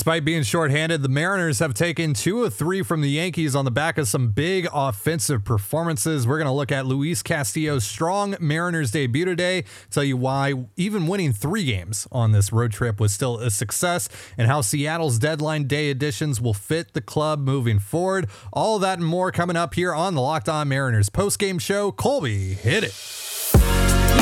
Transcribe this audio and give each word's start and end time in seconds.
Despite 0.00 0.24
being 0.24 0.44
shorthanded, 0.44 1.02
the 1.02 1.10
Mariners 1.10 1.58
have 1.58 1.74
taken 1.74 2.14
two 2.14 2.44
of 2.44 2.54
three 2.54 2.82
from 2.82 3.02
the 3.02 3.10
Yankees 3.10 3.54
on 3.54 3.66
the 3.66 3.70
back 3.70 3.98
of 3.98 4.08
some 4.08 4.30
big 4.30 4.66
offensive 4.72 5.44
performances. 5.44 6.26
We're 6.26 6.38
going 6.38 6.46
to 6.46 6.54
look 6.54 6.72
at 6.72 6.86
Luis 6.86 7.22
Castillo's 7.22 7.84
strong 7.84 8.34
Mariners 8.40 8.92
debut 8.92 9.26
today, 9.26 9.64
tell 9.90 10.02
you 10.02 10.16
why 10.16 10.54
even 10.78 11.06
winning 11.06 11.34
three 11.34 11.66
games 11.66 12.08
on 12.10 12.32
this 12.32 12.50
road 12.50 12.72
trip 12.72 12.98
was 12.98 13.12
still 13.12 13.40
a 13.40 13.50
success, 13.50 14.08
and 14.38 14.46
how 14.48 14.62
Seattle's 14.62 15.18
deadline 15.18 15.64
day 15.64 15.90
additions 15.90 16.40
will 16.40 16.54
fit 16.54 16.94
the 16.94 17.02
club 17.02 17.40
moving 17.40 17.78
forward. 17.78 18.26
All 18.54 18.78
that 18.78 19.00
and 19.00 19.06
more 19.06 19.30
coming 19.30 19.54
up 19.54 19.74
here 19.74 19.92
on 19.94 20.14
the 20.14 20.22
Locked 20.22 20.48
On 20.48 20.66
Mariners 20.66 21.10
post-game 21.10 21.58
show. 21.58 21.92
Colby, 21.92 22.54
hit 22.54 22.84
it. 22.84 22.94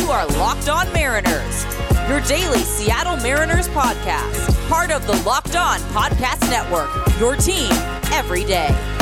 You 0.01 0.11
are 0.11 0.27
Locked 0.39 0.69
On 0.69 0.93
Mariners, 0.93 1.65
your 2.09 2.21
daily 2.23 2.63
Seattle 2.79 3.17
Mariners 3.17 3.67
podcast, 3.71 4.69
part 4.69 4.93
of 4.93 5.05
the 5.09 5.21
Locked 5.25 5.57
On 5.57 5.81
Podcast 5.91 6.49
Network, 6.49 6.89
your 7.19 7.35
team 7.35 7.73
every 8.13 8.45
day. 8.45 8.98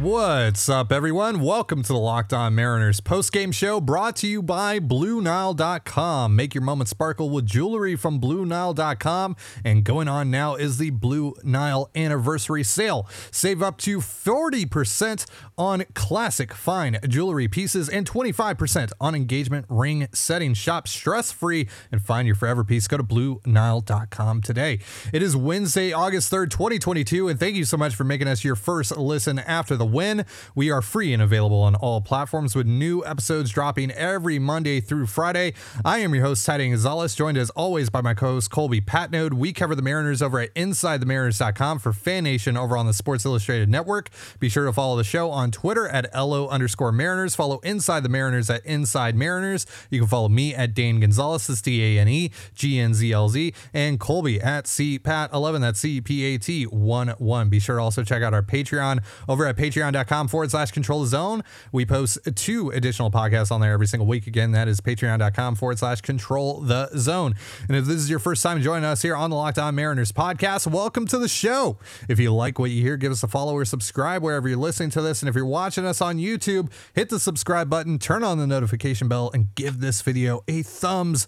What's 0.00 0.66
up, 0.70 0.92
everyone? 0.92 1.40
Welcome 1.40 1.82
to 1.82 1.92
the 1.92 1.98
Locked 1.98 2.32
On 2.32 2.54
Mariners 2.54 3.00
post-game 3.00 3.52
show 3.52 3.82
brought 3.82 4.16
to 4.16 4.26
you 4.26 4.40
by 4.40 4.80
BlueNile.com. 4.80 6.34
Make 6.34 6.54
your 6.54 6.62
moment 6.62 6.88
sparkle 6.88 7.28
with 7.28 7.44
jewelry 7.44 7.96
from 7.96 8.18
BlueNile.com. 8.18 9.36
And 9.62 9.84
going 9.84 10.08
on 10.08 10.30
now 10.30 10.54
is 10.54 10.78
the 10.78 10.88
Blue 10.88 11.34
Nile 11.44 11.90
anniversary 11.94 12.62
sale. 12.62 13.06
Save 13.30 13.62
up 13.62 13.76
to 13.80 13.98
40% 13.98 15.26
on 15.58 15.84
classic 15.92 16.54
fine 16.54 16.98
jewelry 17.06 17.46
pieces 17.46 17.90
and 17.90 18.10
25% 18.10 18.92
on 19.02 19.14
engagement 19.14 19.66
ring 19.68 20.08
setting. 20.14 20.54
Shop 20.54 20.88
stress-free 20.88 21.68
and 21.92 22.00
find 22.00 22.26
your 22.26 22.36
forever 22.36 22.64
piece. 22.64 22.88
Go 22.88 22.96
to 22.96 23.04
BlueNile.com 23.04 24.40
today. 24.40 24.78
It 25.12 25.22
is 25.22 25.36
Wednesday, 25.36 25.92
August 25.92 26.32
3rd, 26.32 26.48
2022, 26.52 27.28
and 27.28 27.38
thank 27.38 27.54
you 27.54 27.66
so 27.66 27.76
much 27.76 27.94
for 27.94 28.04
making 28.04 28.28
us 28.28 28.42
your 28.42 28.56
first 28.56 28.96
listen 28.96 29.38
after 29.38 29.76
the 29.76 29.89
win. 29.92 30.24
We 30.54 30.70
are 30.70 30.82
free 30.82 31.12
and 31.12 31.22
available 31.22 31.60
on 31.60 31.74
all 31.74 32.00
platforms 32.00 32.54
with 32.54 32.66
new 32.66 33.04
episodes 33.04 33.50
dropping 33.50 33.90
every 33.92 34.38
Monday 34.38 34.80
through 34.80 35.06
Friday. 35.06 35.54
I 35.84 35.98
am 35.98 36.14
your 36.14 36.24
host, 36.24 36.44
Tidy 36.46 36.68
Gonzalez, 36.68 37.14
joined 37.14 37.38
as 37.38 37.50
always 37.50 37.90
by 37.90 38.00
my 38.00 38.14
co-host 38.14 38.50
Colby 38.50 38.80
Patnode. 38.80 39.34
We 39.34 39.52
cover 39.52 39.74
the 39.74 39.82
Mariners 39.82 40.22
over 40.22 40.40
at 40.40 40.54
InsideTheMariners.com 40.54 41.78
for 41.78 41.92
Fan 41.92 42.24
Nation 42.24 42.56
over 42.56 42.76
on 42.76 42.86
the 42.86 42.92
Sports 42.92 43.24
Illustrated 43.24 43.68
Network. 43.68 44.10
Be 44.38 44.48
sure 44.48 44.66
to 44.66 44.72
follow 44.72 44.96
the 44.96 45.04
show 45.04 45.30
on 45.30 45.50
Twitter 45.50 45.88
at 45.88 46.12
LO 46.14 46.48
underscore 46.48 46.92
Mariners. 46.92 47.34
Follow 47.34 47.58
Inside 47.60 48.02
the 48.02 48.08
Mariners 48.08 48.50
at 48.50 48.64
Inside 48.64 49.14
Mariners. 49.14 49.66
You 49.90 50.00
can 50.00 50.08
follow 50.08 50.28
me 50.28 50.54
at 50.54 50.74
Dane 50.74 51.00
Gonzalez, 51.00 51.46
that's 51.46 51.62
D-A-N-E, 51.62 52.30
G-N-Z-L-Z, 52.54 53.54
and 53.72 54.00
Colby 54.00 54.40
at 54.40 54.64
CPAT11, 54.66 55.60
that's 55.60 55.80
C-P-A-T-1-1. 55.80 57.50
Be 57.50 57.58
sure 57.58 57.76
to 57.76 57.82
also 57.82 58.02
check 58.02 58.22
out 58.22 58.34
our 58.34 58.42
Patreon 58.42 59.02
over 59.28 59.46
at 59.46 59.56
patreon.com 59.80 60.28
forward 60.28 60.50
slash 60.50 60.70
control 60.70 61.04
zone. 61.06 61.42
We 61.72 61.86
post 61.86 62.18
two 62.34 62.70
additional 62.70 63.10
podcasts 63.10 63.50
on 63.50 63.60
there 63.60 63.72
every 63.72 63.86
single 63.86 64.06
week. 64.06 64.26
Again, 64.26 64.52
that 64.52 64.68
is 64.68 64.80
patreon.com 64.80 65.56
forward 65.56 65.78
slash 65.78 66.00
control 66.00 66.60
the 66.60 66.88
zone. 66.98 67.34
And 67.68 67.76
if 67.76 67.86
this 67.86 67.96
is 67.96 68.10
your 68.10 68.18
first 68.18 68.42
time 68.42 68.60
joining 68.60 68.84
us 68.84 69.02
here 69.02 69.16
on 69.16 69.30
the 69.30 69.36
Locked 69.36 69.58
On 69.58 69.74
Mariners 69.74 70.12
podcast, 70.12 70.66
welcome 70.66 71.06
to 71.06 71.18
the 71.18 71.28
show. 71.28 71.78
If 72.08 72.18
you 72.18 72.32
like 72.32 72.58
what 72.58 72.70
you 72.70 72.82
hear, 72.82 72.96
give 72.96 73.12
us 73.12 73.22
a 73.22 73.28
follow 73.28 73.54
or 73.54 73.64
subscribe 73.64 74.22
wherever 74.22 74.48
you're 74.48 74.58
listening 74.58 74.90
to 74.90 75.02
this. 75.02 75.22
And 75.22 75.28
if 75.28 75.34
you're 75.34 75.46
watching 75.46 75.86
us 75.86 76.00
on 76.00 76.18
YouTube, 76.18 76.70
hit 76.94 77.08
the 77.08 77.20
subscribe 77.20 77.70
button, 77.70 77.98
turn 77.98 78.22
on 78.22 78.38
the 78.38 78.46
notification 78.46 79.08
bell, 79.08 79.30
and 79.32 79.54
give 79.54 79.80
this 79.80 80.02
video 80.02 80.42
a 80.48 80.62
thumbs 80.62 81.26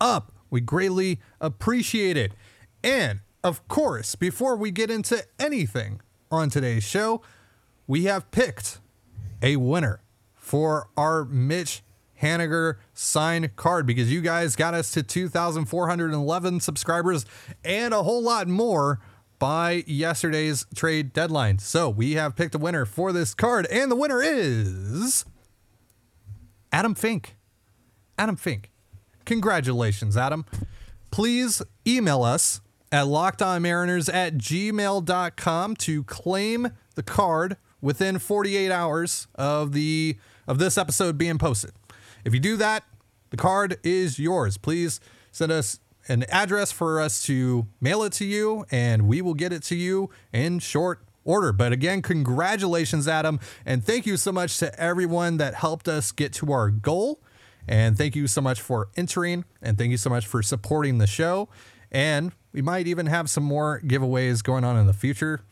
up. 0.00 0.32
We 0.50 0.60
greatly 0.60 1.20
appreciate 1.40 2.16
it. 2.16 2.32
And 2.82 3.20
of 3.42 3.66
course, 3.68 4.14
before 4.14 4.56
we 4.56 4.70
get 4.70 4.90
into 4.90 5.24
anything 5.38 6.00
on 6.30 6.50
today's 6.50 6.84
show, 6.84 7.22
we 7.86 8.04
have 8.04 8.30
picked 8.30 8.80
a 9.42 9.56
winner 9.56 10.00
for 10.34 10.88
our 10.96 11.24
Mitch 11.24 11.82
Haniger 12.22 12.76
signed 12.92 13.56
card 13.56 13.86
because 13.86 14.10
you 14.10 14.20
guys 14.20 14.56
got 14.56 14.74
us 14.74 14.90
to 14.92 15.02
2,411 15.02 16.60
subscribers 16.60 17.26
and 17.64 17.92
a 17.92 18.02
whole 18.02 18.22
lot 18.22 18.48
more 18.48 19.00
by 19.38 19.84
yesterday's 19.86 20.64
trade 20.74 21.12
deadline. 21.12 21.58
So 21.58 21.90
we 21.90 22.12
have 22.12 22.36
picked 22.36 22.54
a 22.54 22.58
winner 22.58 22.84
for 22.86 23.12
this 23.12 23.34
card, 23.34 23.66
and 23.66 23.90
the 23.90 23.96
winner 23.96 24.22
is 24.22 25.24
Adam 26.72 26.94
Fink. 26.94 27.36
Adam 28.16 28.36
Fink. 28.36 28.70
Congratulations, 29.24 30.16
Adam. 30.16 30.46
Please 31.10 31.62
email 31.86 32.22
us 32.22 32.60
at 32.90 33.06
lockedonmariners 33.06 34.12
at 34.12 34.36
gmail.com 34.36 35.76
to 35.76 36.04
claim 36.04 36.70
the 36.94 37.02
card 37.02 37.56
within 37.84 38.18
48 38.18 38.72
hours 38.72 39.28
of 39.34 39.72
the 39.72 40.16
of 40.48 40.58
this 40.58 40.78
episode 40.78 41.18
being 41.18 41.36
posted. 41.36 41.72
If 42.24 42.32
you 42.32 42.40
do 42.40 42.56
that, 42.56 42.82
the 43.28 43.36
card 43.36 43.78
is 43.82 44.18
yours. 44.18 44.56
Please 44.56 45.00
send 45.30 45.52
us 45.52 45.78
an 46.08 46.24
address 46.24 46.72
for 46.72 46.98
us 47.00 47.22
to 47.24 47.66
mail 47.80 48.02
it 48.02 48.12
to 48.14 48.24
you 48.24 48.64
and 48.70 49.06
we 49.06 49.20
will 49.20 49.34
get 49.34 49.52
it 49.52 49.62
to 49.64 49.76
you 49.76 50.08
in 50.32 50.58
short 50.58 51.04
order. 51.24 51.52
But 51.52 51.72
again, 51.72 52.00
congratulations 52.00 53.06
Adam 53.06 53.38
and 53.66 53.84
thank 53.84 54.06
you 54.06 54.16
so 54.16 54.32
much 54.32 54.58
to 54.58 54.80
everyone 54.80 55.36
that 55.36 55.54
helped 55.54 55.86
us 55.86 56.10
get 56.10 56.32
to 56.34 56.52
our 56.52 56.70
goal. 56.70 57.20
And 57.68 57.98
thank 57.98 58.16
you 58.16 58.26
so 58.26 58.40
much 58.40 58.62
for 58.62 58.88
entering 58.96 59.44
and 59.60 59.76
thank 59.76 59.90
you 59.90 59.98
so 59.98 60.08
much 60.08 60.26
for 60.26 60.42
supporting 60.42 60.98
the 60.98 61.06
show. 61.06 61.50
And 61.92 62.32
we 62.52 62.62
might 62.62 62.86
even 62.86 63.06
have 63.06 63.28
some 63.28 63.44
more 63.44 63.80
giveaways 63.84 64.42
going 64.42 64.64
on 64.64 64.78
in 64.78 64.86
the 64.86 64.94
future 64.94 65.42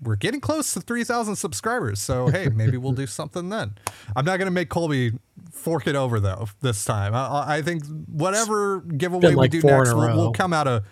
we're 0.00 0.16
getting 0.16 0.40
close 0.40 0.74
to 0.74 0.80
3,000 0.80 1.36
subscribers. 1.36 2.00
So, 2.00 2.28
hey, 2.28 2.48
maybe 2.48 2.76
we'll 2.76 2.92
do 2.92 3.06
something 3.06 3.48
then. 3.48 3.76
I'm 4.14 4.24
not 4.24 4.38
going 4.38 4.46
to 4.46 4.52
make 4.52 4.68
Colby 4.68 5.12
fork 5.52 5.86
it 5.86 5.96
over, 5.96 6.20
though, 6.20 6.48
this 6.60 6.84
time. 6.84 7.14
I, 7.14 7.56
I 7.56 7.62
think 7.62 7.84
whatever 8.06 8.80
giveaway 8.80 9.34
like 9.34 9.52
we 9.52 9.60
do 9.60 9.66
next, 9.66 9.94
we'll, 9.94 10.16
we'll, 10.16 10.32
come 10.32 10.52
out 10.52 10.66
of. 10.68 10.84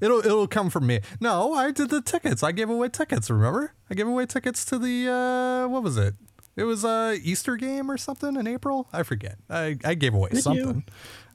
It'll 0.00 0.20
it'll 0.20 0.46
come 0.46 0.70
from 0.70 0.86
me. 0.86 1.00
No, 1.20 1.52
I 1.52 1.72
did 1.72 1.90
the 1.90 2.00
tickets. 2.00 2.44
I 2.44 2.52
gave 2.52 2.70
away 2.70 2.88
tickets. 2.88 3.28
Remember? 3.28 3.72
I 3.90 3.94
gave 3.94 4.06
away 4.06 4.24
tickets 4.26 4.64
to 4.66 4.78
the 4.78 5.10
uh, 5.10 5.68
what 5.68 5.82
was 5.82 5.96
it? 5.96 6.14
It 6.56 6.64
was 6.64 6.84
a 6.84 7.18
Easter 7.22 7.56
game 7.56 7.90
or 7.90 7.96
something 7.96 8.36
in 8.36 8.46
April. 8.46 8.88
I 8.92 9.02
forget. 9.02 9.36
I, 9.50 9.76
I 9.84 9.94
gave 9.94 10.14
away 10.14 10.30
did 10.30 10.42
something. 10.42 10.84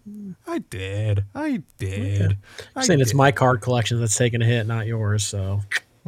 You? 0.05 0.35
I 0.47 0.59
did. 0.59 1.25
I 1.35 1.63
did. 1.77 2.21
Okay. 2.21 2.37
I 2.75 2.83
saying 2.83 2.99
did. 2.99 3.03
it's 3.03 3.13
my 3.13 3.31
card 3.31 3.61
collection 3.61 3.99
that's 3.99 4.17
taking 4.17 4.41
a 4.41 4.45
hit, 4.45 4.65
not 4.65 4.87
yours. 4.87 5.25
So 5.25 5.61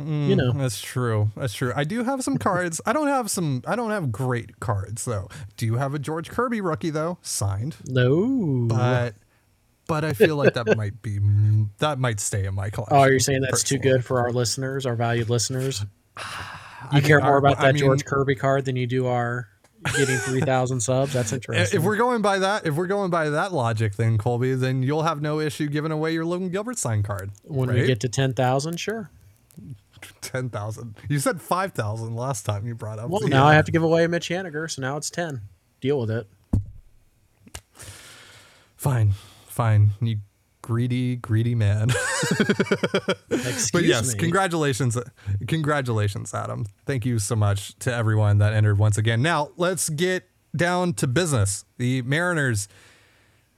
Mm, 0.06 0.28
you 0.28 0.36
know, 0.36 0.52
that's 0.54 0.82
true. 0.82 1.32
That's 1.36 1.54
true. 1.54 1.74
I 1.76 1.84
do 1.84 2.04
have 2.04 2.24
some 2.24 2.38
cards. 2.38 2.82
I 2.86 2.94
don't 2.94 3.08
have 3.08 3.30
some. 3.30 3.64
I 3.68 3.76
don't 3.76 3.92
have 3.92 4.12
great 4.12 4.60
cards 4.60 5.06
though. 5.06 5.30
Do 5.58 5.66
you 5.66 5.76
have 5.76 5.94
a 5.94 6.00
George 6.00 6.30
Kirby 6.30 6.62
rookie 6.62 6.90
though 6.90 7.18
signed? 7.22 7.78
No, 7.86 8.66
but 8.68 9.16
but 9.88 10.06
I 10.06 10.14
feel 10.14 10.36
like 10.36 10.54
that 10.54 10.78
might 10.78 11.02
be 11.02 11.20
that 11.80 12.00
might 12.00 12.20
stay 12.20 12.46
in 12.46 12.56
my 12.56 12.70
collection. 12.70 12.98
Oh, 12.98 13.04
you're 13.06 13.20
saying 13.20 13.42
that's 13.42 13.64
personally. 13.64 13.82
too 13.84 13.90
good 13.90 14.06
for 14.06 14.20
our 14.20 14.32
listeners, 14.32 14.86
our 14.86 14.96
valued 14.96 15.30
listeners? 15.30 15.86
You 16.92 16.98
I 16.98 17.02
care 17.02 17.18
mean, 17.20 17.28
more 17.28 17.38
about 17.38 17.60
that 17.60 17.68
I 17.68 17.72
mean, 17.74 17.80
George 17.80 18.06
Kirby 18.06 18.34
card 18.34 18.66
than 18.66 18.76
you 18.76 18.88
do 18.88 19.06
our 19.06 19.48
getting 19.96 20.18
3000 20.18 20.80
subs 20.82 21.14
that's 21.14 21.34
interesting 21.34 21.80
if 21.80 21.86
we're 21.86 21.96
going 21.96 22.22
by 22.22 22.40
that 22.40 22.66
if 22.66 22.76
we're 22.76 22.88
going 22.88 23.10
by 23.10 23.30
that 23.30 23.52
logic 23.52 23.96
then 23.96 24.18
colby 24.18 24.54
then 24.54 24.84
you'll 24.84 25.04
have 25.04 25.22
no 25.22 25.40
issue 25.40 25.68
giving 25.68 25.92
away 25.92 26.14
your 26.14 26.26
logan 26.26 26.50
gilbert 26.50 26.78
sign 26.78 27.02
card 27.02 27.32
when 27.44 27.70
right? 27.70 27.82
we 27.82 27.88
get 27.88 28.00
to 28.00 28.10
10000 28.10 28.80
sure 28.80 29.10
ten 30.22 30.50
thousand. 30.50 30.98
You 31.10 31.20
said 31.20 31.42
five 31.42 31.74
thousand 31.74 32.16
last 32.16 32.46
time 32.46 32.66
you 32.66 32.76
brought 32.76 33.00
up. 33.00 33.10
Well, 33.10 33.28
now 33.28 33.46
I 33.46 33.54
have 33.54 33.66
to 33.66 33.72
give 33.72 33.84
away 33.84 34.04
a 34.04 34.10
Mitch 34.10 34.30
Haniger, 34.30 34.70
so 34.70 34.82
now 34.82 34.98
it's 34.98 35.10
ten. 35.10 35.42
Deal 35.80 36.00
with 36.00 36.12
it. 36.12 36.28
Fine, 38.76 39.14
fine. 39.46 39.92
You 40.02 40.18
greedy, 40.62 41.16
greedy 41.16 41.56
man. 41.56 41.88
but 43.30 43.84
yes, 43.84 44.14
me. 44.14 44.20
congratulations, 44.20 44.98
congratulations, 45.48 46.34
Adam. 46.34 46.66
Thank 46.86 47.06
you 47.06 47.20
so 47.20 47.36
much 47.36 47.78
to 47.80 47.94
everyone 47.94 48.38
that 48.40 48.54
entered 48.54 48.78
once 48.78 48.98
again. 48.98 49.22
Now 49.22 49.52
let's 49.58 49.90
get 49.90 50.28
down 50.56 50.94
to 50.94 51.08
business. 51.08 51.66
The 51.78 52.02
Mariners 52.04 52.68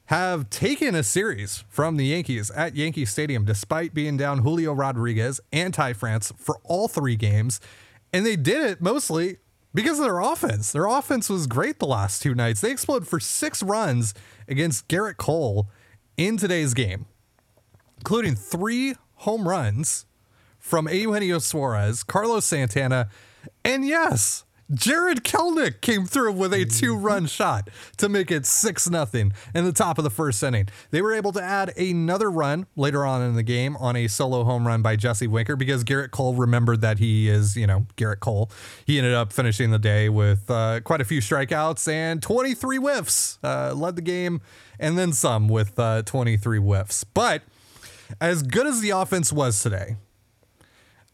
have 0.08 0.50
taken 0.50 0.96
a 0.96 1.04
series 1.04 1.64
from 1.70 1.98
the 1.98 2.06
Yankees 2.08 2.52
at 2.52 2.76
Yankee 2.76 3.06
Stadium 3.06 3.46
despite 3.46 3.94
being 3.94 4.18
down 4.18 4.40
Julio 4.40 4.74
Rodriguez 4.74 5.40
and 5.52 5.74
Ty 5.74 5.94
France 5.94 6.34
for 6.38 6.60
all 6.64 6.88
three 6.88 7.16
games. 7.16 7.62
And 8.12 8.26
they 8.26 8.36
did 8.36 8.66
it 8.66 8.82
mostly 8.82 9.38
because 9.74 10.00
of 10.00 10.06
their 10.06 10.20
offense. 10.20 10.72
Their 10.72 10.86
offense 10.86 11.30
was 11.30 11.48
great 11.48 11.80
the 11.80 11.88
last 11.88 12.22
two 12.22 12.36
nights. 12.36 12.62
They 12.62 12.72
exploded 12.72 13.08
for 13.08 13.20
six 13.20 13.64
runs 13.64 14.14
against 14.48 14.88
Gerrit 14.88 15.18
Cole 15.18 15.70
in 16.18 16.38
today's 16.38 16.74
game, 16.74 17.06
including 17.98 18.36
three 18.36 18.96
home 19.16 19.48
runs 19.48 20.06
from 20.60 20.88
Eugenio 20.88 21.40
Suarez, 21.40 22.04
Carlos 22.04 22.46
Santana, 22.46 23.10
and 23.66 23.86
yes, 23.86 24.46
Jarred 24.74 25.24
Kelenic 25.24 25.82
came 25.82 26.06
through 26.06 26.34
with 26.34 26.54
a 26.54 26.66
two-run 26.66 27.28
shot 27.28 27.70
to 27.98 28.10
make 28.10 28.32
it 28.32 28.46
six 28.46 28.90
nothing 28.90 29.34
in 29.54 29.66
the 29.66 29.72
top 29.72 29.98
of 29.98 30.04
the 30.04 30.10
first 30.10 30.42
inning. 30.42 30.68
They 30.92 31.02
were 31.02 31.14
able 31.14 31.32
to 31.34 31.42
add 31.42 31.78
another 31.78 32.32
run 32.32 32.66
later 32.76 33.06
on 33.06 33.22
in 33.22 33.36
the 33.36 33.44
game 33.44 33.76
on 33.78 33.96
a 33.96 34.08
solo 34.08 34.44
home 34.44 34.66
run 34.66 34.82
by 34.82 34.96
Jesse 34.96 35.28
Winker 35.28 35.56
because 35.56 35.84
Gerrit 35.84 36.12
Cole 36.12 36.34
remembered 36.34 36.82
that 36.82 37.00
he 37.00 37.30
is, 37.30 37.56
you 37.56 37.68
know, 37.68 37.86
Gerrit 37.98 38.20
Cole. 38.20 38.50
He 38.86 38.98
ended 38.98 39.14
up 39.14 39.32
finishing 39.32 39.72
the 39.72 39.80
day 39.80 40.10
with 40.10 40.50
uh, 40.50 40.82
quite 40.82 41.02
a 41.02 41.06
few 41.06 41.20
strikeouts 41.20 41.88
and 41.92 42.22
23 42.22 42.78
whiffs. 42.78 43.40
Uh, 43.44 43.74
led 43.76 43.96
the 43.96 44.02
game 44.02 44.42
and 44.80 44.98
then 44.98 45.14
some 45.14 45.48
with 45.48 45.78
uh, 45.78 46.02
23 46.04 46.60
whiffs. 46.60 47.04
But 47.04 47.44
as 48.20 48.44
good 48.44 48.68
as 48.68 48.82
the 48.82 48.92
offense 48.92 49.32
was 49.32 49.62
today, 49.62 49.98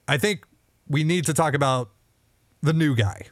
I 0.08 0.18
think 0.18 0.46
we 0.88 1.04
need 1.04 1.26
to 1.26 1.34
talk 1.34 1.54
about 1.54 1.92
the 2.62 2.74
new 2.74 2.96
guy, 2.96 3.28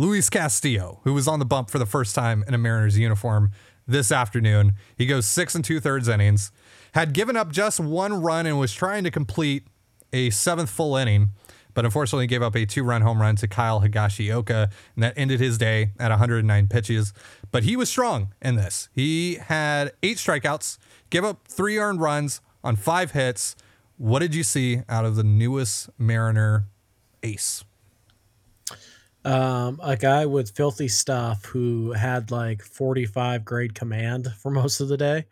Luis 0.00 0.30
Castillo, 0.30 1.00
who 1.02 1.12
was 1.12 1.26
on 1.26 1.40
the 1.40 1.44
bump 1.44 1.68
for 1.68 1.80
the 1.80 1.84
first 1.84 2.14
time 2.14 2.44
in 2.46 2.54
a 2.54 2.58
Mariners 2.58 2.96
uniform 2.96 3.50
this 3.84 4.12
afternoon. 4.12 4.74
He 4.96 5.06
goes 5.06 5.26
six 5.26 5.56
and 5.56 5.64
two 5.64 5.80
thirds 5.80 6.06
innings, 6.06 6.52
had 6.92 7.12
given 7.12 7.36
up 7.36 7.50
just 7.50 7.80
one 7.80 8.22
run 8.22 8.46
and 8.46 8.60
was 8.60 8.72
trying 8.72 9.02
to 9.02 9.10
complete 9.10 9.64
a 10.12 10.30
seventh 10.30 10.70
full 10.70 10.94
inning, 10.94 11.30
but 11.74 11.84
unfortunately 11.84 12.28
gave 12.28 12.42
up 12.42 12.54
a 12.54 12.64
two 12.64 12.84
run 12.84 13.02
home 13.02 13.20
run 13.20 13.34
to 13.36 13.48
Kyle 13.48 13.80
Higashioka, 13.80 14.70
and 14.94 15.02
that 15.02 15.14
ended 15.16 15.40
his 15.40 15.58
day 15.58 15.90
at 15.98 16.10
109 16.10 16.68
pitches. 16.68 17.12
But 17.50 17.64
he 17.64 17.74
was 17.74 17.88
strong 17.88 18.32
in 18.40 18.54
this. 18.54 18.88
He 18.94 19.34
had 19.34 19.90
eight 20.04 20.18
strikeouts, 20.18 20.78
gave 21.10 21.24
up 21.24 21.48
three 21.48 21.76
earned 21.76 22.00
runs 22.00 22.40
on 22.62 22.76
five 22.76 23.10
hits. 23.10 23.56
What 23.96 24.20
did 24.20 24.32
you 24.32 24.44
see 24.44 24.82
out 24.88 25.04
of 25.04 25.16
the 25.16 25.24
newest 25.24 25.90
Mariner 25.98 26.68
ace? 27.24 27.64
Um, 29.28 29.78
a 29.82 29.94
guy 29.94 30.24
with 30.24 30.56
filthy 30.56 30.88
stuff 30.88 31.44
who 31.44 31.92
had 31.92 32.30
like 32.30 32.62
45 32.62 33.44
grade 33.44 33.74
command 33.74 34.32
for 34.38 34.50
most 34.50 34.80
of 34.80 34.88
the 34.88 34.96
day, 34.96 35.26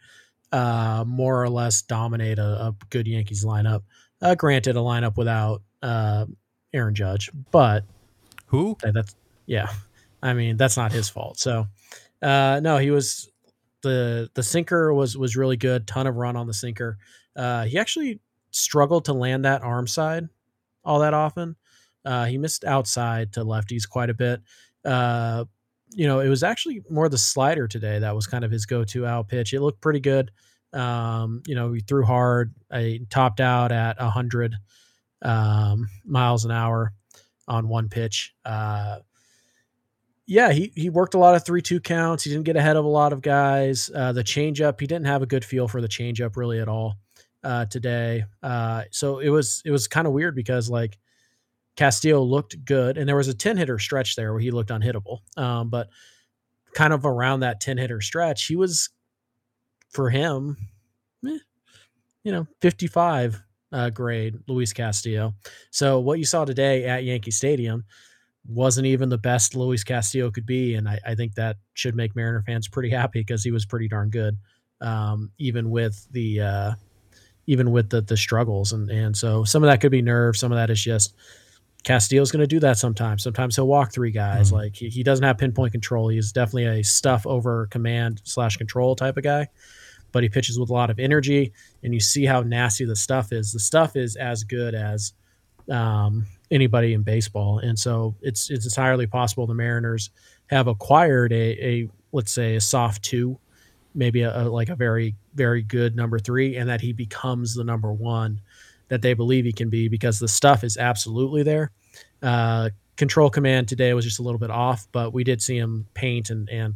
uh, 0.53 1.03
more 1.07 1.43
or 1.43 1.49
less 1.49 1.81
dominate 1.81 2.39
a, 2.39 2.67
a 2.67 2.77
good 2.91 3.07
Yankees 3.09 3.43
lineup. 3.43 3.85
Uh, 4.21 4.35
granted, 4.35 4.77
a 4.77 4.81
lineup 4.81 5.17
without 5.17 5.63
uh, 5.83 6.27
Aaron 6.75 6.95
Judge, 6.95 7.31
but 7.51 7.85
who? 8.47 8.77
That's 8.83 9.15
yeah. 9.47 9.69
I 10.23 10.35
mean, 10.35 10.59
that's 10.59 10.77
not 10.77 10.93
his 10.93 11.09
fault. 11.09 11.39
So, 11.39 11.67
uh, 12.21 12.61
no, 12.63 12.77
he 12.77 12.91
was 12.91 13.31
the 13.81 14.31
the 14.35 14.43
sinker 14.43 14.93
was 14.93 15.17
was 15.17 15.37
really 15.37 15.57
good. 15.57 15.87
Ton 15.87 16.07
of 16.07 16.17
run 16.17 16.37
on 16.37 16.47
the 16.47 16.55
sinker. 16.55 16.99
Uh, 17.35 17.65
he 17.65 17.79
actually 17.79 18.21
struggled 18.51 19.07
to 19.07 19.15
land 19.15 19.47
that 19.47 19.63
arm 19.63 19.87
side 19.87 20.29
all 20.85 21.01
that 21.01 21.13
often. 21.13 21.57
Uh, 22.07 22.25
he 22.25 22.39
missed 22.39 22.65
outside 22.65 23.33
to 23.33 23.45
lefties 23.45 23.89
quite 23.89 24.09
a 24.09 24.15
bit. 24.15 24.41
Uh, 24.85 25.45
you 25.91 26.07
know, 26.07 26.21
it 26.21 26.29
was 26.29 26.43
actually 26.43 26.83
more 26.89 27.09
the 27.09 27.19
slider 27.19 27.67
today 27.67 27.99
that 27.99 28.15
was 28.15 28.27
kind 28.27 28.45
of 28.45 28.51
his 28.51 28.67
go-to 28.67 29.05
out 29.05 29.29
pitch. 29.29 29.53
It 29.53 29.61
looked 29.61 29.81
pretty 29.81 30.01
good. 30.01 30.31
Um, 30.73 31.43
you 31.47 31.55
know, 31.55 31.73
he 31.73 31.81
threw 31.81 32.05
hard. 32.05 32.55
I 32.71 33.01
topped 33.11 33.41
out 33.41 33.73
at 33.73 33.99
100 33.99 34.55
um, 35.23 35.89
miles 36.05 36.45
an 36.45 36.51
hour 36.51 36.93
on 37.49 37.69
one 37.69 37.89
pitch. 37.89 38.35
Uh, 38.45 38.99
yeah, 40.27 40.53
he 40.53 40.73
he 40.75 40.91
worked 40.91 41.15
a 41.15 41.19
lot 41.19 41.37
of 41.37 41.45
three 41.45 41.63
two 41.63 41.81
counts. 41.81 42.25
He 42.25 42.31
didn't 42.31 42.45
get 42.45 42.57
ahead 42.57 42.77
of 42.77 42.85
a 42.85 42.89
lot 42.89 43.13
of 43.13 43.23
guys. 43.23 43.91
Uh, 43.95 44.13
the 44.13 44.25
changeup, 44.25 44.81
he 44.81 44.87
didn't 44.87 45.07
have 45.07 45.23
a 45.23 45.27
good 45.27 45.45
feel 45.45 45.69
for 45.69 45.81
the 45.81 45.89
changeup 45.89 46.37
really 46.37 46.59
at 46.59 46.69
all 46.69 46.97
uh, 47.45 47.67
today. 47.67 48.25
Uh, 48.43 48.83
so 48.91 49.21
it 49.21 49.29
was 49.29 49.63
it 49.65 49.71
was 49.71 49.87
kind 49.87 50.07
of 50.07 50.13
weird 50.13 50.35
because 50.35 50.69
like 50.69 50.99
Castillo 51.77 52.23
looked 52.23 52.65
good, 52.65 52.99
and 52.99 53.09
there 53.09 53.17
was 53.17 53.29
a 53.29 53.35
10 53.35 53.59
hitter 53.59 53.79
stretch 53.79 54.17
there 54.17 54.33
where 54.33 54.41
he 54.41 54.51
looked 54.51 54.71
unhittable. 54.71 55.19
Um, 55.37 55.69
but 55.69 55.89
kind 56.75 56.93
of 56.93 57.05
around 57.05 57.41
that 57.41 57.61
10 57.61 57.79
hitter 57.79 58.01
stretch, 58.01 58.47
he 58.47 58.57
was 58.57 58.91
for 59.91 60.11
him, 60.11 60.57
eh, 61.27 61.39
you 62.25 62.33
know, 62.33 62.47
55 62.61 63.43
uh, 63.73 63.91
grade 63.91 64.37
Luis 64.49 64.73
Castillo. 64.73 65.35
So 65.71 66.01
what 66.01 66.19
you 66.19 66.25
saw 66.25 66.45
today 66.45 66.85
at 66.85 67.05
Yankee 67.05 67.31
Stadium 67.31 67.85
wasn't 68.49 68.87
even 68.87 69.09
the 69.09 69.19
best 69.19 69.55
Luis 69.55 69.85
Castillo 69.85 70.31
could 70.31 70.47
be, 70.47 70.75
and 70.75 70.89
I, 70.89 70.99
I 71.05 71.15
think 71.15 71.35
that 71.35 71.57
should 71.75 71.97
make 71.97 72.15
Mariner 72.15 72.43
fans 72.47 72.69
pretty 72.69 72.91
happy 72.91 73.21
because 73.21 73.43
he 73.43 73.51
was 73.51 73.67
pretty 73.67 73.89
darn 73.89 74.09
good, 74.11 74.39
um, 74.81 75.33
even 75.39 75.71
with 75.71 76.07
the 76.13 76.41
uh, 76.41 76.73
even 77.47 77.71
with 77.71 77.91
the 77.91 78.03
the 78.03 78.17
struggles, 78.17 78.73
and 78.73 78.89
and 78.89 79.17
so 79.17 79.45
some 79.45 79.65
of 79.65 79.69
that 79.69 79.81
could 79.81 79.91
be 79.91 80.03
nerve, 80.03 80.37
some 80.37 80.53
of 80.53 80.57
that 80.57 80.71
is 80.71 80.83
just 80.83 81.15
Castillo's 81.87 82.33
going 82.33 82.41
to 82.41 82.49
do 82.49 82.59
that 82.59 82.79
sometimes. 82.79 83.23
Sometimes 83.23 83.55
he'll 83.55 83.69
walk 83.69 83.93
three 83.93 84.11
guys. 84.11 84.49
Mm-hmm. 84.49 84.57
Like 84.57 84.75
he, 84.75 84.89
he 84.89 85.05
doesn't 85.05 85.25
have 85.25 85.39
pinpoint 85.39 85.71
control. 85.71 86.09
He's 86.09 86.33
definitely 86.33 86.81
a 86.81 86.83
stuff 86.83 87.25
over 87.29 87.69
command 87.69 88.21
slash 88.25 88.57
control 88.57 88.97
type 88.97 89.17
of 89.17 89.23
guy, 89.23 89.47
but 90.11 90.25
he 90.25 90.29
pitches 90.29 90.59
with 90.59 90.69
a 90.69 90.73
lot 90.73 90.91
of 90.91 90.99
energy. 90.99 91.53
And 91.85 91.95
you 91.95 92.01
see 92.01 92.25
how 92.25 92.41
nasty 92.41 92.85
the 92.87 92.97
stuff 92.97 93.33
is. 93.33 93.53
The 93.53 93.61
stuff 93.61 93.95
is 93.95 94.17
as 94.17 94.43
good 94.43 94.75
as 94.75 95.13
um, 95.71 96.27
anybody 96.51 96.93
in 96.93 97.05
baseball, 97.05 97.59
and 97.59 97.79
so 97.79 98.17
it's 98.21 98.51
it's 98.51 98.67
entirely 98.67 99.07
possible 99.07 99.47
the 99.47 99.55
Mariners 99.55 100.11
have 100.47 100.67
acquired 100.67 101.33
a, 101.33 101.65
a 101.65 101.89
let's 102.11 102.33
say 102.33 102.57
a 102.57 102.61
soft 102.61 103.05
two, 103.05 103.39
maybe 103.95 104.23
a, 104.23 104.43
a 104.43 104.45
like 104.49 104.71
a 104.71 104.77
very 104.77 105.15
very 105.35 105.63
good 105.63 105.95
number 105.95 106.19
three, 106.19 106.57
and 106.57 106.69
that 106.69 106.81
he 106.81 106.93
becomes 106.93 107.55
the 107.55 107.65
number 107.65 107.93
one 107.93 108.41
that 108.89 109.03
they 109.03 109.15
believe 109.15 109.45
he 109.45 109.53
can 109.53 109.69
be 109.69 109.89
because 109.89 110.19
the 110.19 110.29
stuff 110.29 110.65
is 110.65 110.77
absolutely 110.77 111.43
there. 111.43 111.71
Uh, 112.23 112.71
control 112.97 113.31
command 113.31 113.69
today 113.69 113.93
was 113.95 114.05
just 114.05 114.19
a 114.19 114.23
little 114.23 114.39
bit 114.39 114.51
off, 114.51 114.87
but 114.93 115.13
we 115.13 115.25
did 115.25 115.43
see 115.43 115.57
him 115.57 115.87
paint 115.95 116.31
and 116.31 116.49
and 116.49 116.75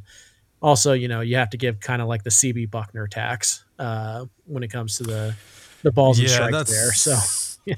also 0.62 0.92
you 0.92 1.08
know 1.08 1.20
you 1.20 1.36
have 1.36 1.50
to 1.50 1.56
give 1.56 1.80
kind 1.80 2.02
of 2.02 2.08
like 2.08 2.22
the 2.22 2.30
CB 2.30 2.68
Bucknor 2.68 3.08
tax 3.08 3.64
uh, 3.78 4.26
when 4.46 4.62
it 4.62 4.68
comes 4.68 4.98
to 4.98 5.04
the 5.04 5.34
the 5.82 5.92
balls 5.92 6.18
yeah, 6.18 6.24
and 6.24 6.66
strikes 6.66 6.70
there. 6.70 6.92
So 6.92 7.74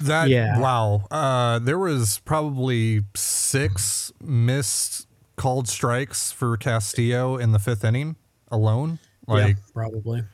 that 0.02 0.28
yeah. 0.28 0.58
wow, 0.58 1.06
uh, 1.10 1.58
there 1.58 1.78
was 1.78 2.20
probably 2.24 3.02
six 3.14 4.12
missed 4.22 5.06
called 5.36 5.68
strikes 5.68 6.32
for 6.32 6.56
Castillo 6.56 7.36
in 7.36 7.52
the 7.52 7.58
fifth 7.58 7.84
inning 7.84 8.16
alone. 8.50 8.98
Like 9.26 9.56
yeah, 9.56 9.62
probably 9.72 10.24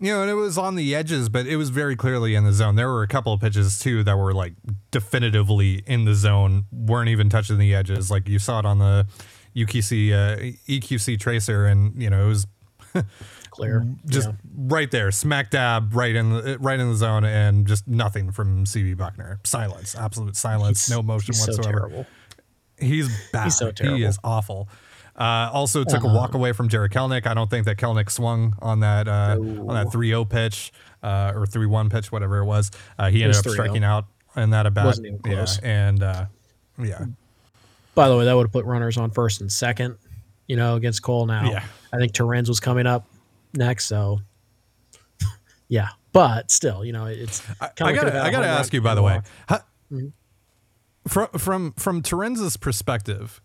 you 0.00 0.12
know, 0.12 0.22
and 0.22 0.30
it 0.30 0.34
was 0.34 0.56
on 0.56 0.76
the 0.76 0.94
edges, 0.94 1.28
but 1.28 1.46
it 1.46 1.56
was 1.56 1.70
very 1.70 1.96
clearly 1.96 2.34
in 2.34 2.44
the 2.44 2.52
zone. 2.52 2.76
There 2.76 2.88
were 2.88 3.02
a 3.02 3.08
couple 3.08 3.32
of 3.32 3.40
pitches 3.40 3.78
too 3.78 4.04
that 4.04 4.16
were 4.16 4.32
like 4.32 4.54
definitively 4.90 5.82
in 5.86 6.04
the 6.04 6.14
zone, 6.14 6.66
weren't 6.72 7.08
even 7.08 7.28
touching 7.28 7.58
the 7.58 7.74
edges. 7.74 8.10
Like 8.10 8.28
you 8.28 8.38
saw 8.38 8.60
it 8.60 8.66
on 8.66 8.78
the 8.78 9.06
UQC 9.56 10.12
uh, 10.12 10.36
EQC 10.68 11.18
tracer, 11.18 11.66
and 11.66 12.00
you 12.00 12.10
know 12.10 12.24
it 12.24 12.28
was 12.28 12.46
clear, 13.50 13.86
just 14.06 14.28
yeah. 14.28 14.34
right 14.56 14.90
there, 14.90 15.10
smack 15.10 15.50
dab, 15.50 15.92
right 15.92 16.14
in 16.14 16.30
the 16.30 16.58
right 16.60 16.78
in 16.78 16.90
the 16.90 16.96
zone, 16.96 17.24
and 17.24 17.66
just 17.66 17.88
nothing 17.88 18.30
from 18.30 18.66
CB 18.66 18.94
Bucknor. 18.96 19.44
Silence, 19.44 19.96
absolute 19.96 20.36
silence, 20.36 20.86
he's, 20.86 20.94
no 20.94 21.02
motion 21.02 21.34
whatsoever. 21.34 21.90
So 21.90 22.06
he's 22.78 23.08
bad. 23.32 23.44
He's 23.44 23.56
so 23.56 23.72
terrible. 23.72 23.98
He 23.98 24.04
is 24.04 24.16
awful. 24.22 24.68
Uh, 25.18 25.50
also 25.52 25.82
took 25.82 26.04
uh-huh. 26.04 26.08
a 26.08 26.14
walk 26.14 26.34
away 26.34 26.52
from 26.52 26.68
Jarred 26.68 26.92
Kelenic. 26.92 27.26
I 27.26 27.34
don't 27.34 27.50
think 27.50 27.66
that 27.66 27.76
Kelenic 27.76 28.08
swung 28.08 28.54
on 28.62 28.80
that 28.80 29.08
uh, 29.08 29.36
on 29.40 29.74
that 29.74 29.88
3-0 29.88 30.28
pitch 30.28 30.72
uh, 31.02 31.32
or 31.34 31.44
3-1 31.44 31.90
pitch, 31.90 32.12
whatever 32.12 32.38
it 32.38 32.44
was. 32.44 32.70
Uh, 32.98 33.10
he 33.10 33.24
ended 33.24 33.36
up 33.36 33.48
striking 33.48 33.82
out 33.82 34.06
in 34.36 34.50
that 34.50 34.66
about. 34.66 34.86
Wasn't 34.86 35.08
even 35.08 35.18
close. 35.18 35.58
Yeah, 35.60 35.88
and 35.88 36.02
uh, 36.04 36.26
yeah. 36.78 37.04
By 37.96 38.08
the 38.08 38.16
way, 38.16 38.26
that 38.26 38.34
would 38.34 38.44
have 38.44 38.52
put 38.52 38.64
runners 38.64 38.96
on 38.96 39.10
first 39.10 39.40
and 39.40 39.50
second, 39.50 39.96
you 40.46 40.54
know, 40.54 40.76
against 40.76 41.02
Cole. 41.02 41.26
Now, 41.26 41.50
yeah. 41.50 41.64
I 41.92 41.96
think 41.96 42.12
Torrens 42.12 42.48
was 42.48 42.60
coming 42.60 42.86
up 42.86 43.08
next, 43.54 43.86
so 43.86 44.20
yeah. 45.68 45.88
But 46.12 46.52
still, 46.52 46.84
you 46.84 46.92
know, 46.92 47.06
it's. 47.06 47.42
I, 47.60 47.70
I 47.80 47.92
gotta, 47.92 48.22
I 48.22 48.30
gotta 48.30 48.46
ask 48.46 48.72
you, 48.72 48.80
by 48.80 48.94
the 48.94 49.02
way, 49.02 49.20
how, 49.48 49.56
mm-hmm. 49.90 50.08
from 51.08 51.28
from 51.36 51.72
from 51.72 52.02
Torrens's 52.02 52.56
perspective 52.56 53.40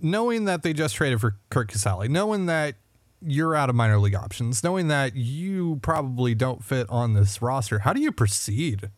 knowing 0.00 0.44
that 0.44 0.62
they 0.62 0.72
just 0.72 0.94
traded 0.94 1.20
for 1.20 1.36
Curt 1.50 1.68
Casali, 1.68 2.08
knowing 2.08 2.46
that 2.46 2.76
you're 3.22 3.54
out 3.54 3.70
of 3.70 3.76
minor 3.76 3.98
league 3.98 4.14
options, 4.14 4.62
knowing 4.62 4.88
that 4.88 5.16
you 5.16 5.78
probably 5.82 6.34
don't 6.34 6.62
fit 6.64 6.86
on 6.90 7.14
this 7.14 7.40
roster, 7.40 7.80
how 7.80 7.92
do 7.92 8.00
you 8.00 8.12
proceed 8.12 8.90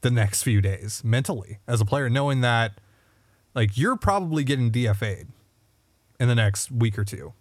the 0.00 0.10
next 0.10 0.42
few 0.42 0.60
days 0.60 1.02
mentally 1.04 1.58
as 1.66 1.80
a 1.80 1.84
player, 1.84 2.08
knowing 2.08 2.40
that 2.40 2.80
like 3.54 3.76
you're 3.76 3.96
probably 3.96 4.44
getting 4.44 4.70
DFA'd 4.70 5.28
in 6.20 6.28
the 6.28 6.34
next 6.34 6.70
week 6.70 6.98
or 6.98 7.04
two, 7.04 7.32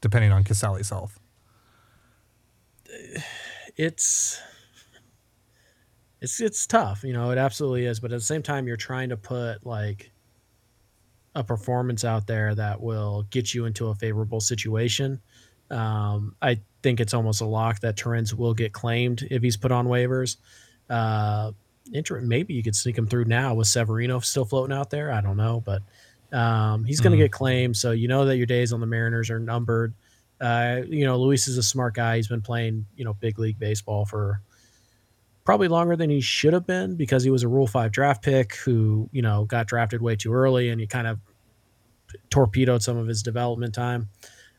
depending 0.00 0.32
on 0.32 0.44
Casali's 0.44 0.90
health? 0.90 1.20
It's 3.76 4.40
it's 6.20 6.40
it's 6.40 6.66
tough, 6.66 7.02
you 7.04 7.12
know, 7.12 7.30
it 7.30 7.38
absolutely 7.38 7.86
is, 7.86 8.00
but 8.00 8.12
at 8.12 8.18
the 8.18 8.24
same 8.24 8.42
time 8.42 8.66
you're 8.66 8.76
trying 8.76 9.08
to 9.08 9.16
put 9.16 9.66
like 9.66 10.12
a 11.34 11.42
performance 11.44 12.04
out 12.04 12.26
there 12.26 12.54
that 12.54 12.80
will 12.80 13.24
get 13.30 13.54
you 13.54 13.64
into 13.64 13.88
a 13.88 13.94
favorable 13.94 14.40
situation. 14.40 15.20
Um, 15.70 16.34
I 16.42 16.60
think 16.82 17.00
it's 17.00 17.14
almost 17.14 17.40
a 17.40 17.46
lock 17.46 17.80
that 17.80 17.96
Torrens 17.96 18.34
will 18.34 18.52
get 18.54 18.72
claimed 18.72 19.26
if 19.30 19.42
he's 19.42 19.56
put 19.56 19.72
on 19.72 19.86
waivers. 19.86 20.36
Uh, 20.90 21.52
inter- 21.92 22.20
maybe 22.20 22.52
you 22.54 22.62
could 22.62 22.76
sneak 22.76 22.98
him 22.98 23.06
through 23.06 23.24
now 23.24 23.54
with 23.54 23.66
Severino 23.68 24.20
still 24.20 24.44
floating 24.44 24.76
out 24.76 24.90
there. 24.90 25.10
I 25.10 25.20
don't 25.22 25.36
know, 25.38 25.62
but 25.64 25.82
um, 26.36 26.84
he's 26.84 27.00
going 27.00 27.12
to 27.12 27.16
Mhm. 27.18 27.24
get 27.26 27.32
claimed. 27.32 27.76
So 27.76 27.92
you 27.92 28.08
know 28.08 28.24
that 28.26 28.36
your 28.36 28.46
days 28.46 28.72
on 28.72 28.80
the 28.80 28.86
Mariners 28.86 29.30
are 29.30 29.38
numbered. 29.38 29.94
Uh, 30.40 30.80
you 30.88 31.04
know, 31.04 31.18
Luis 31.18 31.46
is 31.48 31.56
a 31.56 31.62
smart 31.62 31.94
guy. 31.94 32.16
He's 32.16 32.28
been 32.28 32.42
playing, 32.42 32.86
you 32.96 33.04
know, 33.04 33.14
big 33.14 33.38
league 33.38 33.58
baseball 33.58 34.04
for 34.04 34.40
probably 35.44 35.68
longer 35.68 35.96
than 35.96 36.10
he 36.10 36.20
should 36.20 36.52
have 36.52 36.66
been 36.66 36.96
because 36.96 37.24
he 37.24 37.30
was 37.30 37.42
a 37.42 37.48
Rule 37.48 37.66
5 37.66 37.90
draft 37.90 38.22
pick 38.22 38.56
who, 38.56 39.08
you 39.12 39.22
know, 39.22 39.44
got 39.44 39.66
drafted 39.66 40.00
way 40.00 40.16
too 40.16 40.32
early 40.32 40.68
and 40.68 40.80
he 40.80 40.86
kind 40.86 41.06
of 41.06 41.18
torpedoed 42.30 42.82
some 42.82 42.96
of 42.96 43.06
his 43.06 43.22
development 43.22 43.74
time. 43.74 44.08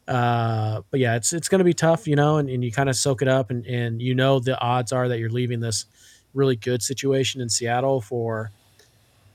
Uh, 0.08 0.82
but 0.92 1.00
yeah, 1.00 1.16
it's 1.16 1.32
it's 1.32 1.48
going 1.48 1.60
to 1.60 1.66
be 1.66 1.74
tough, 1.74 2.08
you 2.08 2.16
know, 2.16 2.38
and, 2.38 2.50
and 2.50 2.64
you 2.64 2.72
kind 2.72 2.90
of 2.90 2.96
soak 2.96 3.22
it 3.22 3.28
up 3.30 3.50
and, 3.52 3.66
and 3.66 4.02
you 4.02 4.14
know 4.14 4.40
the 4.40 4.60
odds 4.60 4.92
are 4.92 5.08
that 5.08 5.20
you're 5.20 5.30
leaving 5.30 5.62
this 5.62 5.86
really 6.34 6.58
good 6.58 6.82
situation 6.82 7.40
in 7.40 7.48
Seattle 7.48 8.02
for 8.02 8.52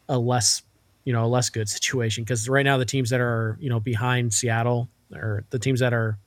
a 0.08 0.18
less, 0.18 0.62
you 1.04 1.12
know, 1.14 1.24
a 1.24 1.26
less 1.26 1.48
good 1.48 1.68
situation 1.68 2.24
because 2.24 2.48
right 2.48 2.64
now 2.64 2.76
the 2.76 2.84
teams 2.84 3.08
that 3.10 3.20
are, 3.20 3.56
you 3.60 3.70
know, 3.70 3.80
behind 3.80 4.34
Seattle 4.34 4.88
or 5.14 5.44
the 5.48 5.58
teams 5.58 5.80
that 5.80 5.94
are, 5.94 6.18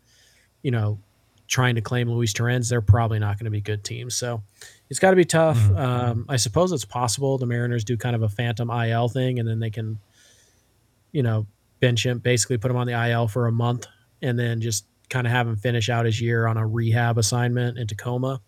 you 0.63 0.71
know, 0.71 0.97
trying 1.51 1.75
to 1.75 1.81
claim 1.81 2.09
Luis 2.09 2.31
Torrens, 2.31 2.69
they're 2.69 2.81
probably 2.81 3.19
not 3.19 3.37
going 3.37 3.43
to 3.45 3.51
be 3.51 3.59
good 3.59 3.83
teams. 3.83 4.15
So 4.15 4.41
it's 4.89 4.99
got 4.99 5.09
to 5.09 5.17
be 5.17 5.25
tough. 5.25 5.57
Mhm. 5.59 5.77
Um, 5.77 6.25
I 6.29 6.37
suppose 6.37 6.71
it's 6.71 6.85
possible 6.85 7.37
the 7.37 7.45
Mariners 7.45 7.83
do 7.83 7.97
kind 7.97 8.15
of 8.15 8.23
a 8.23 8.29
phantom 8.29 8.71
IL 8.71 9.09
thing 9.09 9.37
and 9.37 9.47
then 9.47 9.59
they 9.59 9.69
can, 9.69 9.99
you 11.11 11.23
know, 11.23 11.45
bench 11.81 12.05
him, 12.05 12.19
basically 12.19 12.57
put 12.57 12.71
him 12.71 12.77
on 12.77 12.87
the 12.87 12.93
IL 12.93 13.27
for 13.27 13.47
a 13.47 13.51
month 13.51 13.85
and 14.21 14.39
then 14.39 14.61
just 14.61 14.85
kind 15.09 15.27
of 15.27 15.33
have 15.33 15.45
him 15.45 15.57
finish 15.57 15.89
out 15.89 16.05
his 16.05 16.21
year 16.21 16.47
on 16.47 16.55
a 16.55 16.65
rehab 16.65 17.17
assignment 17.17 17.77
in 17.77 17.85
Tacoma. 17.85 18.39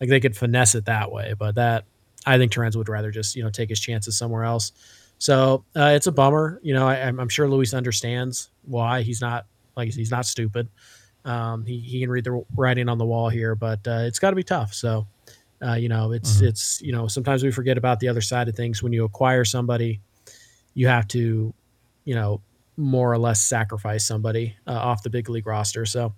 Like 0.00 0.10
they 0.10 0.18
could 0.18 0.36
finesse 0.36 0.74
it 0.74 0.86
that 0.86 1.12
way, 1.12 1.34
but 1.38 1.54
that 1.54 1.84
I 2.26 2.38
think 2.38 2.50
Torrens 2.50 2.76
would 2.76 2.88
rather 2.88 3.12
just 3.12 3.36
you 3.36 3.44
know 3.44 3.50
take 3.50 3.68
his 3.68 3.78
chances 3.78 4.18
somewhere 4.18 4.42
else. 4.42 4.72
So 5.18 5.64
uh, 5.76 5.92
it's 5.94 6.08
a 6.08 6.12
bummer. 6.12 6.58
You 6.62 6.74
know, 6.74 6.88
I, 6.88 7.06
I'm 7.06 7.28
sure 7.28 7.48
Luis 7.48 7.72
understands 7.72 8.50
why 8.64 9.02
he's 9.02 9.20
not 9.20 9.46
like 9.76 9.92
he's 9.94 10.10
not 10.10 10.26
stupid. 10.26 10.68
Um, 11.24 11.64
he 11.66 11.78
he 11.80 12.00
can 12.00 12.10
read 12.10 12.24
the 12.24 12.44
writing 12.56 12.88
on 12.88 12.98
the 12.98 13.04
wall 13.06 13.28
here, 13.28 13.54
but 13.54 13.86
uh, 13.86 14.02
it's 14.06 14.18
got 14.18 14.30
to 14.30 14.36
be 14.36 14.42
tough. 14.44 14.74
So. 14.74 15.06
Uh, 15.60 15.74
you 15.74 15.88
know, 15.88 16.12
it's 16.12 16.36
Mhm. 16.40 16.46
it's 16.50 16.80
you 16.82 16.92
know 16.92 17.08
sometimes 17.08 17.42
we 17.42 17.50
forget 17.50 17.76
about 17.76 17.98
the 17.98 18.06
other 18.06 18.20
side 18.20 18.48
of 18.48 18.54
things. 18.54 18.80
When 18.80 18.92
you 18.92 19.02
acquire 19.04 19.44
somebody, 19.44 20.00
you 20.74 20.86
have 20.86 21.08
to, 21.08 21.52
you 22.04 22.14
know, 22.14 22.40
more 22.76 23.12
or 23.12 23.18
less 23.18 23.42
sacrifice 23.42 24.04
somebody 24.06 24.54
uh, 24.68 24.72
off 24.74 25.02
the 25.02 25.10
big 25.10 25.28
league 25.28 25.48
roster. 25.48 25.84
So 25.84 26.14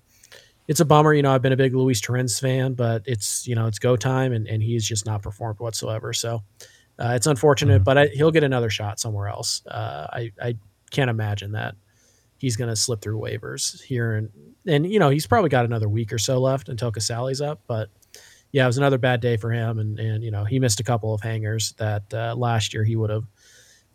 it's 0.69 0.80
a 0.80 0.85
bummer. 0.85 1.14
You 1.14 1.23
know, 1.23 1.35
I've 1.35 1.40
been 1.40 1.54
a 1.54 1.57
big 1.57 1.75
Luis 1.75 2.02
Torrens 2.02 2.38
fan, 2.38 2.75
but 2.75 3.02
it's 3.07 3.49
you 3.49 3.54
know 3.54 3.66
it's 3.66 3.78
go 3.78 3.97
time, 3.97 4.35
and, 4.35 4.47
and 4.47 4.62
he's 4.62 4.87
just 4.87 5.07
not 5.07 5.23
performed 5.23 5.59
whatsoever. 5.59 6.12
So 6.12 6.42
uh, 6.99 7.14
it's 7.16 7.26
unfortunate, 7.26 7.80
Mhm. 7.80 7.85
but 7.85 7.97
I, 7.97 8.07
he'll 8.09 8.30
get 8.33 8.45
another 8.45 8.69
shot 8.69 9.00
somewhere 9.00 9.28
else. 9.28 9.62
Uh, 9.66 10.07
I 10.12 10.33
I 10.42 10.54
can't 10.90 11.09
imagine 11.09 11.52
that 11.52 11.76
he's 12.37 12.57
going 12.57 12.69
to 12.69 12.76
slip 12.76 13.00
through 13.00 13.21
waivers 13.21 13.80
here, 13.85 14.16
and 14.16 14.28
and 14.67 14.90
you 14.90 14.99
know 14.99 15.11
he's 15.11 15.26
probably 15.26 15.50
got 15.50 15.64
another 15.64 15.88
week 15.88 16.12
or 16.12 16.19
so 16.19 16.38
left 16.40 16.69
until 16.69 16.90
Casali's 16.90 17.40
up, 17.40 17.61
but. 17.67 17.90
Yeah, 18.52 18.64
it 18.64 18.67
was 18.67 18.79
another 18.79 18.99
bad 18.99 19.21
day 19.21 19.37
for 19.37 19.52
him, 19.52 19.79
and 19.79 19.97
and 20.00 20.25
you 20.25 20.33
know 20.33 20.45
he 20.45 20.59
missed 20.59 20.81
a 20.81 20.83
couple 20.83 21.14
of 21.14 21.21
hangers 21.21 21.73
that 21.79 22.02
uh, 22.12 22.35
last 22.37 22.75
year 22.75 22.83
he 22.83 22.97
would 22.97 23.09
have 23.09 23.23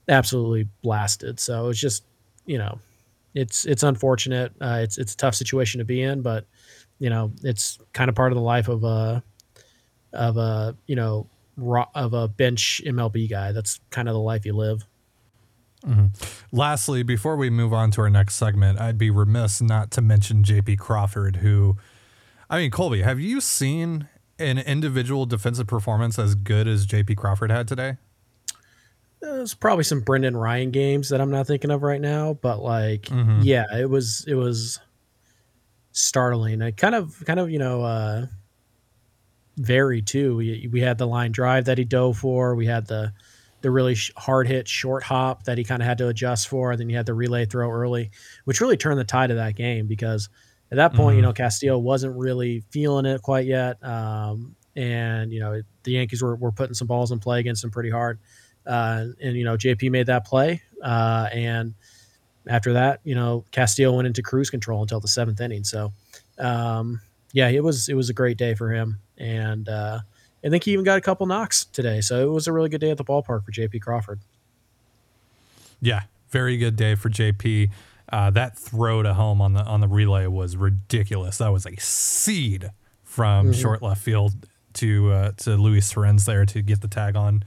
absolutely 0.08 0.70
blasted. 0.82 1.42
So 1.42 1.68
it's 1.68 1.80
just 1.80 2.06
you 2.46 2.58
know 2.58 2.80
it's 3.34 3.66
it's 3.66 3.84
unfortunate. 3.84 4.54
Uh, 4.60 4.80
it's 4.82 4.98
it's 4.98 5.14
a 5.14 5.18
tough 5.18 5.36
situation 5.36 5.80
to 5.80 5.86
be 5.86 6.02
in, 6.02 6.22
but 6.22 6.46
you 7.00 7.10
know 7.10 7.32
it's 7.44 7.78
kind 7.94 8.10
of 8.10 8.16
part 8.16 8.32
of 8.32 8.38
the 8.38 8.42
life 8.42 8.68
of 8.70 8.84
a 8.84 9.24
of 10.14 10.38
a 10.38 10.76
you 10.88 10.96
know 10.96 11.28
of 11.94 12.14
a 12.14 12.28
bench 12.28 12.82
MLB 12.86 13.30
guy. 13.30 13.52
That's 13.52 13.80
kind 13.90 14.08
of 14.08 14.14
the 14.14 14.22
life 14.22 14.46
you 14.46 14.54
live. 14.54 14.86
Lastly, 16.52 17.04
before 17.04 17.36
we 17.36 17.50
move 17.50 17.74
on 17.74 17.92
to 17.92 18.02
our 18.02 18.10
next 18.10 18.36
segment, 18.36 18.80
I'd 18.80 18.98
be 18.98 19.10
remiss 19.10 19.62
not 19.62 19.92
to 19.92 20.02
mention 20.02 20.44
JP 20.44 20.80
Crawford, 20.80 21.38
who, 21.38 21.78
I 22.50 22.58
mean, 22.58 22.72
Colby, 22.72 23.02
have 23.04 23.20
you 23.20 23.40
seen 23.42 24.08
an 24.40 24.58
individual 24.58 25.26
defensive 25.26 25.68
performance 25.68 26.18
as 26.20 26.34
good 26.36 26.68
as 26.68 26.86
JP 26.88 27.18
Crawford 27.18 27.52
had 27.52 27.68
today? 27.68 27.98
There's 29.22 29.54
probably 29.54 29.84
some 29.84 30.02
Brendan 30.02 30.36
Ryan 30.38 30.72
games 30.72 31.10
that 31.10 31.22
I'm 31.22 31.32
not 31.32 31.48
thinking 31.48 31.72
of 31.72 31.84
right 31.84 32.02
now, 32.02 32.34
but 32.34 32.62
like 32.62 33.04
Mhm. 33.04 33.40
yeah, 33.44 33.66
it 33.76 33.90
was 33.90 34.24
it 34.28 34.36
was 34.36 34.80
startling. 35.92 36.62
It 36.62 36.78
kind 36.78 36.94
of 36.96 37.24
kind 37.26 37.40
of 37.40 37.50
you 37.50 37.58
know 37.58 37.82
uh, 37.84 38.26
varied 39.58 40.06
too. 40.06 40.36
We 40.36 40.70
we 40.72 40.82
had 40.82 40.98
the 40.98 41.08
line 41.08 41.32
drive 41.32 41.66
that 41.66 41.78
he 41.78 41.86
dove 41.86 42.18
for. 42.18 42.56
We 42.56 42.66
had 42.68 42.88
the 42.88 43.14
the 43.66 43.72
really 43.72 43.96
sh- 43.96 44.12
hard 44.16 44.48
hit 44.48 44.68
short 44.68 45.02
hop 45.02 45.42
that 45.46 45.58
he 45.58 45.64
kind 45.64 45.82
of 45.82 45.88
had 45.88 45.98
to 45.98 46.08
adjust 46.08 46.48
for. 46.48 46.70
And 46.70 46.80
then 46.80 46.88
you 46.88 46.96
had 46.96 47.08
the 47.08 47.16
relay 47.16 47.46
throw 47.46 47.68
early, 47.72 48.12
which 48.44 48.62
really 48.62 48.78
turned 48.78 49.00
the 49.00 49.04
tide 49.04 49.32
of 49.32 49.38
that 49.38 49.56
game 49.56 49.88
because 49.88 50.30
at 50.72 50.76
that 50.76 50.94
point, 50.94 51.16
you 51.16 51.22
Mhm. 51.24 51.26
know, 51.26 51.34
Castillo 51.34 51.80
wasn't 51.80 52.16
really 52.16 52.60
feeling 52.70 53.08
it 53.08 53.24
quite 53.24 53.48
yet. 53.48 53.84
Um, 53.84 54.56
and, 54.76 55.34
you 55.34 55.40
know, 55.40 55.64
the 55.82 55.92
Yankees 55.94 56.22
were, 56.22 56.36
were 56.36 56.52
putting 56.52 56.76
some 56.76 56.86
balls 56.86 57.12
in 57.12 57.18
play 57.18 57.40
against 57.40 57.64
him 57.64 57.72
pretty 57.72 57.90
hard. 57.90 58.20
Uh, 58.68 59.06
and, 59.20 59.36
you 59.36 59.44
know, 59.44 59.58
JP 59.58 59.90
made 59.90 60.06
that 60.06 60.28
play. 60.28 60.62
Uh, 60.84 61.28
and 61.34 61.74
after 62.46 62.74
that, 62.74 63.00
you 63.04 63.16
know, 63.16 63.46
Castillo 63.50 63.94
went 63.96 64.06
into 64.06 64.22
cruise 64.22 64.52
control 64.52 64.84
until 64.84 65.00
the 65.00 65.08
seventh 65.08 65.42
inning. 65.42 65.64
So, 65.64 65.92
um, 66.38 67.02
yeah, 67.34 67.48
it 67.50 67.64
was, 67.64 67.90
it 67.90 67.96
was 67.96 68.12
a 68.12 68.14
great 68.14 68.38
day 68.38 68.54
for 68.54 68.70
him. 68.72 69.00
And, 69.18 69.68
uh, 69.68 70.02
I 70.46 70.50
think 70.50 70.64
he 70.64 70.72
even 70.74 70.86
got 70.86 70.98
a 70.98 71.02
couple 71.02 71.26
knocks 71.26 71.66
today. 71.66 72.02
So 72.02 72.22
it 72.28 72.32
was 72.32 72.46
a 72.48 72.54
really 72.54 72.70
good 72.70 72.82
day 72.82 72.92
at 72.92 72.98
the 72.98 73.04
ballpark 73.04 73.44
for 73.46 73.52
JP 73.52 73.82
Crawford. 73.82 74.20
Yeah, 75.82 76.04
very 76.30 76.58
good 76.58 76.76
day 76.76 76.96
for 76.96 77.10
JP. 77.10 77.70
Uh, 78.12 78.30
that 78.32 78.58
throw 78.58 79.02
to 79.02 79.14
home 79.16 79.42
on 79.42 79.54
the 79.54 79.62
on 79.64 79.82
the 79.82 79.88
relay 79.88 80.28
was 80.28 80.56
ridiculous. 80.56 81.40
That 81.40 81.50
was 81.52 81.66
a 81.66 81.76
seed 81.78 82.72
from 83.04 83.48
Mhm. 83.52 83.60
short 83.62 83.82
left 83.82 84.02
field 84.02 84.34
to 84.74 85.12
uh, 85.12 85.32
to 85.38 85.56
Luis 85.58 85.90
Torrens 85.90 86.26
there 86.26 86.46
to 86.46 86.62
get 86.62 86.82
the 86.82 86.88
tag 86.88 87.16
on. 87.16 87.44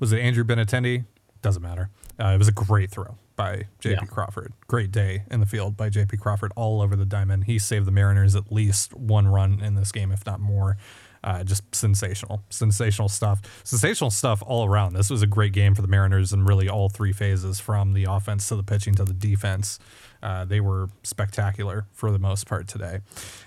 Was 0.00 0.12
it 0.12 0.18
Andrew 0.20 0.42
Benintendi? 0.44 1.04
Doesn't 1.42 1.62
matter. 1.62 1.90
Uh, 2.20 2.28
it 2.28 2.38
was 2.38 2.48
a 2.48 2.52
great 2.52 2.90
throw 2.90 3.16
by 3.36 3.66
JP 3.80 4.00
Yeah. 4.02 4.06
Crawford. 4.06 4.52
Great 4.66 4.90
day 4.90 5.22
in 5.30 5.40
the 5.40 5.46
field 5.46 5.76
by 5.76 5.88
JP 5.88 6.16
Crawford 6.18 6.52
all 6.56 6.82
over 6.82 6.96
the 6.96 7.06
diamond. 7.06 7.44
He 7.44 7.58
saved 7.58 7.86
the 7.86 7.90
Mariners 7.92 8.34
at 8.36 8.52
least 8.52 8.92
one 8.94 9.28
run 9.28 9.60
in 9.60 9.74
this 9.74 9.92
game, 9.92 10.10
if 10.12 10.26
not 10.26 10.40
more. 10.40 10.76
Uh, 11.24 11.44
just 11.44 11.62
sensational, 11.72 12.42
sensational 12.50 13.08
stuff. 13.08 13.40
Sensational 13.62 14.10
stuff 14.10 14.42
all 14.44 14.66
around. 14.66 14.94
This 14.94 15.08
was 15.08 15.22
a 15.22 15.26
great 15.26 15.52
game 15.52 15.74
for 15.74 15.80
the 15.80 15.88
Mariners 15.88 16.32
in 16.32 16.44
really 16.44 16.68
all 16.68 16.88
three 16.88 17.12
phases, 17.12 17.60
from 17.60 17.92
the 17.92 18.04
offense 18.04 18.48
to 18.48 18.56
the 18.56 18.64
pitching 18.64 18.94
to 18.96 19.04
the 19.04 19.12
defense. 19.12 19.78
Uh, 20.20 20.44
they 20.44 20.60
were 20.60 20.88
spectacular 21.02 21.86
for 21.92 22.10
the 22.10 22.18
most 22.18 22.46
part 22.46 22.66
today, 22.66 23.00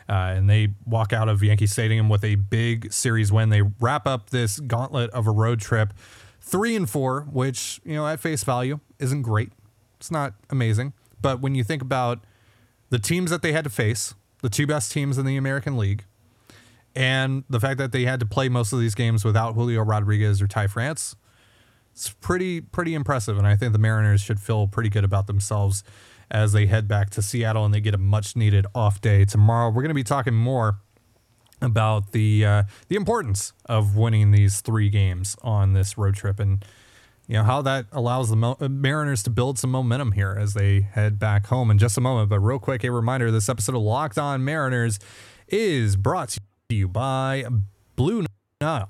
uh, 0.08 0.34
and 0.36 0.50
they 0.50 0.70
walk 0.86 1.12
out 1.12 1.28
of 1.28 1.44
Yankee 1.44 1.68
Stadium 1.68 2.08
with 2.08 2.24
a 2.24 2.36
big 2.36 2.92
series 2.94 3.32
win. 3.32 3.50
They 3.50 3.62
wrap 3.62 4.08
up 4.08 4.30
this 4.30 4.60
gauntlet 4.60 5.10
of 5.12 5.28
a 5.28 5.32
road 5.32 5.60
trip, 5.60 5.94
three 6.42 6.76
and 6.76 6.90
four, 6.90 7.22
which 7.32 7.82
you 7.84 7.96
know 7.96 8.08
at 8.08 8.20
face 8.20 8.44
value 8.44 8.80
isn't 9.00 9.22
great. 9.22 9.52
It's 10.00 10.12
not 10.12 10.34
amazing, 10.50 10.94
but 11.22 11.42
when 11.42 11.56
you 11.56 11.64
think 11.64 11.82
about 11.82 12.20
the 12.90 13.00
teams 13.00 13.32
that 13.32 13.42
they 13.42 13.52
had 13.52 13.64
to 13.64 13.70
face, 13.70 14.14
the 14.42 14.50
two 14.50 14.68
best 14.68 14.92
teams 14.92 15.18
in 15.18 15.26
the 15.26 15.38
American 15.38 15.78
League, 15.78 16.04
and 16.96 17.44
the 17.50 17.60
fact 17.60 17.78
that 17.78 17.92
they 17.92 18.06
had 18.06 18.20
to 18.22 18.26
play 18.26 18.48
most 18.48 18.72
of 18.72 18.80
these 18.80 18.96
games 18.96 19.26
without 19.26 19.54
Julio 19.54 19.82
Rodriguez 19.82 20.42
or 20.42 20.48
Ty 20.48 20.68
France, 20.68 21.16
it's 21.92 22.10
pretty 22.10 22.62
pretty 22.62 22.94
impressive. 22.94 23.38
And 23.38 23.46
I 23.46 23.56
think 23.56 23.74
the 23.74 23.80
Mariners 23.80 24.22
should 24.22 24.40
feel 24.40 24.68
pretty 24.68 24.90
good 24.90 25.04
about 25.04 25.28
themselves 25.28 25.84
as 26.32 26.54
they 26.54 26.66
head 26.66 26.88
back 26.88 27.10
to 27.12 27.22
Seattle 27.22 27.66
and 27.66 27.74
they 27.74 27.82
get 27.82 27.94
a 27.94 28.00
much 28.00 28.36
needed 28.36 28.66
off 28.74 29.02
day 29.02 29.26
tomorrow. 29.26 29.70
We're 29.70 29.82
going 29.82 29.90
to 29.90 29.94
be 29.94 30.04
talking 30.04 30.34
more 30.34 30.80
about 31.62 32.12
the 32.12 32.46
uh, 32.46 32.64
the 32.88 32.96
importance 32.96 33.54
of 33.66 33.96
winning 33.96 34.32
these 34.32 34.62
three 34.62 34.90
games 34.90 35.36
on 35.42 35.74
this 35.74 35.98
road 35.98 36.16
trip 36.16 36.40
and 36.40 36.64
you 37.28 37.34
know 37.34 37.44
how 37.44 37.62
that 37.64 37.88
allows 37.92 38.30
the 38.30 38.36
Mo- 38.36 38.58
Mariners 38.60 39.24
to 39.24 39.30
build 39.30 39.58
some 39.58 39.72
momentum 39.72 40.12
here 40.12 40.38
as 40.40 40.54
they 40.54 40.82
head 40.82 41.18
back 41.18 41.48
home 41.48 41.72
in 41.72 41.80
just 41.80 41.98
a 41.98 42.02
moment. 42.02 42.30
But 42.30 42.40
real 42.40 42.60
quick, 42.60 42.84
a 42.84 42.92
reminder: 42.92 43.32
this 43.32 43.50
episode 43.50 43.76
of 43.76 43.82
Locked 43.82 44.20
On 44.20 44.46
Mariners 44.46 45.00
is 45.48 45.96
brought 45.96 46.30
to 46.30 46.42
you 46.42 46.55
by 46.70 47.46
Blue 47.96 48.26
Nile. 48.60 48.90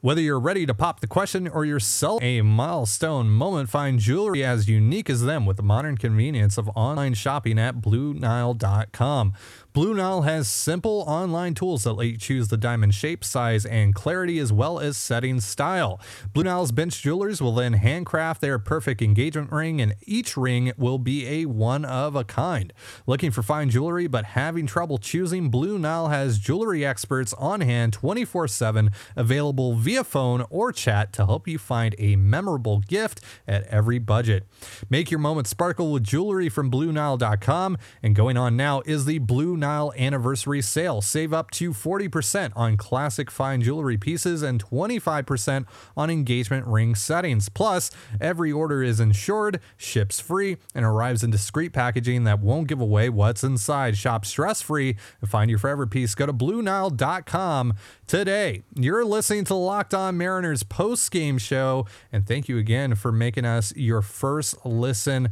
Whether 0.00 0.20
you're 0.20 0.38
ready 0.38 0.64
to 0.66 0.72
pop 0.72 1.00
the 1.00 1.08
question 1.08 1.48
or 1.48 1.64
you're 1.64 1.80
selling 1.80 2.22
a 2.22 2.42
milestone 2.42 3.28
moment, 3.28 3.68
find 3.68 3.98
jewelry 3.98 4.44
as 4.44 4.68
unique 4.68 5.10
as 5.10 5.22
them 5.22 5.44
with 5.44 5.56
the 5.56 5.64
modern 5.64 5.96
convenience 5.96 6.56
of 6.56 6.70
online 6.76 7.14
shopping 7.14 7.58
at 7.58 7.80
BlueNile.com. 7.80 9.32
Blue 9.74 9.94
Nile 9.94 10.22
has 10.22 10.48
simple 10.48 11.04
online 11.06 11.54
tools 11.54 11.84
that 11.84 11.92
let 11.92 12.06
you 12.06 12.16
choose 12.16 12.48
the 12.48 12.56
diamond 12.56 12.94
shape, 12.94 13.22
size, 13.22 13.66
and 13.66 13.94
clarity, 13.94 14.38
as 14.38 14.52
well 14.52 14.80
as 14.80 14.96
setting 14.96 15.40
style. 15.40 16.00
Blue 16.32 16.44
Nile's 16.44 16.72
bench 16.72 17.02
jewelers 17.02 17.42
will 17.42 17.54
then 17.54 17.74
handcraft 17.74 18.40
their 18.40 18.58
perfect 18.58 19.02
engagement 19.02 19.52
ring, 19.52 19.80
and 19.80 19.94
each 20.06 20.36
ring 20.38 20.72
will 20.78 20.98
be 20.98 21.26
a 21.26 21.44
one 21.44 21.84
of 21.84 22.16
a 22.16 22.24
kind. 22.24 22.72
Looking 23.06 23.30
for 23.30 23.42
fine 23.42 23.68
jewelry 23.68 24.06
but 24.06 24.24
having 24.24 24.66
trouble 24.66 24.96
choosing? 24.96 25.50
Blue 25.50 25.78
Nile 25.78 26.08
has 26.08 26.38
jewelry 26.38 26.84
experts 26.84 27.34
on 27.34 27.60
hand 27.60 27.92
24 27.92 28.48
7, 28.48 28.90
available 29.16 29.74
via 29.74 30.02
phone 30.02 30.44
or 30.48 30.72
chat 30.72 31.12
to 31.12 31.26
help 31.26 31.46
you 31.46 31.58
find 31.58 31.94
a 31.98 32.16
memorable 32.16 32.78
gift 32.78 33.20
at 33.46 33.64
every 33.64 33.98
budget. 33.98 34.46
Make 34.88 35.10
your 35.10 35.20
moment 35.20 35.46
sparkle 35.46 35.92
with 35.92 36.04
jewelry 36.04 36.48
from 36.48 36.70
BlueNile.com. 36.70 37.76
And 38.02 38.14
going 38.14 38.38
on 38.38 38.56
now 38.56 38.82
is 38.86 39.04
the 39.04 39.18
Blue 39.18 39.57
Nile 39.58 39.92
Anniversary 39.96 40.62
Sale. 40.62 41.00
Save 41.02 41.32
up 41.32 41.50
to 41.52 41.72
40% 41.72 42.52
on 42.56 42.76
classic 42.76 43.30
fine 43.30 43.60
jewelry 43.62 43.96
pieces 43.96 44.42
and 44.42 44.64
25% 44.64 45.66
on 45.96 46.10
engagement 46.10 46.66
ring 46.66 46.94
settings. 46.94 47.48
Plus, 47.48 47.90
every 48.20 48.52
order 48.52 48.82
is 48.82 49.00
insured, 49.00 49.60
ships 49.76 50.20
free, 50.20 50.56
and 50.74 50.84
arrives 50.84 51.22
in 51.22 51.30
discreet 51.30 51.72
packaging 51.72 52.24
that 52.24 52.40
won't 52.40 52.68
give 52.68 52.80
away 52.80 53.08
what's 53.08 53.44
inside. 53.44 53.96
Shop 53.96 54.24
stress 54.24 54.62
free 54.62 54.96
and 55.20 55.30
find 55.30 55.50
your 55.50 55.58
forever 55.58 55.86
piece. 55.86 56.14
Go 56.14 56.26
to 56.26 56.32
BlueNile.com 56.32 57.74
today. 58.06 58.62
You're 58.74 59.04
listening 59.04 59.44
to 59.44 59.54
Locked 59.54 59.94
On 59.94 60.16
Mariners 60.16 60.62
post 60.62 61.10
game 61.10 61.38
show, 61.38 61.86
and 62.12 62.26
thank 62.26 62.48
you 62.48 62.58
again 62.58 62.94
for 62.94 63.12
making 63.12 63.44
us 63.44 63.74
your 63.76 64.02
first 64.02 64.64
listen 64.64 65.30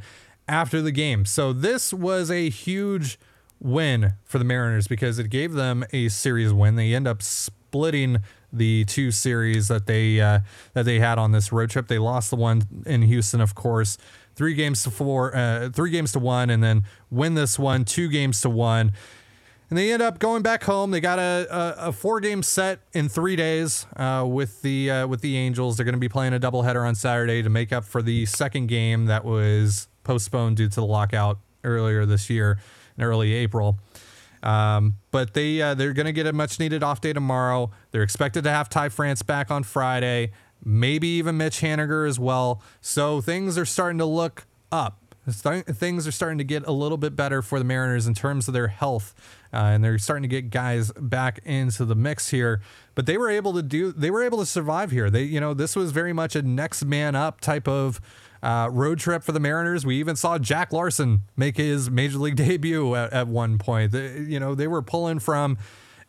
after 0.48 0.80
the 0.80 0.92
game. 0.92 1.24
So, 1.24 1.52
this 1.52 1.92
was 1.92 2.30
a 2.30 2.48
huge 2.48 3.18
win 3.60 4.14
for 4.24 4.38
the 4.38 4.44
Mariners 4.44 4.88
because 4.88 5.18
it 5.18 5.30
gave 5.30 5.52
them 5.52 5.84
a 5.92 6.08
series 6.08 6.52
win. 6.52 6.76
They 6.76 6.94
end 6.94 7.08
up 7.08 7.22
splitting 7.22 8.18
the 8.52 8.84
two 8.84 9.10
series 9.10 9.68
that 9.68 9.86
they 9.86 10.20
uh, 10.20 10.40
that 10.74 10.84
they 10.84 10.98
had 10.98 11.18
on 11.18 11.32
this 11.32 11.52
road 11.52 11.70
trip. 11.70 11.88
They 11.88 11.98
lost 11.98 12.30
the 12.30 12.36
one 12.36 12.62
in 12.86 13.02
Houston, 13.02 13.40
of 13.40 13.54
course, 13.54 13.98
three 14.34 14.54
games 14.54 14.82
to 14.84 14.90
four, 14.90 15.34
uh, 15.36 15.70
three 15.70 15.90
games 15.90 16.12
to 16.12 16.18
one, 16.18 16.50
and 16.50 16.62
then 16.62 16.84
win 17.10 17.34
this 17.34 17.58
one 17.58 17.84
two 17.84 18.08
games 18.08 18.40
to 18.42 18.50
one. 18.50 18.92
And 19.68 19.76
they 19.76 19.92
end 19.92 20.00
up 20.00 20.20
going 20.20 20.42
back 20.42 20.62
home. 20.62 20.92
They 20.92 21.00
got 21.00 21.18
a, 21.18 21.46
a, 21.50 21.88
a 21.88 21.92
four 21.92 22.20
game 22.20 22.44
set 22.44 22.78
in 22.92 23.08
three 23.08 23.34
days 23.34 23.84
uh, 23.96 24.24
with 24.26 24.62
the 24.62 24.90
uh, 24.90 25.06
with 25.06 25.22
the 25.22 25.36
Angels. 25.36 25.76
They're 25.76 25.84
going 25.84 25.94
to 25.94 25.98
be 26.00 26.08
playing 26.08 26.34
a 26.34 26.40
doubleheader 26.40 26.86
on 26.86 26.94
Saturday 26.94 27.42
to 27.42 27.50
make 27.50 27.72
up 27.72 27.84
for 27.84 28.00
the 28.00 28.26
second 28.26 28.68
game 28.68 29.06
that 29.06 29.24
was 29.24 29.88
postponed 30.04 30.58
due 30.58 30.68
to 30.68 30.74
the 30.76 30.86
lockout 30.86 31.40
earlier 31.64 32.06
this 32.06 32.30
year 32.30 32.58
in 32.96 33.04
early 33.04 33.32
April. 33.34 33.78
Um, 34.42 34.96
but 35.10 35.34
they 35.34 35.60
uh, 35.60 35.74
they're 35.74 35.92
going 35.92 36.06
to 36.06 36.12
get 36.12 36.26
a 36.26 36.32
much 36.32 36.60
needed 36.60 36.82
off 36.82 37.00
day 37.00 37.12
tomorrow. 37.12 37.70
They're 37.90 38.02
expected 38.02 38.44
to 38.44 38.50
have 38.50 38.68
Ty 38.68 38.90
France 38.90 39.22
back 39.22 39.50
on 39.50 39.62
Friday, 39.64 40.32
maybe 40.64 41.08
even 41.08 41.36
Mitch 41.36 41.60
Haniger 41.60 42.08
as 42.08 42.18
well. 42.18 42.62
So 42.80 43.20
things 43.20 43.58
are 43.58 43.64
starting 43.64 43.98
to 43.98 44.04
look 44.04 44.46
up. 44.70 45.05
Things 45.28 46.06
are 46.06 46.12
starting 46.12 46.38
to 46.38 46.44
get 46.44 46.66
a 46.66 46.72
little 46.72 46.98
bit 46.98 47.16
better 47.16 47.42
for 47.42 47.58
the 47.58 47.64
Mariners 47.64 48.06
in 48.06 48.14
terms 48.14 48.46
of 48.46 48.54
their 48.54 48.68
health, 48.68 49.14
uh, 49.52 49.56
and 49.56 49.82
they're 49.82 49.98
starting 49.98 50.22
to 50.22 50.28
get 50.28 50.50
guys 50.50 50.92
back 50.92 51.40
into 51.44 51.84
the 51.84 51.96
mix 51.96 52.28
here. 52.28 52.60
But 52.94 53.06
they 53.06 53.18
were 53.18 53.28
able 53.28 53.52
to 53.54 53.62
do, 53.62 53.90
they 53.90 54.10
were 54.10 54.22
able 54.22 54.38
to 54.38 54.46
survive 54.46 54.92
here. 54.92 55.10
They, 55.10 55.24
you 55.24 55.40
know, 55.40 55.52
this 55.52 55.74
was 55.74 55.90
very 55.90 56.12
much 56.12 56.36
a 56.36 56.42
next 56.42 56.84
man 56.84 57.16
up 57.16 57.40
type 57.40 57.66
of 57.66 58.00
uh, 58.42 58.68
road 58.70 59.00
trip 59.00 59.24
for 59.24 59.32
the 59.32 59.40
Mariners. 59.40 59.84
We 59.84 59.96
even 59.96 60.14
saw 60.14 60.38
Jack 60.38 60.72
Larsen 60.72 61.22
make 61.36 61.56
his 61.56 61.90
major 61.90 62.18
league 62.18 62.36
debut 62.36 62.94
at, 62.94 63.12
at 63.12 63.26
one 63.26 63.58
point. 63.58 63.90
They, 63.90 64.20
you 64.20 64.38
know, 64.38 64.54
they 64.54 64.68
were 64.68 64.82
pulling 64.82 65.18
from 65.18 65.58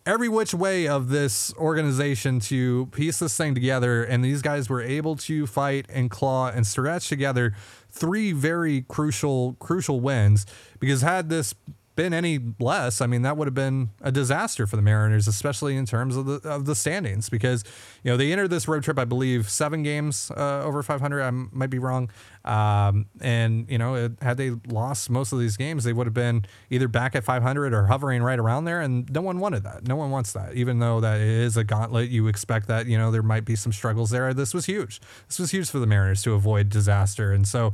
every 0.07 0.29
which 0.29 0.53
way 0.53 0.87
of 0.87 1.09
this 1.09 1.53
organization 1.55 2.39
to 2.39 2.85
piece 2.87 3.19
this 3.19 3.35
thing 3.35 3.53
together, 3.53 4.03
and 4.03 4.23
these 4.23 4.41
guys 4.41 4.69
were 4.69 4.81
able 4.81 5.15
to 5.17 5.45
fight 5.45 5.85
and 5.89 6.09
claw 6.09 6.49
and 6.49 6.65
stretch 6.65 7.09
together 7.09 7.53
three 7.89 8.31
very 8.31 8.83
crucial 8.87 9.55
crucial 9.59 9.99
wins. 9.99 10.45
Because 10.79 11.01
had 11.01 11.29
this 11.29 11.53
been 11.97 12.13
any 12.13 12.39
less, 12.59 13.01
I 13.01 13.07
mean, 13.07 13.23
that 13.23 13.35
would 13.35 13.47
have 13.47 13.55
been 13.55 13.89
a 14.01 14.11
disaster 14.11 14.65
for 14.67 14.77
the 14.77 14.81
Mariners, 14.81 15.27
especially 15.27 15.75
in 15.75 15.85
terms 15.85 16.15
of 16.15 16.25
the 16.27 16.49
of 16.49 16.65
the 16.65 16.75
standings. 16.75 17.27
Because 17.27 17.65
you 18.03 18.11
know 18.11 18.15
they 18.15 18.31
entered 18.31 18.51
this 18.51 18.67
road 18.67 18.83
trip, 18.83 18.97
I 18.97 19.03
believe, 19.03 19.49
seven 19.49 19.83
games 19.83 20.31
uh, 20.37 20.63
over 20.63 20.81
500. 20.81 21.21
I 21.21 21.31
might 21.31 21.71
be 21.71 21.79
wrong. 21.79 22.09
Um, 22.45 23.07
and 23.19 23.69
you 23.69 23.77
know, 23.77 23.95
it, 23.95 24.11
had 24.21 24.37
they 24.37 24.51
lost 24.67 25.09
most 25.09 25.33
of 25.33 25.39
these 25.39 25.57
games, 25.57 25.83
they 25.83 25.91
would 25.91 26.07
have 26.07 26.13
been 26.13 26.45
either 26.69 26.87
back 26.87 27.15
at 27.15 27.25
500 27.25 27.73
or 27.73 27.87
hovering 27.87 28.23
right 28.23 28.39
around 28.39 28.65
there. 28.65 28.79
And 28.79 29.11
no 29.11 29.21
one 29.21 29.39
wanted 29.39 29.63
that. 29.63 29.85
No 29.87 29.97
one 29.97 30.11
wants 30.11 30.31
that. 30.33 30.53
Even 30.53 30.79
though 30.79 31.01
that 31.01 31.19
is 31.19 31.57
a 31.57 31.65
gauntlet, 31.65 32.09
you 32.09 32.27
expect 32.27 32.67
that 32.67 32.85
you 32.85 32.97
know 32.97 33.11
there 33.11 33.23
might 33.23 33.43
be 33.43 33.55
some 33.55 33.73
struggles 33.73 34.11
there. 34.11 34.33
This 34.35 34.53
was 34.53 34.67
huge. 34.67 35.01
This 35.27 35.39
was 35.39 35.51
huge 35.51 35.69
for 35.69 35.79
the 35.79 35.87
Mariners 35.87 36.21
to 36.23 36.33
avoid 36.33 36.69
disaster. 36.69 37.33
And 37.33 37.47
so. 37.47 37.73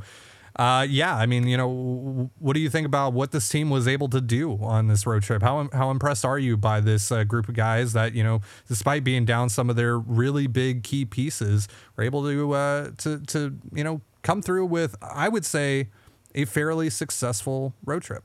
Uh, 0.56 0.86
yeah, 0.88 1.16
I 1.16 1.26
mean, 1.26 1.48
you 1.48 1.56
know, 1.56 2.30
what 2.38 2.54
do 2.54 2.60
you 2.60 2.70
think 2.70 2.86
about 2.86 3.12
what 3.12 3.32
this 3.32 3.48
team 3.48 3.70
was 3.70 3.88
able 3.88 4.08
to 4.10 4.20
do 4.20 4.56
on 4.62 4.86
this 4.86 5.04
road 5.04 5.24
trip? 5.24 5.42
How 5.42 5.68
how 5.72 5.90
impressed 5.90 6.24
are 6.24 6.38
you 6.38 6.56
by 6.56 6.80
this 6.80 7.10
uh, 7.10 7.24
group 7.24 7.48
of 7.48 7.54
guys 7.54 7.92
that 7.92 8.14
you 8.14 8.22
know, 8.22 8.40
despite 8.68 9.02
being 9.02 9.24
down 9.24 9.48
some 9.48 9.68
of 9.68 9.74
their 9.74 9.98
really 9.98 10.46
big 10.46 10.84
key 10.84 11.04
pieces, 11.04 11.66
were 11.96 12.04
able 12.04 12.22
to 12.22 12.52
uh, 12.52 12.90
to 12.98 13.18
to 13.26 13.58
you 13.72 13.82
know 13.82 14.00
come 14.22 14.42
through 14.42 14.66
with, 14.66 14.96
I 15.02 15.28
would 15.28 15.44
say, 15.44 15.88
a 16.34 16.44
fairly 16.44 16.88
successful 16.88 17.74
road 17.84 18.02
trip. 18.02 18.24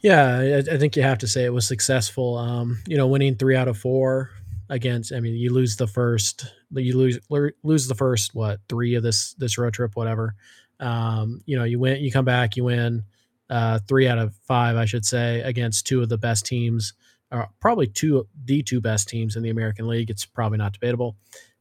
Yeah, 0.00 0.38
I, 0.38 0.74
I 0.74 0.78
think 0.78 0.96
you 0.96 1.02
have 1.02 1.18
to 1.18 1.28
say 1.28 1.44
it 1.44 1.52
was 1.52 1.66
successful. 1.66 2.36
Um, 2.38 2.78
you 2.86 2.96
know, 2.96 3.06
winning 3.08 3.34
three 3.36 3.56
out 3.56 3.68
of 3.68 3.78
four 3.78 4.30
against. 4.68 5.12
I 5.12 5.20
mean, 5.20 5.34
you 5.34 5.52
lose 5.52 5.76
the 5.76 5.86
first, 5.86 6.46
you 6.70 6.96
lose 6.96 7.18
lose 7.62 7.88
the 7.88 7.94
first 7.94 8.34
what 8.34 8.60
three 8.68 8.94
of 8.94 9.02
this 9.02 9.34
this 9.34 9.58
road 9.58 9.74
trip, 9.74 9.96
whatever. 9.96 10.34
Um, 10.80 11.42
you 11.46 11.56
know, 11.56 11.64
you 11.64 11.78
win, 11.78 12.02
you 12.02 12.10
come 12.10 12.24
back, 12.24 12.56
you 12.56 12.64
win 12.64 13.04
uh, 13.50 13.78
three 13.86 14.08
out 14.08 14.18
of 14.18 14.34
five, 14.46 14.76
I 14.76 14.84
should 14.84 15.04
say, 15.04 15.40
against 15.42 15.86
two 15.86 16.02
of 16.02 16.08
the 16.08 16.18
best 16.18 16.46
teams, 16.46 16.94
or 17.30 17.48
probably 17.60 17.86
two 17.86 18.26
the 18.44 18.62
two 18.62 18.80
best 18.80 19.08
teams 19.08 19.36
in 19.36 19.42
the 19.42 19.50
American 19.50 19.86
League. 19.86 20.10
It's 20.10 20.24
probably 20.24 20.58
not 20.58 20.72
debatable. 20.72 21.16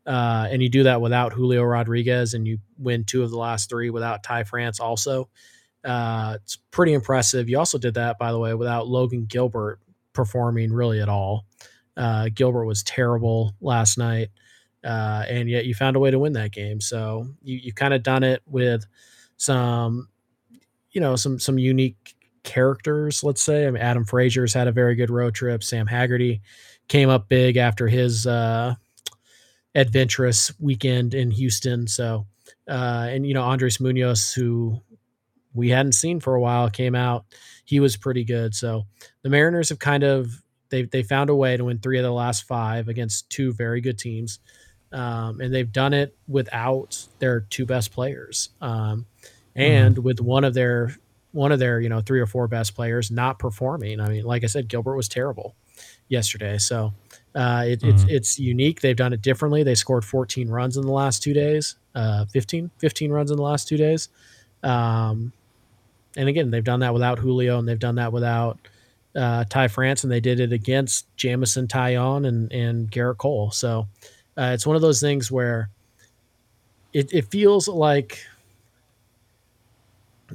Uh, 0.06 0.48
and 0.50 0.64
you 0.64 0.70
do 0.70 0.84
that 0.84 1.02
without 1.02 1.34
Julio 1.34 1.64
Rodriguez, 1.64 2.34
and 2.34 2.48
you 2.48 2.58
win 2.78 3.04
two 3.04 3.24
of 3.24 3.30
the 3.30 3.38
last 3.38 3.70
three 3.70 3.90
without 3.90 4.24
Ty 4.24 4.46
France. 4.46 4.80
Also, 4.80 5.30
uh, 5.84 6.38
it's 6.42 6.58
pretty 6.72 6.94
impressive. 6.94 7.50
You 7.50 7.60
also 7.60 7.78
did 7.78 7.94
that, 7.96 8.18
by 8.18 8.32
the 8.32 8.40
way, 8.40 8.54
without 8.54 8.88
Logan 8.88 9.26
Gilbert 9.26 9.80
performing 10.14 10.74
really 10.74 11.02
at 11.02 11.10
all. 11.10 11.46
Uh, 11.98 12.30
Gilbert 12.34 12.66
was 12.66 12.84
terrible 12.84 13.54
last 13.62 13.98
night, 13.98 14.30
uh, 14.84 15.26
and 15.28 15.50
yet 15.50 15.66
you 15.66 15.74
found 15.74 15.96
a 15.96 16.00
way 16.00 16.12
to 16.12 16.20
win 16.20 16.34
that 16.34 16.52
game. 16.52 16.82
So 16.82 17.28
you 17.44 17.58
you 17.58 17.74
kind 17.74 17.94
of 17.94 18.04
done 18.04 18.24
it 18.24 18.42
with 18.46 18.86
some, 19.38 20.08
you 20.92 21.02
know, 21.02 21.16
some 21.16 21.40
some 21.40 21.60
unique 21.60 22.16
characters. 22.44 23.24
Let's 23.24 23.44
say 23.44 23.68
I 23.68 23.72
mean, 23.72 23.82
Adam 23.82 24.06
Frazier's 24.06 24.54
had 24.54 24.68
a 24.68 24.72
very 24.72 24.96
good 24.96 25.10
road 25.10 25.36
trip. 25.36 25.64
Sam 25.64 25.88
Haggerty 25.88 26.42
came 26.88 27.10
up 27.10 27.30
big 27.30 27.58
after 27.58 27.88
his 27.88 28.26
uh, 28.26 28.76
adventurous 29.76 30.52
weekend 30.60 31.14
in 31.14 31.32
Houston. 31.32 31.88
So 31.88 32.26
uh, 32.68 33.08
and 33.10 33.26
you 33.26 33.34
know 33.34 33.44
Andres 33.44 33.80
Munoz, 33.80 34.34
who 34.34 34.82
we 35.54 35.70
hadn't 35.70 35.94
seen 35.94 36.20
for 36.20 36.36
a 36.36 36.42
while, 36.42 36.70
came 36.70 36.96
out. 36.96 37.26
He 37.66 37.80
was 37.80 37.98
pretty 37.98 38.24
good. 38.24 38.56
So 38.56 38.84
the 39.24 39.30
Mariners 39.30 39.70
have 39.70 39.80
kind 39.80 40.04
of 40.04 40.42
they 40.72 40.84
they 40.84 41.04
found 41.04 41.30
a 41.30 41.36
way 41.36 41.56
to 41.56 41.66
win 41.66 41.78
three 41.78 42.00
of 42.00 42.04
the 42.04 42.12
last 42.12 42.48
five 42.48 42.88
against 42.88 43.30
two 43.30 43.54
very 43.54 43.82
good 43.82 44.00
teams, 44.00 44.40
um, 44.92 45.40
and 45.40 45.54
they've 45.54 45.72
done 45.72 45.94
it 45.94 46.16
without 46.28 47.06
their 47.20 47.42
two 47.42 47.66
best 47.66 47.92
players, 47.92 48.50
um, 48.62 49.06
and 49.56 49.96
mm-hmm. 49.96 50.04
with 50.04 50.20
one 50.20 50.44
of 50.44 50.56
their 50.56 50.96
one 51.34 51.52
of 51.52 51.60
their 51.60 51.80
you 51.80 51.90
know 51.90 52.02
three 52.02 52.20
or 52.20 52.26
four 52.26 52.48
best 52.48 52.74
players 52.74 53.12
not 53.12 53.38
performing. 53.38 54.00
I 54.00 54.10
mean, 54.10 54.24
like 54.24 54.44
I 54.44 54.48
said, 54.48 54.68
Gilbert 54.68 54.96
was 54.96 55.08
terrible 55.08 55.56
yesterday, 56.08 56.58
so 56.58 56.94
uh, 57.36 57.66
it, 57.68 57.82
mm-hmm. 57.82 57.90
it's 57.90 58.04
it's 58.04 58.40
unique. 58.40 58.82
They've 58.82 58.96
done 58.96 59.14
it 59.14 59.22
differently. 59.22 59.64
They 59.64 59.76
scored 59.76 60.06
14 60.06 60.50
runs 60.50 60.78
in 60.78 60.84
the 60.84 60.92
last 60.92 61.22
two 61.22 61.34
days, 61.34 61.76
uh, 61.94 62.26
15 62.26 62.72
15 62.78 63.12
runs 63.12 63.30
in 63.30 63.38
the 63.38 63.44
last 63.44 63.68
two 63.68 63.78
days. 63.78 64.10
Um, 64.64 65.34
and 66.16 66.28
again, 66.28 66.52
they've 66.52 66.64
done 66.64 66.82
that 66.82 66.94
without 66.94 67.20
Julio, 67.20 67.60
and 67.60 67.68
they've 67.68 67.80
done 67.80 67.96
that 67.96 68.12
without 68.12 68.58
uh, 69.16 69.44
Ty 69.50 69.68
France, 69.70 70.04
and 70.04 70.12
they 70.12 70.20
did 70.20 70.40
it 70.40 70.54
against 70.54 71.06
Jameson 71.16 71.68
Taillon 71.68 72.28
and 72.28 72.52
and 72.52 72.92
Gerrit 72.92 73.18
Cole. 73.18 73.52
So 73.52 73.88
uh, 74.38 74.52
it's 74.54 74.66
one 74.66 74.76
of 74.76 74.82
those 74.82 75.02
things 75.02 75.32
where 75.32 75.70
it, 76.94 77.14
it 77.14 77.26
feels 77.26 77.68
like 77.68 78.20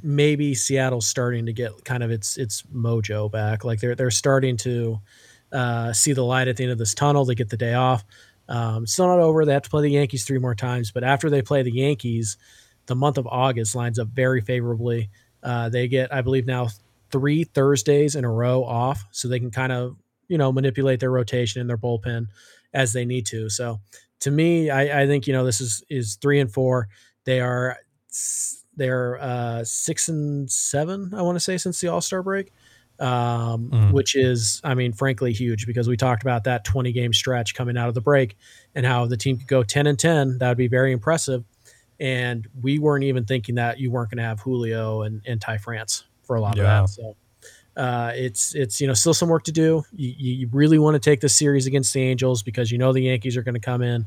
maybe 0.03 0.53
Seattle's 0.53 1.07
starting 1.07 1.45
to 1.47 1.53
get 1.53 1.83
kind 1.83 2.03
of 2.03 2.11
its 2.11 2.37
its 2.37 2.63
mojo 2.73 3.31
back. 3.31 3.63
Like 3.63 3.79
they're 3.79 3.95
they're 3.95 4.11
starting 4.11 4.57
to 4.57 4.99
uh, 5.51 5.93
see 5.93 6.13
the 6.13 6.23
light 6.23 6.47
at 6.47 6.57
the 6.57 6.63
end 6.63 6.71
of 6.71 6.77
this 6.77 6.93
tunnel. 6.93 7.25
They 7.25 7.35
get 7.35 7.49
the 7.49 7.57
day 7.57 7.73
off. 7.73 8.03
Um, 8.49 8.87
still 8.87 9.07
not 9.07 9.19
over. 9.19 9.45
They 9.45 9.53
have 9.53 9.63
to 9.63 9.69
play 9.69 9.81
the 9.81 9.91
Yankees 9.91 10.23
three 10.23 10.39
more 10.39 10.55
times, 10.55 10.91
but 10.91 11.03
after 11.03 11.29
they 11.29 11.41
play 11.41 11.63
the 11.63 11.71
Yankees, 11.71 12.37
the 12.85 12.95
month 12.95 13.17
of 13.17 13.27
August 13.27 13.75
lines 13.75 13.99
up 13.99 14.07
very 14.07 14.39
favorably. 14.39 15.09
Uh, 15.43 15.69
they 15.69 15.87
get, 15.87 16.13
I 16.13 16.21
believe, 16.21 16.45
now 16.45 16.69
three 17.11 17.43
Thursdays 17.43 18.15
in 18.15 18.25
a 18.25 18.31
row 18.31 18.63
off 18.63 19.05
so 19.11 19.27
they 19.27 19.39
can 19.39 19.51
kind 19.51 19.71
of, 19.71 19.95
you 20.27 20.37
know, 20.37 20.51
manipulate 20.51 20.99
their 20.99 21.11
rotation 21.11 21.61
and 21.61 21.69
their 21.69 21.77
bullpen 21.77 22.27
as 22.73 22.93
they 22.93 23.05
need 23.05 23.25
to. 23.27 23.49
So 23.49 23.79
to 24.21 24.31
me, 24.31 24.69
I, 24.69 25.03
I 25.03 25.07
think, 25.07 25.27
you 25.27 25.33
know, 25.33 25.45
this 25.45 25.61
is, 25.61 25.83
is 25.89 26.15
three 26.15 26.39
and 26.39 26.51
four. 26.51 26.89
They 27.25 27.39
are, 27.41 27.77
they're 28.75 29.17
uh, 29.21 29.63
six 29.63 30.09
and 30.09 30.49
seven, 30.51 31.13
I 31.15 31.21
want 31.21 31.35
to 31.35 31.39
say, 31.39 31.57
since 31.57 31.81
the 31.81 31.87
All 31.87 32.01
Star 32.01 32.23
break. 32.23 32.51
um, 32.99 33.69
mm. 33.69 33.91
which 33.91 34.15
is, 34.15 34.59
I 34.63 34.73
mean, 34.73 34.93
frankly, 34.93 35.33
huge 35.33 35.67
because 35.67 35.87
we 35.87 35.97
talked 35.97 36.23
about 36.23 36.45
that 36.45 36.63
20 36.63 36.91
game 36.91 37.13
stretch 37.13 37.53
coming 37.53 37.77
out 37.77 37.89
of 37.89 37.93
the 37.93 38.01
break 38.01 38.37
and 38.73 38.85
how 38.85 39.05
the 39.05 39.17
team 39.17 39.37
could 39.37 39.47
go 39.47 39.63
10 39.63 39.87
and 39.87 39.99
10. 39.99 40.39
That 40.39 40.49
would 40.49 40.57
be 40.57 40.67
very 40.67 40.91
impressive. 40.91 41.43
And 41.99 42.47
we 42.61 42.79
weren't 42.79 43.03
even 43.03 43.25
thinking 43.25 43.55
that 43.55 43.79
you 43.79 43.91
weren't 43.91 44.11
going 44.11 44.17
to 44.17 44.23
have 44.23 44.39
Julio 44.39 45.01
and, 45.03 45.21
and 45.25 45.41
Ty 45.41 45.57
France 45.57 46.03
for 46.27 46.35
a 46.35 46.41
lot 46.41 46.57
yeah. 46.57 46.83
of 46.83 46.87
that. 46.87 46.93
So 46.93 47.15
uh, 47.75 48.11
it's 48.15 48.53
it's 48.53 48.81
you 48.81 48.87
know 48.87 48.93
still 48.93 49.13
some 49.13 49.29
work 49.29 49.43
to 49.45 49.51
do. 49.51 49.83
You, 49.95 50.13
you 50.17 50.49
really 50.51 50.77
want 50.77 50.95
to 50.95 50.99
take 50.99 51.21
this 51.21 51.35
series 51.35 51.65
against 51.65 51.93
the 51.93 52.01
Angels 52.01 52.43
because 52.43 52.71
you 52.71 52.77
know 52.77 52.93
the 52.93 53.01
Yankees 53.01 53.37
are 53.37 53.43
going 53.43 53.55
to 53.55 53.61
come 53.61 53.81
in. 53.81 54.05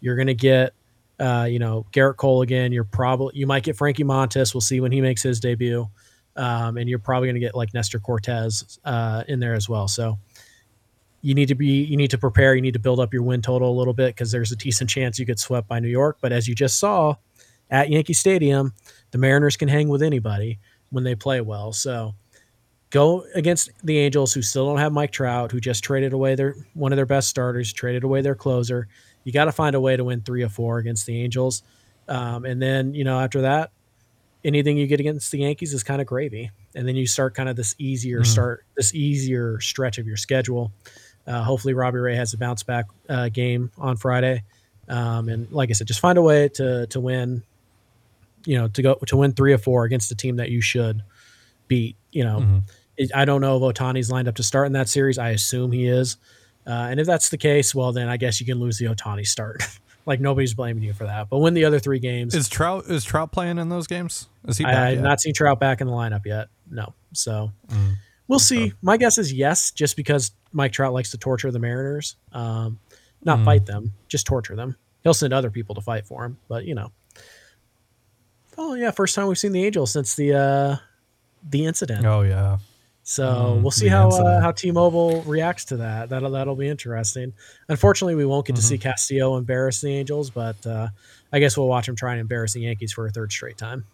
You're 0.00 0.16
going 0.16 0.26
to 0.26 0.34
get 0.34 0.74
uh, 1.18 1.46
you 1.48 1.58
know 1.58 1.86
Gerrit 1.92 2.16
Cole 2.16 2.42
again. 2.42 2.72
You're 2.72 2.84
probably 2.84 3.38
you 3.38 3.46
might 3.46 3.62
get 3.62 3.76
Frankie 3.76 4.04
Montas. 4.04 4.52
We'll 4.52 4.60
see 4.60 4.80
when 4.80 4.92
he 4.92 5.00
makes 5.00 5.22
his 5.22 5.40
debut 5.40 5.88
um, 6.36 6.76
and 6.76 6.88
you're 6.88 6.98
probably 6.98 7.28
going 7.28 7.34
to 7.34 7.40
get 7.40 7.54
like 7.54 7.74
Nestor 7.74 7.98
Cortes 7.98 8.78
uh, 8.84 9.24
in 9.28 9.40
there 9.40 9.54
as 9.54 9.68
well. 9.68 9.88
So 9.88 10.18
you 11.22 11.34
need 11.34 11.48
to 11.48 11.54
be 11.54 11.82
you 11.84 11.96
need 11.96 12.10
to 12.10 12.18
prepare. 12.18 12.54
You 12.54 12.62
need 12.62 12.72
to 12.72 12.78
build 12.78 13.00
up 13.00 13.12
your 13.12 13.22
win 13.22 13.42
total 13.42 13.70
a 13.70 13.76
little 13.76 13.92
bit 13.92 14.14
because 14.14 14.32
there's 14.32 14.52
a 14.52 14.56
decent 14.56 14.88
chance 14.88 15.18
you 15.18 15.26
get 15.26 15.38
swept 15.38 15.68
by 15.68 15.80
New 15.80 15.88
York. 15.88 16.18
But 16.20 16.32
as 16.32 16.48
you 16.48 16.54
just 16.54 16.78
saw 16.78 17.16
at 17.70 17.90
Yankee 17.90 18.14
Stadium, 18.14 18.72
the 19.10 19.18
Mariners 19.18 19.56
can 19.56 19.68
hang 19.68 19.88
with 19.88 20.02
anybody 20.02 20.58
when 20.90 21.04
they 21.04 21.14
play 21.14 21.40
well. 21.40 21.72
So 21.72 22.14
go 22.90 23.24
against 23.34 23.70
the 23.82 23.98
Angels, 23.98 24.32
who 24.32 24.42
still 24.42 24.66
don't 24.66 24.78
have 24.78 24.92
Mike 24.92 25.12
Trout, 25.12 25.52
who 25.52 25.60
just 25.60 25.82
traded 25.82 26.12
away 26.12 26.34
their 26.34 26.54
one 26.74 26.92
of 26.92 26.96
their 26.96 27.06
best 27.06 27.28
starters, 27.28 27.72
traded 27.72 28.04
away 28.04 28.20
their 28.20 28.34
closer. 28.34 28.88
You 29.24 29.32
got 29.32 29.46
to 29.46 29.52
find 29.52 29.74
a 29.74 29.80
way 29.80 29.96
to 29.96 30.04
win 30.04 30.22
three 30.22 30.42
or 30.42 30.48
four 30.48 30.78
against 30.78 31.06
the 31.06 31.22
Angels, 31.22 31.62
um, 32.08 32.44
and 32.44 32.60
then 32.60 32.94
you 32.94 33.04
know 33.04 33.18
after 33.18 33.42
that, 33.42 33.70
anything 34.44 34.76
you 34.76 34.86
get 34.86 35.00
against 35.00 35.30
the 35.30 35.38
Yankees 35.38 35.72
is 35.72 35.82
kind 35.82 36.00
of 36.00 36.06
gravy. 36.06 36.50
And 36.74 36.86
then 36.86 36.96
you 36.96 37.06
start 37.06 37.34
kind 37.34 37.48
of 37.48 37.56
this 37.56 37.74
easier 37.78 38.20
mm. 38.20 38.26
start, 38.26 38.64
this 38.76 38.94
easier 38.94 39.60
stretch 39.60 39.98
of 39.98 40.06
your 40.06 40.16
schedule. 40.16 40.72
Uh, 41.26 41.42
hopefully, 41.42 41.74
Robbie 41.74 41.98
Ray 41.98 42.16
has 42.16 42.32
a 42.32 42.38
bounce 42.38 42.62
back 42.62 42.86
uh, 43.08 43.28
game 43.28 43.70
on 43.78 43.96
Friday. 43.96 44.44
Um, 44.88 45.28
and 45.28 45.50
like 45.52 45.70
I 45.70 45.72
said, 45.72 45.86
just 45.86 46.00
find 46.00 46.18
a 46.18 46.22
way 46.22 46.48
to 46.50 46.86
to 46.88 47.00
win. 47.00 47.42
You 48.44 48.58
know, 48.58 48.68
to 48.68 48.82
go 48.82 48.94
to 49.06 49.16
win 49.16 49.32
three 49.32 49.52
or 49.52 49.58
four 49.58 49.84
against 49.84 50.10
a 50.10 50.14
team 50.14 50.36
that 50.36 50.50
you 50.50 50.60
should 50.60 51.02
beat. 51.68 51.96
You 52.10 52.24
know, 52.24 52.38
mm-hmm. 52.40 52.58
it, 52.96 53.10
I 53.14 53.24
don't 53.24 53.40
know 53.40 53.56
if 53.56 53.74
Ohtani's 53.74 54.10
lined 54.10 54.28
up 54.28 54.36
to 54.36 54.42
start 54.42 54.66
in 54.66 54.72
that 54.74 54.88
series. 54.88 55.18
I 55.18 55.30
assume 55.30 55.72
he 55.72 55.86
is. 55.86 56.16
Uh, 56.66 56.88
and 56.90 57.00
if 57.00 57.06
that's 57.06 57.30
the 57.30 57.38
case, 57.38 57.74
well, 57.74 57.92
then 57.92 58.08
I 58.08 58.16
guess 58.16 58.40
you 58.40 58.46
can 58.46 58.60
lose 58.60 58.78
the 58.78 58.86
Ohtani 58.86 59.26
start. 59.26 59.62
Like 60.06 60.18
nobody's 60.18 60.54
blaming 60.54 60.82
you 60.82 60.92
for 60.92 61.04
that. 61.04 61.28
But 61.28 61.38
win 61.38 61.54
the 61.54 61.66
other 61.66 61.78
three 61.78 61.98
games. 61.98 62.34
Is 62.34 62.48
Trout 62.48 62.86
is 62.86 63.04
Trout 63.04 63.32
playing 63.32 63.58
in 63.58 63.68
those 63.68 63.86
games? 63.86 64.28
Is 64.48 64.58
he? 64.58 64.64
I 64.64 64.92
have 64.92 65.02
not 65.02 65.20
seen 65.20 65.34
Trout 65.34 65.60
back 65.60 65.80
in 65.80 65.86
the 65.86 65.92
lineup 65.92 66.24
yet. 66.24 66.48
No. 66.70 66.94
So 67.12 67.52
mm, 67.68 67.94
we'll 68.26 68.36
okay. 68.36 68.42
see. 68.42 68.72
My 68.82 68.96
guess 68.96 69.18
is 69.18 69.32
yes, 69.32 69.70
just 69.70 69.96
because 69.96 70.32
Mike 70.52 70.72
Trout 70.72 70.92
likes 70.92 71.10
to 71.10 71.18
torture 71.18 71.50
the 71.50 71.58
Mariners. 71.58 72.16
Um, 72.32 72.80
not 73.22 73.40
mm. 73.40 73.44
fight 73.44 73.66
them, 73.66 73.92
just 74.08 74.26
torture 74.26 74.56
them. 74.56 74.76
He'll 75.02 75.14
send 75.14 75.32
other 75.32 75.50
people 75.50 75.74
to 75.74 75.80
fight 75.80 76.06
for 76.06 76.24
him, 76.24 76.38
but 76.48 76.64
you 76.64 76.74
know. 76.74 76.90
Oh 78.58 78.74
yeah, 78.74 78.90
first 78.90 79.14
time 79.14 79.26
we've 79.26 79.38
seen 79.38 79.52
the 79.52 79.64
Angels 79.64 79.92
since 79.92 80.14
the 80.14 80.34
uh 80.34 80.76
the 81.48 81.66
incident. 81.66 82.04
Oh 82.04 82.22
yeah. 82.22 82.58
So 83.02 83.24
mm, 83.24 83.62
we'll 83.62 83.70
see 83.70 83.88
how 83.88 84.08
uh, 84.10 84.40
how 84.40 84.52
T-Mobile 84.52 85.22
reacts 85.22 85.64
to 85.66 85.78
that. 85.78 86.10
That'll 86.10 86.30
that'll 86.30 86.54
be 86.54 86.68
interesting. 86.68 87.32
Unfortunately, 87.68 88.14
we 88.14 88.26
won't 88.26 88.46
get 88.46 88.52
mm-hmm. 88.52 88.60
to 88.60 88.66
see 88.66 88.74
mm-hmm. 88.76 88.88
Castillo 88.88 89.36
embarrass 89.36 89.80
the 89.80 89.88
Angels, 89.88 90.30
but 90.30 90.64
uh, 90.66 90.88
I 91.32 91.38
guess 91.40 91.56
we'll 91.56 91.66
watch 91.66 91.88
him 91.88 91.96
try 91.96 92.12
and 92.12 92.20
embarrass 92.20 92.52
the 92.52 92.60
Yankees 92.60 92.92
for 92.92 93.06
a 93.06 93.10
third 93.10 93.32
straight 93.32 93.58
time. 93.58 93.84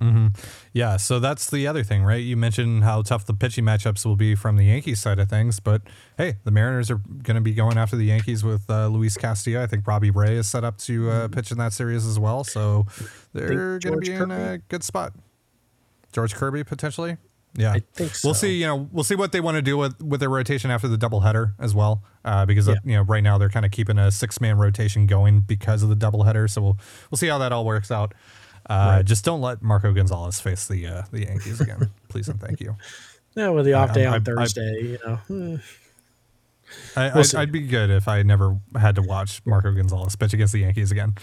Mm-hmm. 0.00 0.26
Yeah, 0.72 0.96
so 0.96 1.20
that's 1.20 1.48
the 1.48 1.66
other 1.66 1.84
thing, 1.84 2.02
right? 2.02 2.22
You 2.22 2.36
mentioned 2.36 2.82
how 2.82 3.02
tough 3.02 3.26
the 3.26 3.34
pitching 3.34 3.64
matchups 3.64 4.04
will 4.04 4.16
be 4.16 4.34
from 4.34 4.56
the 4.56 4.64
Yankees 4.64 5.00
side 5.00 5.18
of 5.18 5.28
things, 5.30 5.60
but 5.60 5.82
hey, 6.18 6.36
the 6.44 6.50
Mariners 6.50 6.90
are 6.90 7.00
going 7.22 7.36
to 7.36 7.40
be 7.40 7.54
going 7.54 7.78
after 7.78 7.96
the 7.96 8.06
Yankees 8.06 8.42
with 8.42 8.68
uh, 8.68 8.88
Luis 8.88 9.16
Castillo. 9.16 9.62
I 9.62 9.66
think 9.66 9.86
Robbie 9.86 10.10
Ray 10.10 10.34
is 10.34 10.48
set 10.48 10.64
up 10.64 10.78
to 10.78 11.10
uh, 11.10 11.12
mm-hmm. 11.12 11.34
pitch 11.34 11.52
in 11.52 11.58
that 11.58 11.72
series 11.72 12.06
as 12.06 12.18
well, 12.18 12.42
so 12.42 12.86
they're 13.32 13.78
going 13.78 13.94
to 13.94 14.00
be 14.00 14.08
Kirby? 14.08 14.22
in 14.22 14.30
a 14.30 14.58
good 14.68 14.82
spot. 14.82 15.12
George 16.12 16.34
Kirby 16.34 16.64
potentially. 16.64 17.16
Yeah, 17.56 17.72
I 17.72 17.82
think 17.92 18.14
so. 18.16 18.28
We'll 18.28 18.34
see. 18.34 18.58
You 18.58 18.66
know, 18.66 18.88
we'll 18.90 19.04
see 19.04 19.14
what 19.14 19.30
they 19.30 19.40
want 19.40 19.56
to 19.56 19.62
do 19.62 19.76
with 19.76 20.02
with 20.02 20.18
their 20.18 20.28
rotation 20.28 20.72
after 20.72 20.88
the 20.88 20.96
doubleheader 20.96 21.52
as 21.60 21.72
well. 21.72 22.02
Uh, 22.24 22.44
because 22.44 22.66
yeah. 22.66 22.74
of, 22.74 22.78
you 22.84 22.96
know, 22.96 23.02
right 23.02 23.22
now 23.22 23.38
they're 23.38 23.48
kind 23.48 23.64
of 23.64 23.70
keeping 23.70 23.96
a 23.96 24.10
six 24.10 24.40
man 24.40 24.58
rotation 24.58 25.06
going 25.06 25.40
because 25.40 25.82
of 25.84 25.88
the 25.88 25.94
doubleheader. 25.94 26.50
So 26.50 26.62
we'll 26.62 26.78
we'll 27.10 27.18
see 27.18 27.28
how 27.28 27.38
that 27.38 27.52
all 27.52 27.64
works 27.64 27.92
out. 27.92 28.12
Uh, 28.68 28.96
right. 28.96 29.04
Just 29.04 29.24
don't 29.24 29.40
let 29.40 29.62
Marco 29.62 29.92
Gonzalez 29.92 30.40
face 30.40 30.66
the 30.66 30.86
uh, 30.86 31.02
the 31.10 31.22
Yankees 31.22 31.60
again, 31.60 31.90
please 32.08 32.28
and 32.28 32.40
thank 32.40 32.60
you. 32.60 32.76
Yeah, 33.36 33.48
with 33.48 33.64
the 33.64 33.72
off 33.72 33.92
day 33.92 34.06
I, 34.06 34.10
on 34.10 34.20
I, 34.20 34.24
Thursday, 34.24 34.76
I, 34.76 34.80
you 34.80 34.98
know. 35.04 35.16
Hmm. 35.16 35.56
I, 36.94 37.10
we'll 37.14 37.24
I'd, 37.24 37.34
I'd, 37.34 37.52
be 37.52 37.62
good 37.62 37.90
if 37.90 38.06
I 38.06 38.22
never 38.22 38.60
had 38.80 38.94
to 38.94 39.02
watch 39.02 39.42
Marco 39.44 39.72
Gonzalez 39.72 40.14
pitch 40.14 40.32
against 40.32 40.52
the 40.52 40.60
Yankees 40.60 40.92
again. 40.92 41.14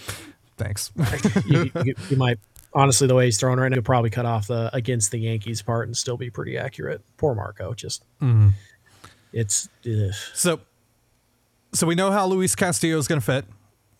Thanks. 0.58 0.92
you, 1.46 1.70
you, 1.84 1.94
you, 2.10 2.16
might 2.18 2.38
honestly, 2.74 3.06
the 3.06 3.14
way 3.14 3.24
he's 3.24 3.40
throwing 3.40 3.58
right 3.58 3.70
now, 3.70 3.80
probably 3.80 4.10
cut 4.10 4.26
off 4.26 4.48
the 4.48 4.68
against 4.74 5.10
the 5.10 5.18
Yankees 5.18 5.62
part 5.62 5.88
and 5.88 5.96
still 5.96 6.18
be 6.18 6.28
pretty 6.28 6.58
accurate. 6.58 7.00
Poor 7.16 7.34
Marco, 7.34 7.72
just 7.72 8.04
mm-hmm. 8.20 8.50
it's 9.32 9.68
ugh. 9.86 10.12
so. 10.34 10.60
So 11.74 11.86
we 11.86 11.94
know 11.94 12.10
how 12.10 12.26
Luis 12.26 12.54
Castillo 12.54 12.98
is 12.98 13.08
going 13.08 13.22
to 13.22 13.24
fit. 13.24 13.46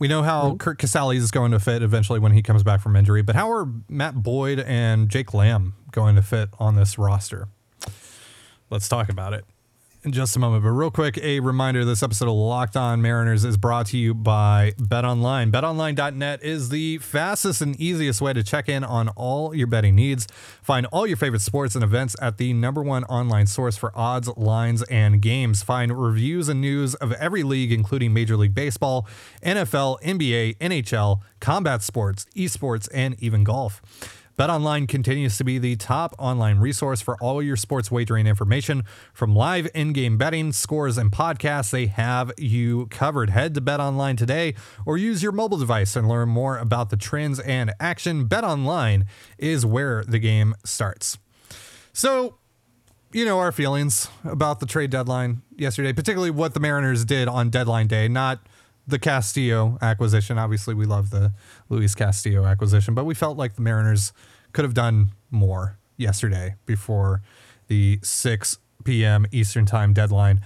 We 0.03 0.09
know 0.09 0.25
how 0.25 0.49
mm-hmm. 0.49 0.57
Curt 0.57 0.81
Casali 0.81 1.15
is 1.15 1.31
going 1.31 1.53
to 1.53 1.61
fit 1.61 1.81
eventually 1.81 2.19
when 2.19 2.33
he 2.33 2.43
comes 2.43 2.65
back 2.65 2.81
from 2.81 2.97
injury. 2.97 3.23
But 3.23 3.37
how 3.37 3.53
are 3.53 3.69
Matt 3.88 4.21
Boyd 4.21 4.59
and 4.59 5.09
Jake 5.09 5.33
Lamb 5.33 5.75
going 5.93 6.17
to 6.17 6.23
fit 6.23 6.49
on 6.59 6.75
this 6.75 6.99
roster? 6.99 7.47
Let's 8.69 8.88
talk 8.88 9.09
about 9.09 9.33
it 9.33 9.45
in 10.05 10.12
just 10.12 10.35
a 10.37 10.38
moment. 10.38 10.65
But 10.65 10.71
real 10.71 10.91
quick, 10.91 11.19
a 11.19 11.41
reminder 11.41 11.85
this 11.85 12.03
episode 12.03 12.29
of 12.29 12.35
Locked 12.35 12.77
On 12.77 13.01
Mariners 13.01 13.45
is 13.45 13.57
brought 13.57 13.87
to 13.87 13.99
you 13.99 14.15
by 14.15 14.73
Bet 14.79 15.05
Online. 15.05 15.53
BetOnline.net 15.53 16.43
is 16.43 16.71
the 16.71 16.99
fastest 16.99 17.61
and 17.61 17.79
easiest 17.81 18.21
way 18.21 18.33
to 18.33 18.43
check 18.43 18.69
in 18.69 18.85
on 18.85 19.09
all 19.11 19.55
your 19.55 19.67
betting 19.67 19.95
needs. 19.95 20.27
Find 20.62 20.87
all 20.87 21.07
your 21.07 21.17
favorite 21.17 21.43
sports 21.43 21.75
and 21.75 21.85
events 21.85 22.17
at 22.21 22.38
the 22.38 22.53
number 22.53 22.83
one 22.83 23.05
online 23.05 23.47
source 23.47 23.77
for 23.77 23.93
odds, 23.97 24.29
lines, 24.37 24.83
and 24.85 25.23
games. 25.23 25.62
Find 25.62 25.97
reviews 25.97 26.49
and 26.49 26.61
news 26.61 26.95
of 26.97 27.12
every 27.12 27.43
league, 27.43 27.73
including 27.73 28.12
Major 28.12 28.37
League 28.37 28.55
Baseball, 28.55 29.07
NFL, 29.43 30.03
NBA, 30.03 30.59
NHL, 30.59 31.21
combat 31.41 31.83
sports, 31.83 32.27
esports, 32.37 32.88
and 32.93 33.21
even 33.23 33.45
golf. 33.45 33.81
BetOnline 34.38 34.88
continues 34.88 35.37
to 35.37 35.45
be 35.45 35.59
the 35.59 35.77
top 35.77 36.14
online 36.18 36.59
resource 36.59 37.03
for 37.03 37.16
all 37.21 37.42
your 37.42 37.57
sports 37.57 37.90
wagering 37.90 38.27
information. 38.27 38.85
From 39.12 39.37
live 39.37 39.68
in-game 39.75 40.16
betting, 40.16 40.53
scores, 40.53 40.97
and 40.97 41.12
podcasts, 41.12 41.71
they 41.71 41.87
have 41.87 42.33
you 42.38 42.87
covered. 42.87 43.31
Head 43.31 43.55
to 43.55 43.61
BetOnline 43.61 44.16
today 44.16 44.55
or 44.87 44.97
use 44.97 45.23
your 45.23 45.33
mobile 45.33 45.59
device 45.59 45.97
and 45.97 46.09
learn 46.09 46.31
more 46.31 46.57
about 46.57 46.88
the 46.90 46.97
trends 46.97 47.40
and 47.40 47.73
action. 47.79 48.27
BetOnline 48.27 49.05
is 49.37 49.66
where 49.66 50.03
the 50.05 50.18
game 50.18 50.55
starts. 50.64 51.18
So, 51.92 52.38
you 53.12 53.27
know 53.27 53.38
our 53.38 53.53
feelings 53.53 54.09
about 54.25 54.61
the 54.61 54.66
trade 54.66 54.90
deadline 54.90 55.42
yesterday, 55.55 55.92
particularly 55.92 56.31
what 56.31 56.55
the 56.55 56.61
Mariners 56.61 57.05
did 57.05 57.29
on 57.29 57.51
deadline 57.51 57.87
day, 57.87 58.09
not 58.09 58.40
the 58.87 58.99
Castillo 58.99 59.79
acquisition. 59.81 60.38
Obviously, 60.38 60.75
we 60.75 60.87
love 60.87 61.11
the 61.11 61.33
Luis 61.68 61.95
Castillo 61.95 62.45
acquisition, 62.45 62.95
but 62.95 63.05
we 63.05 63.14
felt 63.14 63.37
like 63.37 63.55
the 63.55 63.62
Mariners 63.62 64.12
could 64.53 64.64
have 64.64 64.75
done 64.75 65.12
more 65.31 65.79
yesterday 65.97 66.57
before 66.66 67.23
the 67.68 67.99
6 68.03 68.59
p.m. 68.85 69.27
Eastern 69.31 69.66
time 69.66 69.92
deadline. 69.92 70.40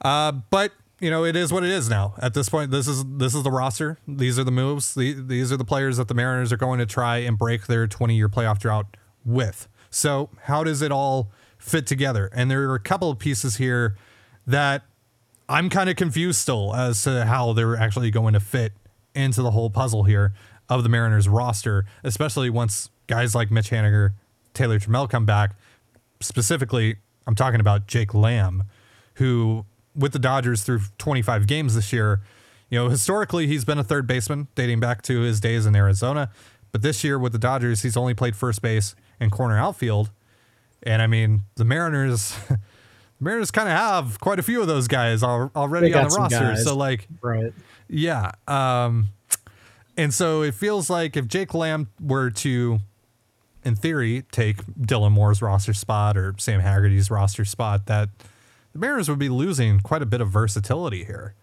Uh, 0.00 0.32
but 0.50 0.72
you 1.00 1.10
know, 1.10 1.24
it 1.24 1.36
is 1.36 1.52
what 1.52 1.64
it 1.64 1.70
is 1.70 1.90
now. 1.90 2.14
At 2.18 2.34
this 2.34 2.48
point, 2.48 2.70
this 2.70 2.88
is 2.88 3.04
this 3.04 3.34
is 3.34 3.42
the 3.42 3.50
roster. 3.50 3.98
These 4.06 4.38
are 4.38 4.44
the 4.44 4.52
moves. 4.52 4.94
The, 4.94 5.12
these 5.12 5.52
are 5.52 5.56
the 5.56 5.64
players 5.64 5.96
that 5.96 6.08
the 6.08 6.14
Mariners 6.14 6.52
are 6.52 6.56
going 6.56 6.78
to 6.78 6.86
try 6.86 7.18
and 7.18 7.36
break 7.36 7.66
their 7.66 7.86
20 7.86 8.16
year 8.16 8.28
playoff 8.28 8.58
drought 8.58 8.96
with. 9.24 9.68
So, 9.90 10.30
how 10.44 10.64
does 10.64 10.82
it 10.82 10.92
all 10.92 11.30
fit 11.58 11.86
together? 11.86 12.30
And 12.32 12.50
there 12.50 12.70
are 12.70 12.74
a 12.74 12.80
couple 12.80 13.10
of 13.10 13.18
pieces 13.18 13.56
here 13.56 13.96
that 14.46 14.82
I'm 15.48 15.68
kind 15.68 15.90
of 15.90 15.96
confused 15.96 16.38
still 16.38 16.74
as 16.74 17.02
to 17.02 17.26
how 17.26 17.52
they're 17.52 17.76
actually 17.76 18.10
going 18.10 18.34
to 18.34 18.40
fit 18.40 18.72
into 19.14 19.42
the 19.42 19.50
whole 19.50 19.70
puzzle 19.70 20.04
here 20.04 20.32
of 20.68 20.82
the 20.82 20.88
Mariners 20.88 21.28
roster, 21.28 21.84
especially 22.02 22.50
once 22.50 22.90
guys 23.06 23.34
like 23.34 23.50
Mitch 23.50 23.70
Haniger, 23.70 24.10
Taylor 24.54 24.78
Trammell 24.78 25.08
come 25.08 25.26
back. 25.26 25.56
Specifically, 26.20 26.96
I'm 27.26 27.34
talking 27.34 27.60
about 27.60 27.86
Jake 27.86 28.14
Lamb, 28.14 28.64
who 29.14 29.66
with 29.94 30.12
the 30.12 30.18
Dodgers 30.18 30.62
through 30.62 30.80
25 30.98 31.46
games 31.46 31.74
this 31.74 31.92
year, 31.92 32.20
you 32.70 32.78
know, 32.78 32.88
historically 32.88 33.46
he's 33.46 33.64
been 33.64 33.78
a 33.78 33.84
third 33.84 34.06
baseman 34.06 34.48
dating 34.54 34.80
back 34.80 35.02
to 35.02 35.20
his 35.20 35.40
days 35.40 35.66
in 35.66 35.76
Arizona, 35.76 36.30
but 36.72 36.82
this 36.82 37.04
year 37.04 37.18
with 37.18 37.32
the 37.32 37.38
Dodgers 37.38 37.82
he's 37.82 37.96
only 37.96 38.14
played 38.14 38.34
first 38.34 38.62
base 38.62 38.96
and 39.20 39.30
corner 39.30 39.58
outfield. 39.58 40.10
And 40.82 41.00
I 41.02 41.06
mean, 41.06 41.42
the 41.54 41.64
Mariners 41.64 42.36
Mariners 43.24 43.50
kind 43.50 43.68
of 43.68 43.76
have 43.76 44.20
quite 44.20 44.38
a 44.38 44.42
few 44.42 44.60
of 44.60 44.66
those 44.66 44.86
guys 44.86 45.22
already 45.22 45.92
on 45.94 46.08
the 46.08 46.14
roster. 46.14 46.38
Guys. 46.38 46.64
So 46.64 46.76
like, 46.76 47.08
right? 47.22 47.52
Yeah. 47.88 48.32
Um, 48.46 49.08
and 49.96 50.12
so 50.12 50.42
it 50.42 50.54
feels 50.54 50.90
like 50.90 51.16
if 51.16 51.26
Jake 51.26 51.54
Lamb 51.54 51.88
were 52.00 52.30
to 52.30 52.80
in 53.64 53.74
theory, 53.74 54.24
take 54.30 54.58
Dylan 54.66 55.12
Moore's 55.12 55.40
roster 55.40 55.72
spot 55.72 56.16
or 56.16 56.34
Sam 56.38 56.60
Haggerty's 56.60 57.10
roster 57.10 57.44
spot, 57.44 57.86
that 57.86 58.10
the 58.72 58.78
Mariners 58.78 59.08
would 59.08 59.18
be 59.18 59.30
losing 59.30 59.80
quite 59.80 60.02
a 60.02 60.06
bit 60.06 60.20
of 60.20 60.28
versatility 60.28 61.04
here. 61.04 61.34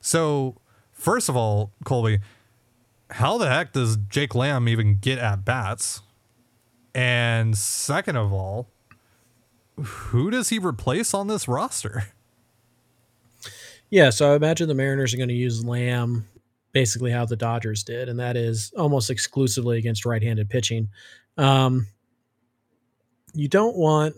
So, 0.00 0.56
first 0.90 1.28
of 1.28 1.36
all, 1.36 1.72
Colby, 1.84 2.18
how 3.10 3.38
the 3.38 3.48
heck 3.48 3.72
does 3.72 3.96
Jake 3.96 4.34
Lamb 4.34 4.68
even 4.68 4.98
get 4.98 5.18
at 5.18 5.44
bats? 5.44 6.02
And 6.94 7.56
second 7.56 8.16
of 8.16 8.32
all, 8.32 8.68
who 9.76 10.30
does 10.30 10.50
he 10.50 10.58
replace 10.58 11.14
on 11.14 11.28
this 11.28 11.48
roster? 11.48 12.04
Yeah, 13.90 14.10
so 14.10 14.32
I 14.32 14.36
imagine 14.36 14.68
the 14.68 14.74
Mariners 14.74 15.12
are 15.12 15.18
going 15.18 15.28
to 15.28 15.34
use 15.34 15.64
Lamb 15.64 16.26
basically 16.72 17.10
how 17.10 17.26
the 17.26 17.36
Dodgers 17.36 17.84
did, 17.84 18.08
and 18.08 18.18
that 18.18 18.36
is 18.36 18.72
almost 18.76 19.10
exclusively 19.10 19.78
against 19.78 20.06
right-handed 20.06 20.48
pitching. 20.48 20.88
Um, 21.36 21.86
you 23.34 23.48
don't 23.48 23.76
want 23.76 24.14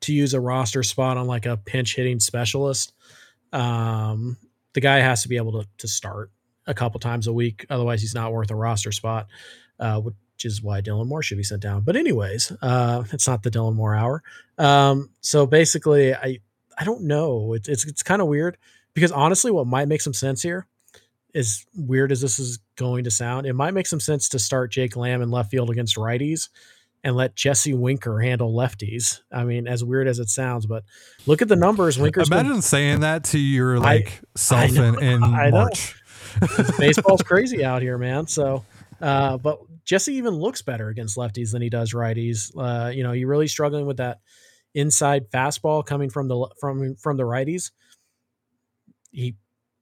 to 0.00 0.12
use 0.12 0.34
a 0.34 0.40
roster 0.40 0.82
spot 0.82 1.16
on 1.16 1.26
like 1.26 1.46
a 1.46 1.56
pinch 1.56 1.96
hitting 1.96 2.20
specialist. 2.20 2.92
Um, 3.52 4.36
the 4.74 4.80
guy 4.80 4.98
has 4.98 5.22
to 5.22 5.28
be 5.28 5.36
able 5.36 5.62
to 5.62 5.68
to 5.78 5.88
start 5.88 6.30
a 6.66 6.74
couple 6.74 7.00
times 7.00 7.26
a 7.26 7.32
week, 7.32 7.64
otherwise 7.70 8.00
he's 8.00 8.14
not 8.14 8.32
worth 8.32 8.50
a 8.50 8.54
roster 8.54 8.92
spot. 8.92 9.28
Uh, 9.78 10.02
which 10.36 10.44
is 10.44 10.62
why 10.62 10.82
Dylan 10.82 11.06
Moore 11.06 11.22
should 11.22 11.38
be 11.38 11.42
sent 11.42 11.62
down. 11.62 11.80
But 11.80 11.96
anyways, 11.96 12.52
uh, 12.60 13.04
it's 13.10 13.26
not 13.26 13.42
the 13.42 13.50
Dylan 13.50 13.74
Moore 13.74 13.94
hour. 13.94 14.22
Um, 14.58 15.08
so 15.22 15.46
basically, 15.46 16.14
I 16.14 16.40
I 16.76 16.84
don't 16.84 17.04
know. 17.04 17.54
It's 17.54 17.70
it's 17.70 17.86
it's 17.86 18.02
kind 18.02 18.20
of 18.20 18.28
weird 18.28 18.58
because 18.92 19.12
honestly, 19.12 19.50
what 19.50 19.66
might 19.66 19.88
make 19.88 20.02
some 20.02 20.12
sense 20.12 20.42
here, 20.42 20.66
as 21.34 21.64
weird 21.74 22.12
as 22.12 22.20
this 22.20 22.38
is 22.38 22.58
going 22.76 23.04
to 23.04 23.10
sound, 23.10 23.46
it 23.46 23.54
might 23.54 23.72
make 23.72 23.86
some 23.86 23.98
sense 23.98 24.28
to 24.28 24.38
start 24.38 24.70
Jake 24.70 24.94
Lamb 24.94 25.22
in 25.22 25.30
left 25.30 25.50
field 25.50 25.70
against 25.70 25.96
righties 25.96 26.50
and 27.02 27.16
let 27.16 27.34
Jesse 27.34 27.72
Winker 27.72 28.20
handle 28.20 28.52
lefties. 28.52 29.20
I 29.32 29.44
mean, 29.44 29.66
as 29.66 29.82
weird 29.82 30.06
as 30.06 30.18
it 30.18 30.28
sounds, 30.28 30.66
but 30.66 30.84
look 31.24 31.40
at 31.40 31.48
the 31.48 31.56
numbers. 31.56 31.98
Winker's 31.98 32.28
imagine 32.28 32.52
been, 32.52 32.62
saying 32.62 33.00
that 33.00 33.24
to 33.24 33.38
your 33.38 33.80
like 33.80 34.08
I 34.08 34.38
self 34.38 34.72
know, 34.72 34.84
in, 34.84 35.02
in 35.02 35.24
I 35.34 35.48
know. 35.48 35.62
March. 35.62 35.96
baseball's 36.78 37.22
crazy 37.22 37.64
out 37.64 37.80
here, 37.80 37.96
man. 37.96 38.26
So, 38.26 38.66
uh, 39.00 39.38
but 39.38 39.60
Jesse 39.86 40.14
even 40.14 40.34
looks 40.34 40.62
better 40.62 40.88
against 40.88 41.16
lefties 41.16 41.52
than 41.52 41.62
he 41.62 41.70
does 41.70 41.94
righties. 41.94 42.50
Uh, 42.56 42.90
you 42.90 43.02
know, 43.02 43.12
you're 43.12 43.28
really 43.28 43.46
struggling 43.46 43.86
with 43.86 43.96
that 43.98 44.18
inside 44.74 45.30
fastball 45.30 45.84
coming 45.84 46.10
from 46.10 46.28
the 46.28 46.48
from 46.60 46.96
from 46.96 47.16
the 47.16 47.22
righties. 47.22 47.70
He, 49.12 49.36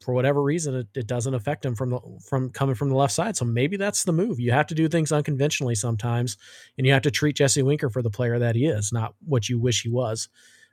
for 0.04 0.14
whatever 0.14 0.42
reason, 0.42 0.74
it, 0.74 0.88
it 0.94 1.06
doesn't 1.06 1.34
affect 1.34 1.64
him 1.64 1.74
from 1.74 1.90
the 1.90 2.00
from 2.28 2.50
coming 2.50 2.74
from 2.74 2.90
the 2.90 2.94
left 2.96 3.14
side. 3.14 3.36
So 3.36 3.44
maybe 3.44 3.76
that's 3.76 4.04
the 4.04 4.12
move. 4.12 4.38
You 4.38 4.52
have 4.52 4.66
to 4.68 4.74
do 4.74 4.88
things 4.88 5.10
unconventionally 5.10 5.74
sometimes, 5.74 6.36
and 6.78 6.86
you 6.86 6.92
have 6.92 7.02
to 7.02 7.10
treat 7.10 7.36
Jesse 7.36 7.62
Winker 7.62 7.90
for 7.90 8.02
the 8.02 8.10
player 8.10 8.38
that 8.38 8.54
he 8.54 8.66
is, 8.66 8.92
not 8.92 9.14
what 9.24 9.48
you 9.48 9.58
wish 9.58 9.82
he 9.82 9.88
was. 9.88 10.28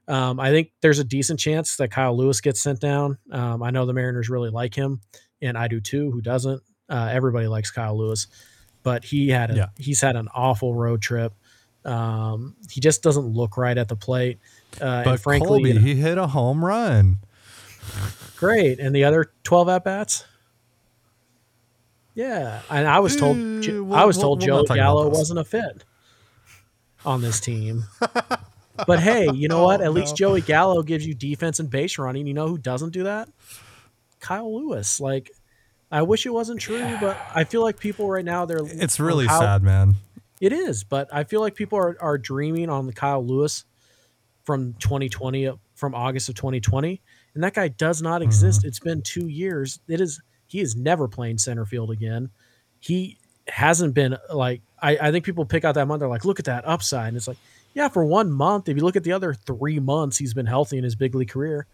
Um, 0.07 0.39
I 0.39 0.49
think 0.49 0.71
there's 0.81 0.99
a 0.99 1.03
decent 1.03 1.39
chance 1.39 1.77
that 1.77 1.91
Kyle 1.91 2.15
Lewis 2.17 2.41
gets 2.41 2.59
sent 2.59 2.81
down. 2.81 3.17
Um, 3.31 3.63
I 3.63 3.71
know 3.71 3.85
the 3.85 3.93
Mariners 3.93 4.29
really 4.29 4.49
like 4.49 4.75
him, 4.75 4.99
and 5.41 5.57
I 5.57 5.67
do 5.67 5.79
too. 5.79 6.11
Who 6.11 6.21
doesn't? 6.21 6.61
Uh, 6.89 7.09
everybody 7.11 7.47
likes 7.47 7.71
Kyle 7.71 7.97
Lewis, 7.97 8.27
but 8.83 9.03
he 9.05 9.29
had 9.29 9.51
a, 9.51 9.55
Yeah. 9.55 9.65
he's 9.77 10.01
had 10.01 10.15
an 10.15 10.27
awful 10.33 10.73
road 10.73 11.01
trip. 11.01 11.33
Um, 11.85 12.55
he 12.69 12.79
just 12.81 13.01
doesn't 13.01 13.25
look 13.25 13.57
right 13.57 13.77
at 13.77 13.87
the 13.87 13.95
plate. 13.95 14.39
Uh, 14.79 15.03
But 15.03 15.19
frankly, 15.19 15.47
Colby, 15.47 15.69
you 15.69 15.73
know, 15.75 15.81
he 15.81 15.95
hit 15.95 16.17
a 16.17 16.27
home 16.27 16.63
run. 16.63 17.17
great. 18.37 18.79
And 18.79 18.95
the 18.95 19.03
other 19.03 19.31
12 19.43 19.69
at 19.69 19.83
bats? 19.83 20.25
Yeah. 22.13 22.61
And 22.69 22.87
I 22.87 22.99
was 22.99 23.15
told, 23.15 23.37
I 23.37 24.05
was 24.05 24.17
told 24.17 24.39
we'll 24.39 24.47
Joe 24.47 24.57
not 24.57 24.67
talk 24.67 24.77
about 24.77 24.83
Gallo 24.83 25.09
wasn't 25.09 25.39
a 25.39 25.43
fit 25.43 25.83
on 27.05 27.21
this 27.21 27.39
team. 27.39 27.85
but 28.87 28.99
hey, 28.99 29.29
you 29.33 29.47
know 29.47 29.63
what? 29.63 29.81
Oh, 29.81 29.85
At 29.85 29.93
least. 29.93 30.15
Joey 30.17 30.41
Gallo 30.41 30.83
gives 30.83 31.05
you 31.05 31.13
defense 31.13 31.59
and 31.59 31.69
base 31.69 31.97
running. 31.97 32.27
You 32.27 32.33
know 32.33 32.47
who 32.47 32.57
doesn't 32.57 32.91
do 32.91 33.03
that? 33.03 33.29
Kyle 34.19 34.53
Lewis. 34.55 34.99
Like, 34.99 35.31
I 35.91 36.03
wish 36.03 36.25
it 36.25 36.29
wasn't 36.29 36.61
true, 36.61 36.97
but 37.01 37.17
I 37.35 37.43
feel 37.43 37.61
like 37.61 37.79
people 37.79 38.09
right 38.09 38.23
now 38.23 38.45
they're 38.45 38.59
It's 38.63 38.99
really 38.99 39.27
Kyle- 39.27 39.41
sad, 39.41 39.63
man. 39.63 39.95
It 40.39 40.53
is, 40.53 40.83
but 40.83 41.07
I 41.13 41.23
feel 41.23 41.41
like 41.41 41.53
people 41.53 41.77
are, 41.77 41.95
are 42.01 42.17
dreaming 42.17 42.69
on 42.69 42.87
the 42.87 42.93
Kyle 42.93 43.23
Lewis 43.23 43.65
from 44.43 44.73
2020, 44.79 45.47
uh, 45.47 45.55
from 45.75 45.93
August 45.93 46.29
of 46.29 46.35
2020, 46.35 46.99
and 47.35 47.43
that 47.43 47.53
guy 47.53 47.67
does 47.67 48.01
not 48.01 48.21
exist. 48.21 48.65
It's 48.65 48.79
been 48.79 49.01
two 49.03 49.27
years. 49.27 49.79
It 49.87 50.01
is 50.01 50.21
he 50.47 50.59
is 50.59 50.75
never 50.75 51.07
playing 51.07 51.37
center 51.37 51.65
field 51.65 51.91
again. 51.91 52.29
He 52.79 53.17
hasn't 53.47 53.93
been 53.93 54.17
like 54.33 54.61
I, 54.81 54.97
I 54.99 55.11
think 55.11 55.25
people 55.25 55.45
pick 55.45 55.63
out 55.63 55.75
that 55.75 55.87
month. 55.87 55.99
They're 55.99 56.09
like, 56.09 56.25
look 56.25 56.39
at 56.39 56.45
that 56.45 56.67
upside, 56.67 57.09
and 57.09 57.17
it's 57.17 57.27
like, 57.27 57.37
yeah, 57.73 57.87
for 57.87 58.03
one 58.03 58.31
month. 58.31 58.67
If 58.67 58.77
you 58.77 58.83
look 58.83 58.95
at 58.95 59.03
the 59.03 59.13
other 59.13 59.33
three 59.33 59.79
months, 59.79 60.17
he's 60.17 60.33
been 60.33 60.47
healthy 60.47 60.77
in 60.77 60.83
his 60.83 60.95
big 60.95 61.13
league 61.15 61.29
career. 61.29 61.67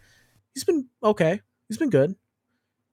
He's 0.54 0.64
been 0.64 0.88
okay. 1.02 1.40
He's 1.68 1.78
been 1.78 1.90
good. 1.90 2.14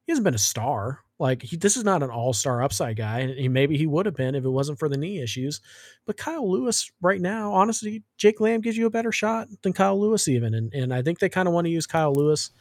He 0.06 0.12
hasn't 0.12 0.24
been 0.24 0.36
a 0.36 0.40
star. 0.40 1.02
Like 1.18 1.44
he, 1.44 1.56
this 1.56 1.78
is 1.78 1.84
not 1.86 2.04
an 2.04 2.10
all-star 2.10 2.62
upside 2.62 2.98
guy, 2.98 3.20
and 3.20 3.40
he, 3.40 3.48
maybe 3.48 3.78
he 3.78 3.88
would 3.88 4.06
have 4.06 4.16
been 4.16 4.36
if 4.36 4.44
it 4.44 4.50
wasn't 4.50 4.80
for 4.80 4.90
the 4.90 4.98
knee 4.98 5.22
issues. 5.22 5.62
But 6.06 6.18
Kyle 6.18 6.50
Lewis, 6.50 6.92
right 7.02 7.22
now, 7.22 7.54
honestly, 7.54 8.04
Jake 8.18 8.42
Lamb 8.42 8.62
gives 8.62 8.76
you 8.76 8.86
a 8.86 8.90
better 8.90 9.14
shot 9.14 9.48
than 9.62 9.72
Kyle 9.72 10.00
Lewis, 10.00 10.28
even. 10.28 10.54
And 10.54 10.74
and 10.74 10.94
I 10.94 11.02
think 11.02 11.20
they 11.20 11.30
kind 11.30 11.48
of 11.48 11.54
want 11.54 11.66
to 11.66 11.72
use 11.72 11.88
Kyle 11.88 12.14
Lewis 12.14 12.52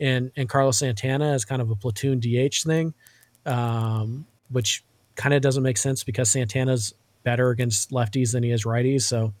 and 0.00 0.30
and 0.36 0.48
Carlos 0.48 0.78
Santana 0.78 1.32
as 1.32 1.44
kind 1.44 1.60
of 1.60 1.70
a 1.70 1.76
platoon 1.76 2.20
DH 2.20 2.62
thing, 2.64 2.94
um, 3.44 4.26
which 4.48 4.84
kind 5.14 5.34
of 5.34 5.42
doesn't 5.42 5.62
make 5.62 5.76
sense 5.76 6.04
because 6.04 6.30
Santana's 6.30 6.94
better 7.24 7.50
against 7.50 7.90
lefties 7.90 8.32
than 8.32 8.42
he 8.42 8.50
is 8.50 8.64
righties. 8.64 9.02
So 9.02 9.34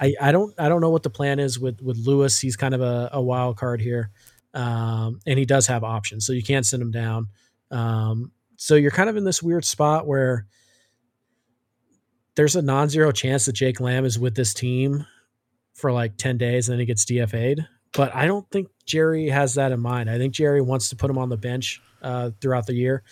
I, 0.00 0.14
I 0.20 0.32
don't 0.32 0.54
I 0.58 0.68
don't 0.68 0.80
know 0.80 0.90
what 0.90 1.02
the 1.02 1.10
plan 1.10 1.38
is 1.38 1.58
with 1.58 1.80
with 1.80 1.96
Lewis. 1.96 2.38
He's 2.38 2.56
kind 2.56 2.74
of 2.74 2.80
a, 2.80 3.10
a 3.12 3.20
wild 3.20 3.56
card 3.56 3.80
here, 3.80 4.10
um, 4.54 5.20
and 5.26 5.38
he 5.38 5.44
does 5.44 5.66
have 5.66 5.82
options, 5.84 6.26
so 6.26 6.32
you 6.32 6.42
can't 6.42 6.66
send 6.66 6.82
him 6.82 6.90
down. 6.90 7.28
Um, 7.70 8.32
so 8.56 8.74
you're 8.74 8.90
kind 8.90 9.08
of 9.08 9.16
in 9.16 9.24
this 9.24 9.42
weird 9.42 9.64
spot 9.64 10.06
where 10.06 10.46
there's 12.36 12.56
a 12.56 12.62
non-zero 12.62 13.12
chance 13.12 13.46
that 13.46 13.54
Jake 13.54 13.80
Lamb 13.80 14.04
is 14.04 14.18
with 14.18 14.34
this 14.34 14.54
team 14.54 15.06
for 15.74 15.92
like 15.92 16.16
10 16.16 16.38
days 16.38 16.68
and 16.68 16.74
then 16.74 16.80
he 16.80 16.86
gets 16.86 17.04
DFA'd. 17.04 17.66
But 17.92 18.14
I 18.14 18.26
don't 18.26 18.48
think 18.50 18.68
Jerry 18.84 19.28
has 19.28 19.54
that 19.54 19.72
in 19.72 19.80
mind. 19.80 20.10
I 20.10 20.18
think 20.18 20.34
Jerry 20.34 20.60
wants 20.60 20.90
to 20.90 20.96
put 20.96 21.10
him 21.10 21.18
on 21.18 21.28
the 21.28 21.36
bench 21.36 21.80
uh, 22.02 22.30
throughout 22.40 22.66
the 22.66 22.74
year. 22.74 23.02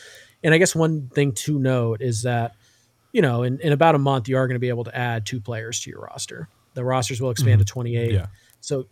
And 0.42 0.52
I 0.52 0.58
guess 0.58 0.74
one 0.74 1.08
thing 1.08 1.32
to 1.32 1.58
note 1.58 2.02
is 2.02 2.22
that, 2.22 2.52
you 3.12 3.22
know, 3.22 3.42
in, 3.44 3.58
in 3.60 3.72
about 3.72 3.94
a 3.94 3.98
month, 3.98 4.28
you 4.28 4.36
are 4.36 4.46
going 4.46 4.56
to 4.56 4.60
be 4.60 4.68
able 4.68 4.84
to 4.84 4.96
add 4.96 5.24
two 5.24 5.40
players 5.40 5.80
to 5.80 5.90
your 5.90 6.00
roster. 6.00 6.48
The 6.74 6.84
rosters 6.84 7.20
will 7.20 7.30
expand 7.30 7.60
to 7.60 7.64
28. 7.64 8.12
Yeah. 8.12 8.26
So 8.60 8.88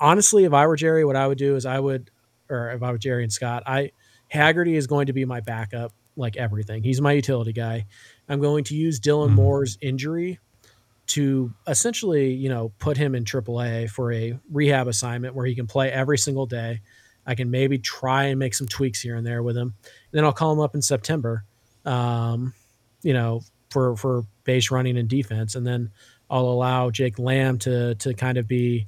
honestly, 0.00 0.44
if 0.44 0.52
I 0.52 0.66
were 0.66 0.76
Jerry, 0.76 1.04
what 1.04 1.16
I 1.16 1.26
would 1.26 1.38
do 1.38 1.54
is 1.54 1.64
I 1.64 1.78
would, 1.78 2.10
or 2.48 2.70
if 2.72 2.82
I 2.82 2.90
were 2.90 2.98
Jerry 2.98 3.22
and 3.22 3.32
Scott, 3.32 3.62
I 3.66 3.92
Haggerty 4.30 4.76
is 4.76 4.86
going 4.86 5.06
to 5.06 5.12
be 5.12 5.24
my 5.24 5.40
backup, 5.40 5.92
like 6.16 6.36
everything. 6.36 6.82
He's 6.82 7.00
my 7.00 7.12
utility 7.12 7.52
guy. 7.52 7.86
I'm 8.28 8.40
going 8.40 8.64
to 8.64 8.76
use 8.76 9.00
Dylan 9.00 9.30
Mhm. 9.30 9.34
Moore's 9.34 9.76
injury 9.80 10.38
to 11.08 11.52
essentially, 11.66 12.32
you 12.32 12.48
know, 12.48 12.72
put 12.78 12.96
him 12.96 13.14
in 13.16 13.24
AAA 13.24 13.88
for 13.88 14.12
a 14.12 14.38
rehab 14.50 14.86
assignment 14.86 15.34
where 15.34 15.46
he 15.46 15.54
can 15.56 15.66
play 15.66 15.90
every 15.90 16.16
single 16.16 16.46
day. 16.46 16.80
I 17.26 17.34
can 17.34 17.50
maybe 17.50 17.78
try 17.78 18.24
and 18.24 18.38
make 18.38 18.54
some 18.54 18.68
tweaks 18.68 19.00
here 19.00 19.16
and 19.16 19.26
there 19.26 19.42
with 19.42 19.56
him. 19.56 19.74
And 19.84 20.12
then 20.12 20.24
I'll 20.24 20.32
call 20.32 20.52
him 20.52 20.60
up 20.60 20.74
in 20.76 20.82
September, 20.82 21.44
um, 21.84 22.54
you 23.02 23.12
know, 23.12 23.42
for 23.70 23.96
for 23.96 24.24
base 24.44 24.70
running 24.70 24.96
and 24.96 25.08
defense, 25.08 25.54
and 25.56 25.66
then 25.66 25.90
I'll 26.28 26.46
allow 26.48 26.90
Jake 26.90 27.18
Lamb 27.18 27.58
to 27.60 27.96
to 27.96 28.14
kind 28.14 28.38
of 28.38 28.46
be 28.46 28.86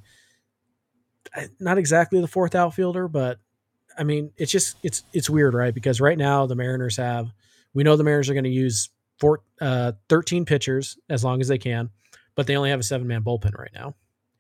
not 1.59 1.78
exactly 1.78 2.20
the 2.20 2.28
fourth 2.28 2.55
outfielder, 2.55 3.09
but 3.09 3.38
I 3.98 4.05
mean, 4.05 4.33
it's 4.37 4.52
just 4.52 4.76
it's 4.83 5.05
it's 5.12 5.31
weird, 5.31 5.55
right? 5.55 5.74
Because 5.74 6.00
right 6.00 6.18
now 6.18 6.46
the 6.46 6.55
Mariners 6.55 6.96
have 6.96 7.33
we 7.74 7.83
know 7.83 7.96
the 7.96 8.05
Mariners 8.05 8.28
are 8.31 8.35
going 8.35 8.44
to 8.44 8.50
use 8.50 8.90
four, 9.18 9.40
uh, 9.61 9.92
13 10.09 10.44
pitchers 10.44 10.98
as 11.09 11.24
long 11.24 11.40
as 11.40 11.48
they 11.48 11.59
can, 11.59 11.90
but 12.35 12.46
they 12.46 12.57
only 12.57 12.70
have 12.70 12.81
a 12.81 12.85
seven 12.85 13.07
man 13.07 13.22
bullpen 13.22 13.57
right 13.57 13.70
now, 13.74 13.94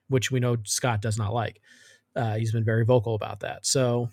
which 0.08 0.30
we 0.30 0.40
know 0.40 0.56
Scott 0.64 1.00
does 1.00 1.18
not 1.18 1.32
like. 1.32 1.60
Uh, 2.14 2.34
he's 2.34 2.52
been 2.52 2.64
very 2.64 2.84
vocal 2.84 3.14
about 3.14 3.40
that. 3.40 3.64
So, 3.64 4.10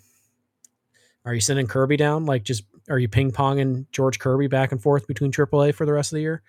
are 1.24 1.34
you 1.34 1.40
sending 1.40 1.66
Kirby 1.66 1.96
down? 1.96 2.24
Like, 2.24 2.44
just 2.44 2.64
are 2.88 2.98
you 2.98 3.08
ping 3.08 3.30
ponging 3.30 3.86
George 3.92 4.18
Kirby 4.18 4.46
back 4.46 4.72
and 4.72 4.82
forth 4.82 5.06
between 5.06 5.32
AAA 5.32 5.74
for 5.74 5.84
the 5.84 5.92
rest 5.92 6.12
of 6.12 6.16
the 6.16 6.22
year? 6.22 6.42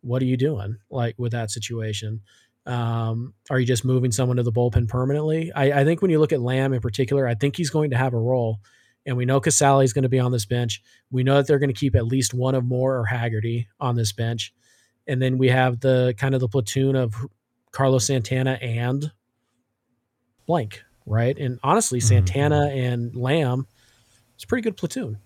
What 0.00 0.22
are 0.22 0.26
you 0.26 0.36
doing 0.36 0.76
like 0.90 1.14
with 1.18 1.32
that 1.32 1.50
situation? 1.50 2.22
Um, 2.66 3.32
are 3.48 3.60
you 3.60 3.66
just 3.66 3.84
moving 3.84 4.10
someone 4.10 4.38
to 4.38 4.42
the 4.42 4.52
bullpen 4.52 4.88
permanently? 4.88 5.52
I, 5.52 5.80
I 5.80 5.84
think 5.84 6.02
when 6.02 6.10
you 6.10 6.18
look 6.18 6.32
at 6.32 6.40
Lamb 6.40 6.72
in 6.72 6.80
particular, 6.80 7.26
I 7.26 7.34
think 7.34 7.56
he's 7.56 7.70
going 7.70 7.90
to 7.90 7.96
have 7.96 8.12
a 8.12 8.18
role. 8.18 8.58
And 9.06 9.16
we 9.16 9.24
know 9.24 9.40
Casali 9.40 9.84
is 9.84 9.92
going 9.92 10.02
to 10.02 10.08
be 10.08 10.18
on 10.18 10.32
this 10.32 10.46
bench. 10.46 10.82
We 11.12 11.22
know 11.22 11.36
that 11.36 11.46
they're 11.46 11.60
going 11.60 11.72
to 11.72 11.78
keep 11.78 11.94
at 11.94 12.06
least 12.06 12.34
one 12.34 12.56
of 12.56 12.64
Moore 12.64 12.96
or 12.98 13.04
Haggerty 13.04 13.68
on 13.78 13.94
this 13.94 14.10
bench. 14.12 14.52
And 15.06 15.22
then 15.22 15.38
we 15.38 15.48
have 15.48 15.78
the 15.78 16.14
kind 16.18 16.34
of 16.34 16.40
the 16.40 16.48
platoon 16.48 16.96
of 16.96 17.14
Carlos 17.70 18.04
Santana 18.06 18.58
and 18.60 19.12
blank, 20.46 20.82
right? 21.06 21.38
And 21.38 21.60
honestly, 21.62 22.00
Mhm. 22.00 22.02
Santana 22.08 22.66
and 22.72 23.14
Lamb, 23.14 23.66
it's 24.34 24.42
a 24.42 24.46
pretty 24.48 24.62
good 24.62 24.76
platoon. 24.76 25.18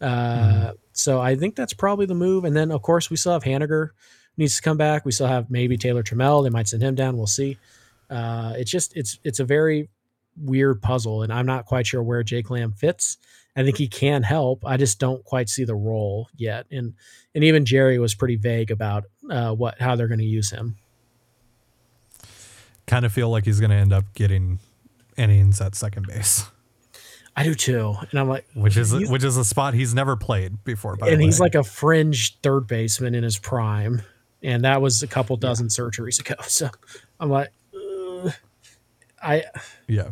Uh, 0.00 0.72
So 0.96 1.20
I 1.20 1.34
think 1.34 1.56
that's 1.56 1.74
probably 1.74 2.06
the 2.06 2.14
move. 2.14 2.44
And 2.44 2.54
then, 2.56 2.70
of 2.70 2.82
course, 2.82 3.10
we 3.10 3.16
still 3.16 3.32
have 3.32 3.42
Haniger 3.42 3.90
needs 4.36 4.56
to 4.56 4.62
come 4.62 4.76
back. 4.76 5.04
We 5.04 5.12
still 5.12 5.26
have 5.26 5.50
maybe 5.50 5.76
Taylor 5.76 6.02
Trammell. 6.02 6.42
They 6.42 6.50
might 6.50 6.68
send 6.68 6.82
him 6.82 6.94
down. 6.94 7.16
We'll 7.16 7.26
see. 7.26 7.58
Uh, 8.10 8.54
it's 8.56 8.70
just 8.70 8.96
it's 8.96 9.18
it's 9.24 9.40
a 9.40 9.44
very 9.44 9.88
weird 10.36 10.82
puzzle, 10.82 11.22
and 11.22 11.32
I'm 11.32 11.46
not 11.46 11.66
quite 11.66 11.86
sure 11.86 12.02
where 12.02 12.22
Jake 12.22 12.50
Lamb 12.50 12.72
fits. 12.72 13.18
I 13.56 13.62
think 13.62 13.76
he 13.76 13.86
can 13.86 14.22
help. 14.24 14.64
I 14.66 14.76
just 14.76 14.98
don't 14.98 15.24
quite 15.24 15.48
see 15.48 15.64
the 15.64 15.76
role 15.76 16.28
yet, 16.36 16.66
and 16.70 16.94
and 17.34 17.44
even 17.44 17.64
Jerry 17.64 17.98
was 17.98 18.14
pretty 18.14 18.36
vague 18.36 18.70
about 18.70 19.04
uh, 19.30 19.52
what 19.54 19.80
how 19.80 19.96
they're 19.96 20.08
going 20.08 20.20
to 20.20 20.24
use 20.24 20.50
him. 20.50 20.76
Kind 22.86 23.04
of 23.04 23.12
feel 23.12 23.30
like 23.30 23.44
he's 23.44 23.60
going 23.60 23.70
to 23.70 23.76
end 23.76 23.92
up 23.92 24.04
getting 24.14 24.58
innings 25.16 25.60
at 25.60 25.74
second 25.74 26.06
base. 26.06 26.46
I 27.36 27.42
do 27.42 27.54
too, 27.54 27.94
and 28.10 28.20
I'm 28.20 28.28
like, 28.28 28.46
which 28.54 28.76
is 28.76 28.92
which 29.10 29.24
is 29.24 29.36
a 29.36 29.44
spot 29.44 29.74
he's 29.74 29.94
never 29.94 30.16
played 30.16 30.62
before. 30.64 30.96
and 31.02 31.20
he's 31.20 31.40
like 31.40 31.54
a 31.54 31.64
fringe 31.64 32.38
third 32.42 32.66
baseman 32.68 33.14
in 33.14 33.24
his 33.24 33.38
prime, 33.38 34.02
and 34.44 34.64
that 34.64 34.80
was 34.80 35.02
a 35.02 35.06
couple 35.06 35.36
dozen 35.36 35.66
yeah. 35.66 35.70
surgeries 35.70 36.20
ago. 36.20 36.34
So 36.48 36.68
I'm 37.18 37.30
like, 37.30 37.50
uh, 37.74 38.30
I 39.22 39.44
yeah, 39.88 40.10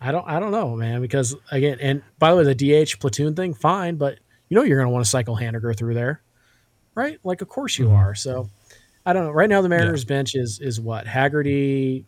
I 0.00 0.12
don't 0.12 0.26
I 0.26 0.40
don't 0.40 0.50
know, 0.50 0.76
man, 0.76 1.00
because 1.00 1.36
again, 1.50 1.78
and 1.80 2.02
by 2.18 2.30
the 2.30 2.36
way, 2.36 2.54
the 2.54 2.84
DH 2.84 3.00
platoon 3.00 3.34
thing, 3.34 3.54
fine, 3.54 3.96
but 3.96 4.18
you 4.48 4.56
know 4.56 4.62
you're 4.62 4.78
going 4.78 4.88
to 4.88 4.92
want 4.92 5.04
to 5.04 5.10
cycle 5.10 5.36
Haniger 5.36 5.76
through 5.76 5.94
there, 5.94 6.20
right? 6.94 7.18
Like, 7.24 7.40
of 7.40 7.48
course 7.48 7.78
you 7.78 7.86
mm-hmm. 7.86 7.94
are. 7.94 8.14
So 8.14 8.50
I 9.06 9.12
don't 9.12 9.24
know. 9.24 9.30
Right 9.30 9.48
now, 9.48 9.62
the 9.62 9.68
Mariners 9.68 10.02
yeah. 10.02 10.08
bench 10.08 10.34
is 10.34 10.58
is 10.60 10.80
what 10.80 11.06
Haggerty, 11.06 12.04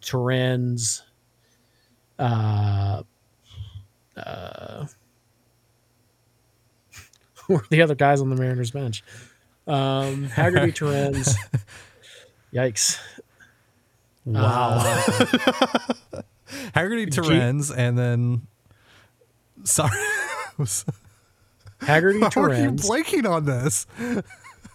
Torrens, 0.00 1.02
uh 2.18 3.02
uh, 4.16 4.86
who 7.46 7.56
are 7.56 7.66
the 7.70 7.82
other 7.82 7.94
guys 7.94 8.20
on 8.20 8.30
the 8.30 8.36
Mariners 8.36 8.70
bench? 8.70 9.04
Um, 9.66 10.24
Haggerty, 10.24 10.72
Torrens. 10.72 11.34
Yikes! 12.52 12.98
Wow. 14.24 14.78
Uh, 16.12 16.22
Haggerty, 16.74 17.06
Torrens, 17.06 17.70
and 17.70 17.98
then 17.98 18.46
sorry. 19.64 19.90
Haggerty, 21.80 22.20
How 22.20 22.28
Torrens. 22.28 22.58
are 22.58 22.62
you 22.98 23.02
blanking 23.04 23.28
on 23.30 23.44
this? 23.44 23.86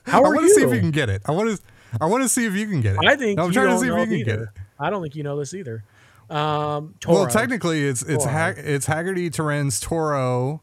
How 0.06 0.24
are 0.24 0.28
I 0.28 0.30
want 0.30 0.42
to 0.48 0.50
see 0.50 0.64
if 0.64 0.74
you 0.74 0.80
can 0.80 0.92
get 0.92 1.10
it. 1.10 1.22
I 1.26 1.32
want 1.32 1.50
to. 1.58 1.62
I 2.00 2.06
want 2.06 2.24
to 2.24 2.30
see 2.30 2.46
if 2.46 2.56
you 2.56 2.68
can 2.68 2.82
get 2.82 2.96
it. 2.96 3.00
I 3.06 3.16
think 3.16 3.40
I'm 3.40 3.52
trying 3.52 3.68
to 3.68 3.78
see 3.80 3.88
if 3.88 3.94
you 3.98 4.06
can 4.06 4.14
either. 4.14 4.24
get 4.24 4.40
it. 4.40 4.48
I 4.80 4.90
don't 4.90 5.02
think 5.02 5.16
you 5.16 5.24
know 5.24 5.38
this 5.38 5.54
either. 5.54 5.84
Um. 6.30 6.96
Well, 7.08 7.28
technically, 7.28 7.86
it's 7.86 8.02
it's 8.04 8.24
ha- 8.26 8.54
it's 8.56 8.86
Haggerty, 8.86 9.30
Torrens, 9.30 9.80
Toro, 9.80 10.62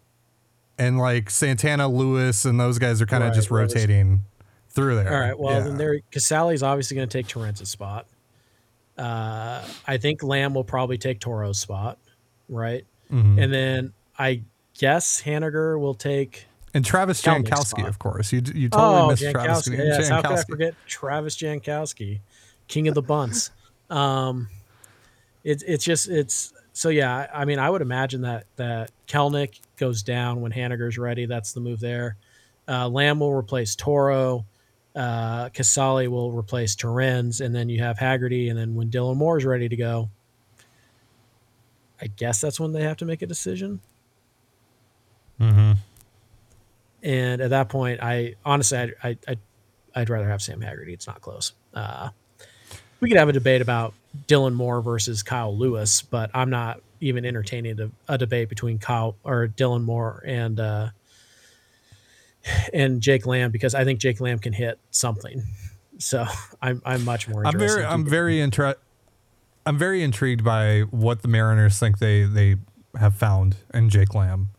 and 0.78 0.98
like 0.98 1.30
Santana, 1.30 1.88
Lewis, 1.88 2.44
and 2.44 2.58
those 2.58 2.78
guys 2.78 3.02
are 3.02 3.06
kind 3.06 3.22
of 3.22 3.30
right, 3.30 3.34
just 3.34 3.50
rotating 3.50 4.24
through 4.70 4.96
there. 4.96 5.12
All 5.12 5.20
right. 5.20 5.38
Well, 5.38 5.54
yeah. 5.54 5.60
then 5.60 5.76
there, 5.76 6.00
Casali's 6.10 6.62
obviously 6.62 6.96
going 6.96 7.08
to 7.08 7.18
take 7.18 7.26
Torrens' 7.26 7.68
spot. 7.68 8.06
Uh, 8.96 9.62
I 9.86 9.96
think 9.96 10.22
Lamb 10.22 10.54
will 10.54 10.64
probably 10.64 10.98
take 10.98 11.20
Toro's 11.20 11.58
spot, 11.58 11.98
right? 12.48 12.84
Mm-hmm. 13.12 13.38
And 13.38 13.52
then 13.52 13.92
I 14.18 14.42
guess 14.76 15.22
Haniger 15.22 15.78
will 15.78 15.94
take. 15.94 16.46
And 16.74 16.84
Travis 16.84 17.22
Jankowski, 17.22 17.86
of 17.86 17.98
course. 17.98 18.32
You 18.32 18.42
you 18.54 18.68
totally 18.68 19.00
oh, 19.00 19.08
missed 19.08 19.22
Jankowski. 19.22 19.32
Travis 19.32 19.68
yes, 19.68 20.10
Jankowski. 20.10 20.10
How 20.10 20.22
could 20.22 20.38
I 20.38 20.42
forget 20.42 20.74
Travis 20.86 21.36
Jankowski, 21.36 22.20
king 22.66 22.88
of 22.88 22.94
the 22.94 23.02
bunts? 23.02 23.50
Um, 23.88 24.48
it's 25.44 25.62
it's 25.62 25.84
just 25.84 26.08
it's 26.08 26.52
so 26.72 26.88
yeah. 26.88 27.28
I 27.32 27.44
mean, 27.44 27.58
I 27.58 27.70
would 27.70 27.82
imagine 27.82 28.22
that 28.22 28.46
that 28.56 28.90
Kelenic 29.06 29.60
goes 29.78 30.02
down 30.02 30.40
when 30.40 30.52
Haniger's 30.52 30.98
ready. 30.98 31.26
That's 31.26 31.52
the 31.52 31.60
move 31.60 31.80
there. 31.80 32.16
Uh, 32.66 32.88
Lamb 32.88 33.20
will 33.20 33.32
replace 33.32 33.74
Toro. 33.74 34.44
Uh, 34.94 35.48
Casali 35.50 36.08
will 36.08 36.32
replace 36.32 36.74
Torrens, 36.74 37.40
and 37.40 37.54
then 37.54 37.68
you 37.68 37.82
have 37.82 37.98
Haggerty. 37.98 38.48
And 38.48 38.58
then 38.58 38.74
when 38.74 38.90
Dylan 38.90 39.16
Moore 39.16 39.38
is 39.38 39.44
ready 39.44 39.68
to 39.68 39.76
go, 39.76 40.10
I 42.00 42.08
guess 42.08 42.40
that's 42.40 42.60
when 42.60 42.72
they 42.72 42.82
have 42.82 42.96
to 42.98 43.04
make 43.04 43.22
a 43.22 43.26
decision. 43.26 43.80
Mm-hmm. 45.40 45.72
And 47.02 47.40
at 47.40 47.50
that 47.50 47.68
point, 47.68 48.02
I 48.02 48.34
honestly, 48.44 48.78
I, 48.78 48.92
I, 49.02 49.18
I 49.26 49.36
I'd 49.94 50.10
rather 50.10 50.28
have 50.28 50.42
Sam 50.42 50.60
Haggerty. 50.60 50.92
It's 50.92 51.06
not 51.06 51.20
close. 51.20 51.52
Uh, 51.72 52.10
we 53.00 53.08
could 53.08 53.18
have 53.18 53.28
a 53.28 53.32
debate 53.32 53.62
about 53.62 53.94
Dylan 54.26 54.54
Moore 54.54 54.80
versus 54.80 55.22
Kyle 55.22 55.56
Lewis, 55.56 56.02
but 56.02 56.30
I'm 56.34 56.50
not 56.50 56.80
even 57.00 57.24
entertaining 57.24 57.80
a, 57.80 57.90
a 58.08 58.18
debate 58.18 58.48
between 58.48 58.78
Kyle 58.78 59.16
or 59.24 59.48
Dylan 59.48 59.84
Moore 59.84 60.22
and 60.26 60.58
uh, 60.60 60.88
and 62.72 63.00
Jake 63.00 63.26
Lamb 63.26 63.50
because 63.50 63.74
I 63.74 63.84
think 63.84 64.00
Jake 64.00 64.20
Lamb 64.20 64.38
can 64.38 64.52
hit 64.52 64.78
something. 64.90 65.42
So 65.98 66.26
I'm 66.62 66.82
I'm 66.84 67.04
much 67.04 67.28
more. 67.28 67.46
I'm 67.46 67.58
very 67.58 67.84
I'm 67.84 68.04
very 68.04 68.40
interested. 68.40 68.80
I'm 69.66 69.76
very 69.76 70.02
intrigued 70.02 70.44
by 70.44 70.80
what 70.90 71.22
the 71.22 71.28
Mariners 71.28 71.78
think 71.78 71.98
they 71.98 72.24
they 72.24 72.56
have 72.98 73.14
found 73.14 73.56
in 73.74 73.90
Jake 73.90 74.14
Lamb. 74.14 74.50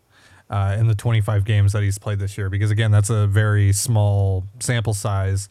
Uh, 0.51 0.75
in 0.79 0.87
the 0.87 0.95
25 0.95 1.45
games 1.45 1.73
that 1.73 1.83
he's 1.83 1.99
played 1.99 2.17
this 2.17 2.35
year, 2.35 2.49
because 2.49 2.71
again, 2.71 2.89
that's 2.89 3.11
a 3.11 3.27
very 3.27 3.71
small 3.71 4.47
sample 4.59 4.95
size. 4.95 5.47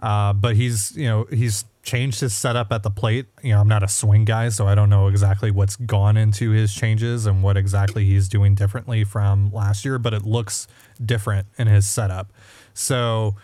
Uh, 0.00 0.32
but 0.32 0.56
he's, 0.56 0.94
you 0.96 1.06
know, 1.06 1.26
he's 1.30 1.64
changed 1.82 2.20
his 2.20 2.34
setup 2.34 2.72
at 2.72 2.82
the 2.82 2.90
plate. 2.90 3.26
You 3.42 3.52
know, 3.52 3.60
I'm 3.60 3.68
not 3.68 3.82
a 3.82 3.88
swing 3.88 4.24
guy, 4.24 4.50
so 4.50 4.66
I 4.66 4.74
don't 4.74 4.90
know 4.90 5.06
exactly 5.06 5.50
what's 5.50 5.76
gone 5.76 6.16
into 6.16 6.50
his 6.50 6.74
changes 6.74 7.24
and 7.24 7.42
what 7.42 7.56
exactly 7.56 8.04
he's 8.04 8.28
doing 8.28 8.54
differently 8.54 9.04
from 9.04 9.50
last 9.52 9.84
year, 9.84 9.98
but 9.98 10.12
it 10.12 10.24
looks 10.24 10.66
different 11.02 11.46
in 11.56 11.68
his 11.68 11.86
setup. 11.86 12.32
So, 12.74 13.36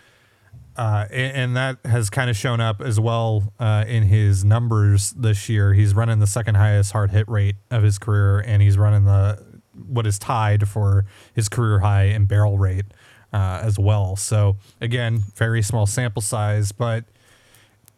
uh, 0.75 1.05
and, 1.09 1.37
and, 1.37 1.55
that 1.55 1.77
has 1.85 2.09
kind 2.09 2.29
of 2.29 2.35
shown 2.35 2.59
up 2.59 2.81
as 2.81 2.99
well 2.99 3.53
uh, 3.59 3.85
in 3.87 4.03
his 4.03 4.43
numbers 4.43 5.11
this 5.11 5.47
year. 5.47 5.73
He's 5.73 5.93
running 5.93 6.19
the 6.19 6.27
second 6.27 6.55
highest 6.55 6.91
hard 6.91 7.11
hit 7.11 7.27
rate 7.29 7.55
of 7.69 7.83
his 7.83 7.99
career, 7.99 8.39
and 8.39 8.61
he's 8.61 8.77
running 8.77 9.05
the 9.05 9.61
what 9.87 10.05
is 10.05 10.19
tied 10.19 10.67
for 10.67 11.05
his 11.33 11.49
career 11.49 11.79
high 11.79 12.05
in 12.05 12.25
barrel 12.25 12.57
rate 12.57 12.85
uh, 13.33 13.59
as 13.63 13.79
well. 13.79 14.15
So 14.15 14.57
again, 14.79 15.23
very 15.35 15.61
small 15.61 15.85
sample 15.85 16.21
size, 16.21 16.71
but 16.71 17.05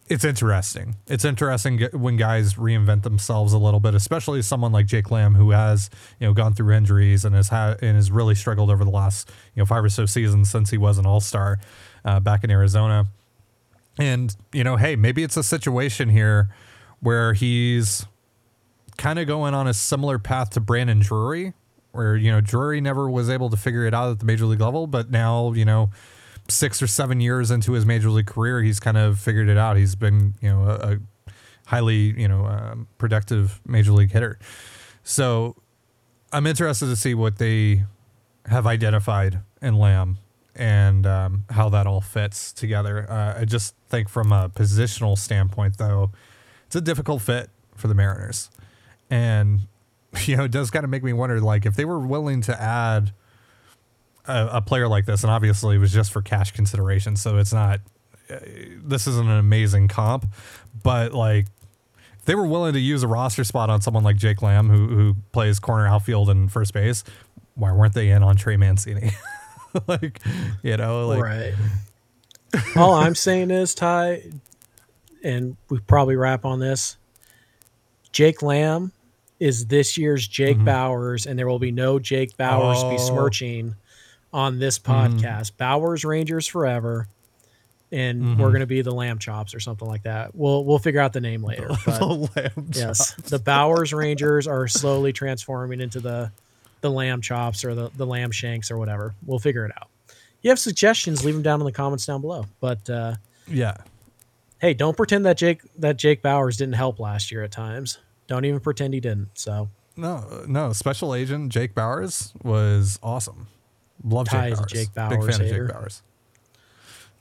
it's 0.08 0.24
interesting. 0.24 0.96
It's 1.08 1.26
interesting 1.26 1.82
when 1.94 2.16
guys 2.16 2.56
reinvent 2.56 3.04
themselves 3.04 3.54
a 3.54 3.58
little 3.58 3.80
bit, 3.80 3.96
especially 3.96 4.42
someone 4.44 4.72
like 4.72 4.86
Jake 4.86 5.10
Lamb, 5.10 5.34
who 5.34 5.52
has 5.52 5.90
you 6.20 6.28
know 6.28 6.34
gone 6.34 6.54
through 6.54 6.74
injuries 6.74 7.26
and 7.26 7.36
has 7.36 7.50
had 7.50 7.82
and 7.82 7.96
has 7.96 8.12
really 8.12 8.36
struggled 8.36 8.70
over 8.70 8.84
the 8.86 8.92
last 8.92 9.30
you 9.56 9.62
know 9.62 9.66
five 9.66 9.84
or 9.84 9.90
so 9.90 10.06
seasons 10.06 10.50
since 10.50 10.70
he 10.70 10.78
was 10.78 10.98
an 10.98 11.06
All 11.06 11.20
Star 11.20 11.60
uh, 12.04 12.20
back 12.20 12.44
in 12.44 12.52
Arizona. 12.52 13.08
And 13.98 14.36
you 14.54 14.64
know, 14.64 14.76
hey, 14.76 14.96
maybe 14.96 15.24
it's 15.24 15.38
a 15.38 15.44
situation 15.44 16.10
here 16.10 16.50
where 17.00 17.34
he's 17.34 18.06
kind 18.98 19.18
of 19.18 19.28
going 19.28 19.54
on 19.54 19.68
a 19.68 19.74
similar 19.74 20.20
path 20.20 20.52
to 20.52 20.60
Brandon 20.60 21.00
Drury, 21.00 21.54
where 21.96 22.16
you 22.16 22.32
know 22.32 22.42
Drury 22.42 22.82
never 22.82 23.10
was 23.10 23.30
able 23.30 23.50
to 23.50 23.58
figure 23.58 23.86
it 23.86 23.94
out 23.94 24.12
at 24.12 24.20
the 24.20 24.26
major 24.26 24.46
league 24.46 24.62
level, 24.62 24.88
but 24.88 25.10
now 25.10 25.54
you 25.54 25.66
know 25.66 25.90
six 26.48 26.82
or 26.82 26.88
seven 26.88 27.20
years 27.20 27.52
into 27.52 27.74
his 27.74 27.86
major 27.86 28.10
league 28.10 28.28
career, 28.28 28.62
he's 28.62 28.80
kind 28.80 28.98
of 28.98 29.20
figured 29.20 29.50
it 29.50 29.58
out. 29.58 29.78
He's 29.78 29.96
been, 29.96 30.36
you 30.42 30.50
know, 30.50 30.64
a, 30.64 30.94
a 30.94 30.98
highly, 31.68 32.20
you 32.20 32.28
know, 32.28 32.46
um, 32.46 32.88
productive 32.98 33.60
major 33.66 33.92
league 33.92 34.12
hitter. 34.12 34.38
So 35.04 35.56
I'm 36.32 36.46
interested 36.46 36.88
to 36.88 36.96
see 36.96 37.14
what 37.14 37.38
they 37.38 37.84
have 38.46 38.68
identified 38.68 39.40
in 39.62 39.76
Lamb 39.76 40.20
and 40.56 41.06
um, 41.06 41.46
how 41.50 41.70
that 41.70 41.88
all 41.88 42.02
fits 42.02 42.54
together. 42.54 43.10
Uh, 43.10 43.42
I 43.42 43.46
just 43.46 43.76
think 43.90 44.08
from 44.08 44.32
a 44.32 44.50
positional 44.50 45.18
standpoint, 45.18 45.78
though, 45.78 46.12
it's 46.68 46.76
a 46.76 46.82
difficult 46.82 47.22
fit 47.22 47.50
for 47.76 47.88
the 47.88 47.96
Mariners. 47.96 48.50
And, 49.10 49.62
you 50.26 50.38
know, 50.38 50.46
it 50.46 50.52
does 50.52 50.72
kind 50.72 50.84
of 50.84 50.90
make 50.90 51.04
me 51.04 51.14
wonder, 51.14 51.40
like, 51.40 51.66
if 51.66 51.76
they 51.76 51.86
were 51.86 52.00
willing 52.00 52.42
to 52.42 52.62
add– 52.62 53.14
a, 54.28 54.50
a, 54.54 54.62
player 54.62 54.88
like 54.88 55.06
this, 55.06 55.24
and 55.24 55.32
obviously 55.32 55.76
it 55.76 55.80
was 55.80 55.92
just 55.92 56.12
for 56.12 56.22
cash 56.22 56.52
consideration, 56.52 57.16
so 57.16 57.38
it's 57.38 57.54
not. 57.54 57.80
Uh, 58.30 58.38
this 58.84 59.06
isn't 59.08 59.28
an 59.28 59.38
amazing 59.38 59.88
comp, 59.88 60.26
but 60.84 61.14
like 61.14 61.46
if 62.20 62.26
they 62.26 62.36
were 62.36 62.48
willing 62.48 62.74
to 62.74 62.80
use 62.80 63.04
a 63.04 63.08
roster 63.08 63.44
spot 63.44 63.70
on 63.70 63.82
someone 63.82 64.04
like 64.04 64.18
Jake 64.18 64.42
Lamb, 64.42 64.70
who 64.70 64.88
who 64.88 65.16
plays 65.32 65.60
corner 65.60 65.88
outfield 65.88 66.30
and 66.30 66.52
first 66.52 66.74
base, 66.74 67.04
why 67.56 67.72
weren't 67.72 67.94
they 67.94 68.10
in 68.10 68.24
on 68.24 68.36
Trey 68.36 68.58
Mancini? 68.58 69.12
like, 69.88 70.20
you 70.64 70.78
know, 70.78 71.08
like 71.08 71.22
right. 71.22 71.54
All 72.76 72.94
I'm 72.94 73.16
saying 73.16 73.52
is 73.52 73.76
Ty, 73.76 74.24
and 75.24 75.58
we 75.70 75.80
probably 75.80 76.16
wrap 76.16 76.46
on 76.46 76.60
this. 76.60 76.98
Jake 78.12 78.42
Lamb 78.42 78.94
is 79.40 79.68
this 79.68 79.98
year's 79.98 80.28
Jake 80.28 80.58
mm-hmm. 80.58 80.68
Bauers, 80.68 81.26
and 81.26 81.38
there 81.38 81.48
will 81.48 81.60
be 81.60 81.72
no 81.72 82.00
Jake 82.00 82.38
Bauers 82.38 82.78
oh. 82.78 82.92
besmirching 82.92 83.76
on 84.34 84.60
this 84.60 84.80
mm-hmm. 84.80 84.92
podcast. 84.92 85.54
Mm. 85.54 85.58
Bauers 85.58 86.06
Rangers 86.06 86.48
forever. 86.48 87.08
And 87.92 88.22
mm-hmm. 88.22 88.42
we're 88.42 88.52
gonna 88.52 88.66
be 88.66 88.82
the 88.82 88.94
lamb 88.94 89.20
chops 89.20 89.54
or 89.54 89.60
something 89.60 89.88
like 89.88 90.04
that. 90.04 90.36
We'll 90.36 90.66
we'll 90.66 90.80
figure 90.80 91.00
out 91.00 91.14
the 91.14 91.22
name 91.22 91.44
later. 91.44 91.70
But 91.86 92.00
the 92.00 92.06
lamb 92.06 92.70
yes, 92.74 93.14
chops. 93.14 93.30
the 93.30 93.40
Bauers 93.40 93.94
Rangers 93.94 94.48
are 94.48 94.68
slowly 94.68 95.14
transforming 95.14 95.80
into 95.80 96.00
the 96.00 96.32
the 96.82 96.90
lamb 96.92 97.22
chops 97.22 97.64
or 97.64 97.74
the, 97.74 97.92
the 97.96 98.06
lamb 98.06 98.32
shanks 98.32 98.70
or 98.70 98.78
whatever. 98.78 99.14
We'll 99.26 99.40
figure 99.40 99.66
it 99.66 99.72
out. 99.80 99.88
you 100.42 100.50
have 100.50 100.60
suggestions, 100.60 101.24
leave 101.24 101.34
them 101.34 101.44
down 101.44 101.60
in 101.62 101.66
the 101.66 101.72
comments 101.72 102.06
down 102.06 102.22
below. 102.22 102.46
But 102.60 102.90
uh, 102.90 103.16
Yeah. 103.48 103.78
hey, 104.60 104.74
don't 104.74 104.98
pretend 104.98 105.26
that 105.26 105.38
Jake 105.38 105.62
that 105.78 105.98
Jake 105.98 106.22
Bauers 106.22 106.58
didn't 106.58 106.76
help 106.76 107.00
last 107.00 107.32
year 107.32 107.44
at 107.44 107.52
times. 107.52 108.00
Don't 108.28 108.46
even 108.46 108.60
pretend 108.60 108.94
he 108.94 109.00
didn't. 109.00 109.30
So 109.36 109.70
No, 109.96 110.44
no. 110.48 110.74
Special 110.74 111.14
Agent 111.14 111.52
Jake 111.52 111.74
Bauers 111.76 112.34
was 112.44 113.00
awesome. 113.04 113.48
Love 114.04 114.28
Ty 114.28 114.50
Jake 114.50 114.58
Bauers. 114.60 114.68
Jake 114.68 114.88
Big 114.94 115.20
Bauers 115.20 115.32
fan 115.38 115.42
of. 115.42 115.48
Jake 115.50 115.62
Bauers. 115.76 116.02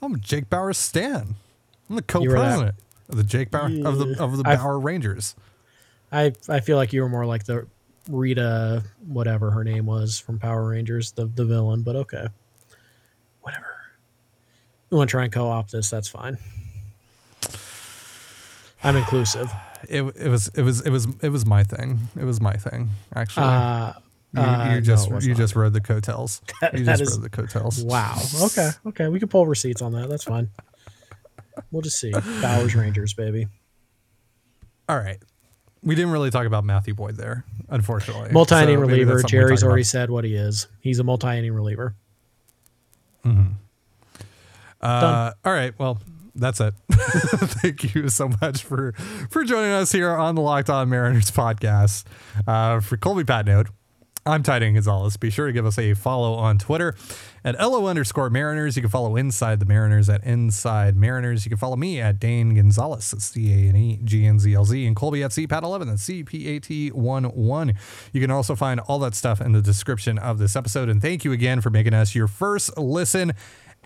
I'm 0.01 0.19
Jake 0.19 0.49
Bauers 0.49 0.75
stan. 0.75 1.35
I'm 1.89 1.95
the 1.97 2.03
You 2.21 2.29
were 2.29 2.35
that- 2.35 2.41
co-president 2.41 2.75
of 3.09 3.15
the 3.17 3.23
Jake 3.23 3.51
Bauer 3.51 3.65
of 3.65 3.97
the 3.99 4.15
of 4.19 4.37
the 4.37 4.43
I've- 4.45 4.61
Bauer 4.61 4.79
Rangers. 4.79 5.35
I 6.11 6.33
I 6.49 6.59
feel 6.59 6.77
like 6.77 6.91
you 6.93 7.01
were 7.01 7.09
more 7.09 7.25
like 7.25 7.45
the 7.45 7.67
Rita, 8.09 8.83
whatever 9.07 9.51
her 9.51 9.63
name 9.63 9.85
was 9.87 10.19
from 10.19 10.37
Power 10.39 10.67
Rangers, 10.69 11.11
the 11.13 11.25
the 11.27 11.45
villain. 11.45 11.81
But 11.81 11.95
okay, 11.95 12.27
whatever. 13.41 13.65
You 14.91 14.97
want 14.97 15.09
to 15.09 15.11
try 15.11 15.23
and 15.23 15.31
co-opt 15.33 15.71
this? 15.71 15.89
That's 15.89 16.07
fine. 16.07 16.37
I'm 18.83 18.95
inclusive. 18.95 19.51
It, 19.89 20.03
it 20.17 20.29
was 20.29 20.47
it 20.49 20.61
was 20.61 20.81
it 20.81 20.89
was 20.89 21.07
it 21.21 21.29
was 21.29 21.45
my 21.45 21.63
thing. 21.63 21.99
It 22.19 22.23
was 22.23 22.39
my 22.41 22.53
thing. 22.53 22.89
Actually, 23.15 23.45
Uh, 23.47 23.93
you, 24.33 24.41
uh, 24.41 24.73
you 24.75 24.81
just 24.81 25.09
no, 25.09 25.19
you 25.19 25.29
not. 25.29 25.37
just 25.37 25.55
rode 25.55 25.73
the 25.73 25.81
coattails. 25.81 26.41
That- 26.61 26.73
you 26.77 26.85
just 26.85 27.01
is- 27.01 27.11
rode 27.17 27.23
the 27.23 27.29
coattails. 27.29 27.83
Wow. 27.83 28.17
Okay. 28.43 28.69
Okay. 28.87 29.07
We 29.07 29.19
can 29.19 29.27
pull 29.29 29.45
receipts 29.47 29.81
on 29.81 29.91
that. 29.93 30.09
That's 30.09 30.23
fine. 30.25 30.49
We'll 31.71 31.81
just 31.81 31.99
see. 31.99 32.11
Bauers 32.11 32.75
Rangers, 32.75 33.13
baby. 33.13 33.47
All 34.89 34.97
right. 34.97 35.17
We 35.81 35.95
didn't 35.95 36.11
really 36.11 36.31
talk 36.31 36.45
about 36.47 36.63
Matthew 36.65 36.93
Boyd 36.95 37.15
there, 37.15 37.45
unfortunately. 37.69 38.31
Multi 38.31 38.55
inning 38.55 38.77
So 38.77 38.81
reliever. 38.81 39.21
Jerry's 39.23 39.63
already 39.63 39.81
about. 39.83 39.87
said 39.87 40.09
what 40.09 40.23
he 40.23 40.35
is. 40.35 40.67
He's 40.81 40.99
a 40.99 41.03
multi 41.03 41.27
inning 41.37 41.53
reliever. 41.53 41.95
Uh, 44.81 45.31
all 45.43 45.53
right. 45.53 45.73
Well, 45.79 45.99
that's 46.35 46.59
it. 46.59 46.73
Thank 46.91 47.95
you 47.95 48.09
so 48.09 48.29
much 48.41 48.63
for 48.63 48.93
for 49.29 49.43
joining 49.43 49.71
us 49.71 49.91
here 49.91 50.11
on 50.11 50.35
the 50.35 50.41
Locked 50.41 50.69
On 50.69 50.89
Mariners 50.89 51.31
podcast. 51.31 52.03
Uh, 52.45 52.79
for 52.79 52.97
Colby 52.97 53.23
Patnode, 53.23 53.69
I'm 54.27 54.41
Ty 54.41 54.59
Dane 54.59 54.73
Gonzalez. 54.73 55.17
Be 55.17 55.29
sure 55.29 55.45
to 55.45 55.53
give 55.53 55.67
us 55.67 55.77
a 55.77 55.93
follow 55.93 56.33
on 56.33 56.57
Twitter 56.57 56.95
at 57.43 57.59
LO 57.59 57.85
underscore 57.85 58.31
Mariners. 58.31 58.75
You 58.75 58.81
can 58.81 58.89
follow 58.89 59.15
Inside 59.15 59.59
the 59.59 59.67
Mariners 59.67 60.09
at 60.09 60.23
Inside 60.23 60.95
Mariners. 60.95 61.45
You 61.45 61.49
can 61.49 61.59
follow 61.59 61.75
me 61.75 62.01
at 62.01 62.19
Dane 62.19 62.55
Gonzalez. 62.55 63.11
That's 63.11 63.29
D 63.29 63.53
A 63.53 63.69
N 63.69 63.75
E 63.75 63.99
G 64.03 64.25
N 64.25 64.39
Z 64.39 64.51
L 64.53 64.65
Z. 64.65 64.83
And 64.85 64.95
Colby 64.95 65.21
at 65.23 65.29
CPAT11. 65.29 65.85
That's 65.85 66.01
C 66.01 66.23
P 66.23 66.47
A 66.49 66.59
T 66.59 66.89
1 66.89 67.23
1. 67.23 67.73
You 68.13 68.21
can 68.21 68.31
also 68.31 68.55
find 68.55 68.79
all 68.79 68.97
that 68.99 69.13
stuff 69.13 69.39
in 69.41 69.51
the 69.51 69.61
description 69.61 70.17
of 70.17 70.39
this 70.39 70.55
episode. 70.55 70.89
And 70.89 71.01
thank 71.01 71.23
you 71.23 71.31
again 71.31 71.61
for 71.61 71.69
making 71.69 71.93
us 71.93 72.15
your 72.15 72.27
first 72.27 72.75
listen 72.79 73.33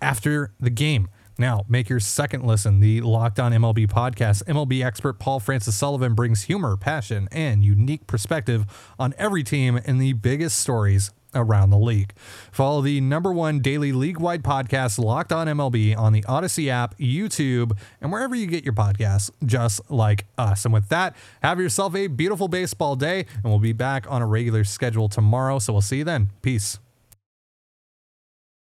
after 0.02 0.54
the 0.60 0.70
game. 0.70 1.10
Now, 1.40 1.64
make 1.70 1.88
your 1.88 2.02
second 2.02 2.44
listen, 2.46 2.82
the 2.82 3.00
Locked 3.00 3.40
On 3.40 3.54
MLB 3.54 3.88
podcast. 3.88 4.44
MLB 4.44 4.84
expert 4.84 5.20
Paul 5.20 5.40
Francis 5.40 5.74
Sullivan 5.74 6.14
brings 6.14 6.44
humor, 6.44 6.76
passion, 6.76 7.30
and 7.32 7.64
unique 7.64 8.08
perspective 8.08 8.66
on 9.00 9.14
every 9.18 9.42
team 9.42 9.80
and 9.86 10.02
the 10.02 10.12
biggest 10.12 10.60
stories 10.60 11.12
around 11.34 11.70
the 11.70 11.78
league. 11.78 12.14
Follow 12.52 12.82
the 12.82 13.00
number 13.00 13.32
one 13.32 13.60
daily 13.60 13.94
league 13.94 14.20
wide 14.20 14.44
podcast, 14.44 15.00
Locked 15.00 15.32
On 15.32 15.48
MLB, 15.48 15.98
on 15.98 16.12
the 16.12 16.26
Odyssey 16.26 16.70
app, 16.70 16.98
YouTube, 16.98 17.72
and 18.02 18.12
wherever 18.12 18.36
you 18.36 18.46
get 18.46 18.66
your 18.66 18.74
podcasts, 18.74 19.32
just 19.46 19.90
like 19.90 20.26
us. 20.38 20.66
And 20.66 20.74
with 20.74 20.90
that, 20.90 21.16
have 21.42 21.58
yourself 21.58 21.96
a 21.96 22.08
beautiful 22.08 22.50
baseball 22.50 22.98
day, 22.98 23.26
and 23.36 23.46
we'll 23.46 23.60
be 23.60 23.72
back 23.72 24.12
on 24.12 24.22
a 24.22 24.28
regular 24.28 24.66
schedule 24.66 25.08
tomorrow. 25.08 25.60
So 25.60 25.72
we'll 25.72 25.82
see 25.82 26.00
you 26.00 26.04
then. 26.04 26.32
Peace. 26.42 26.80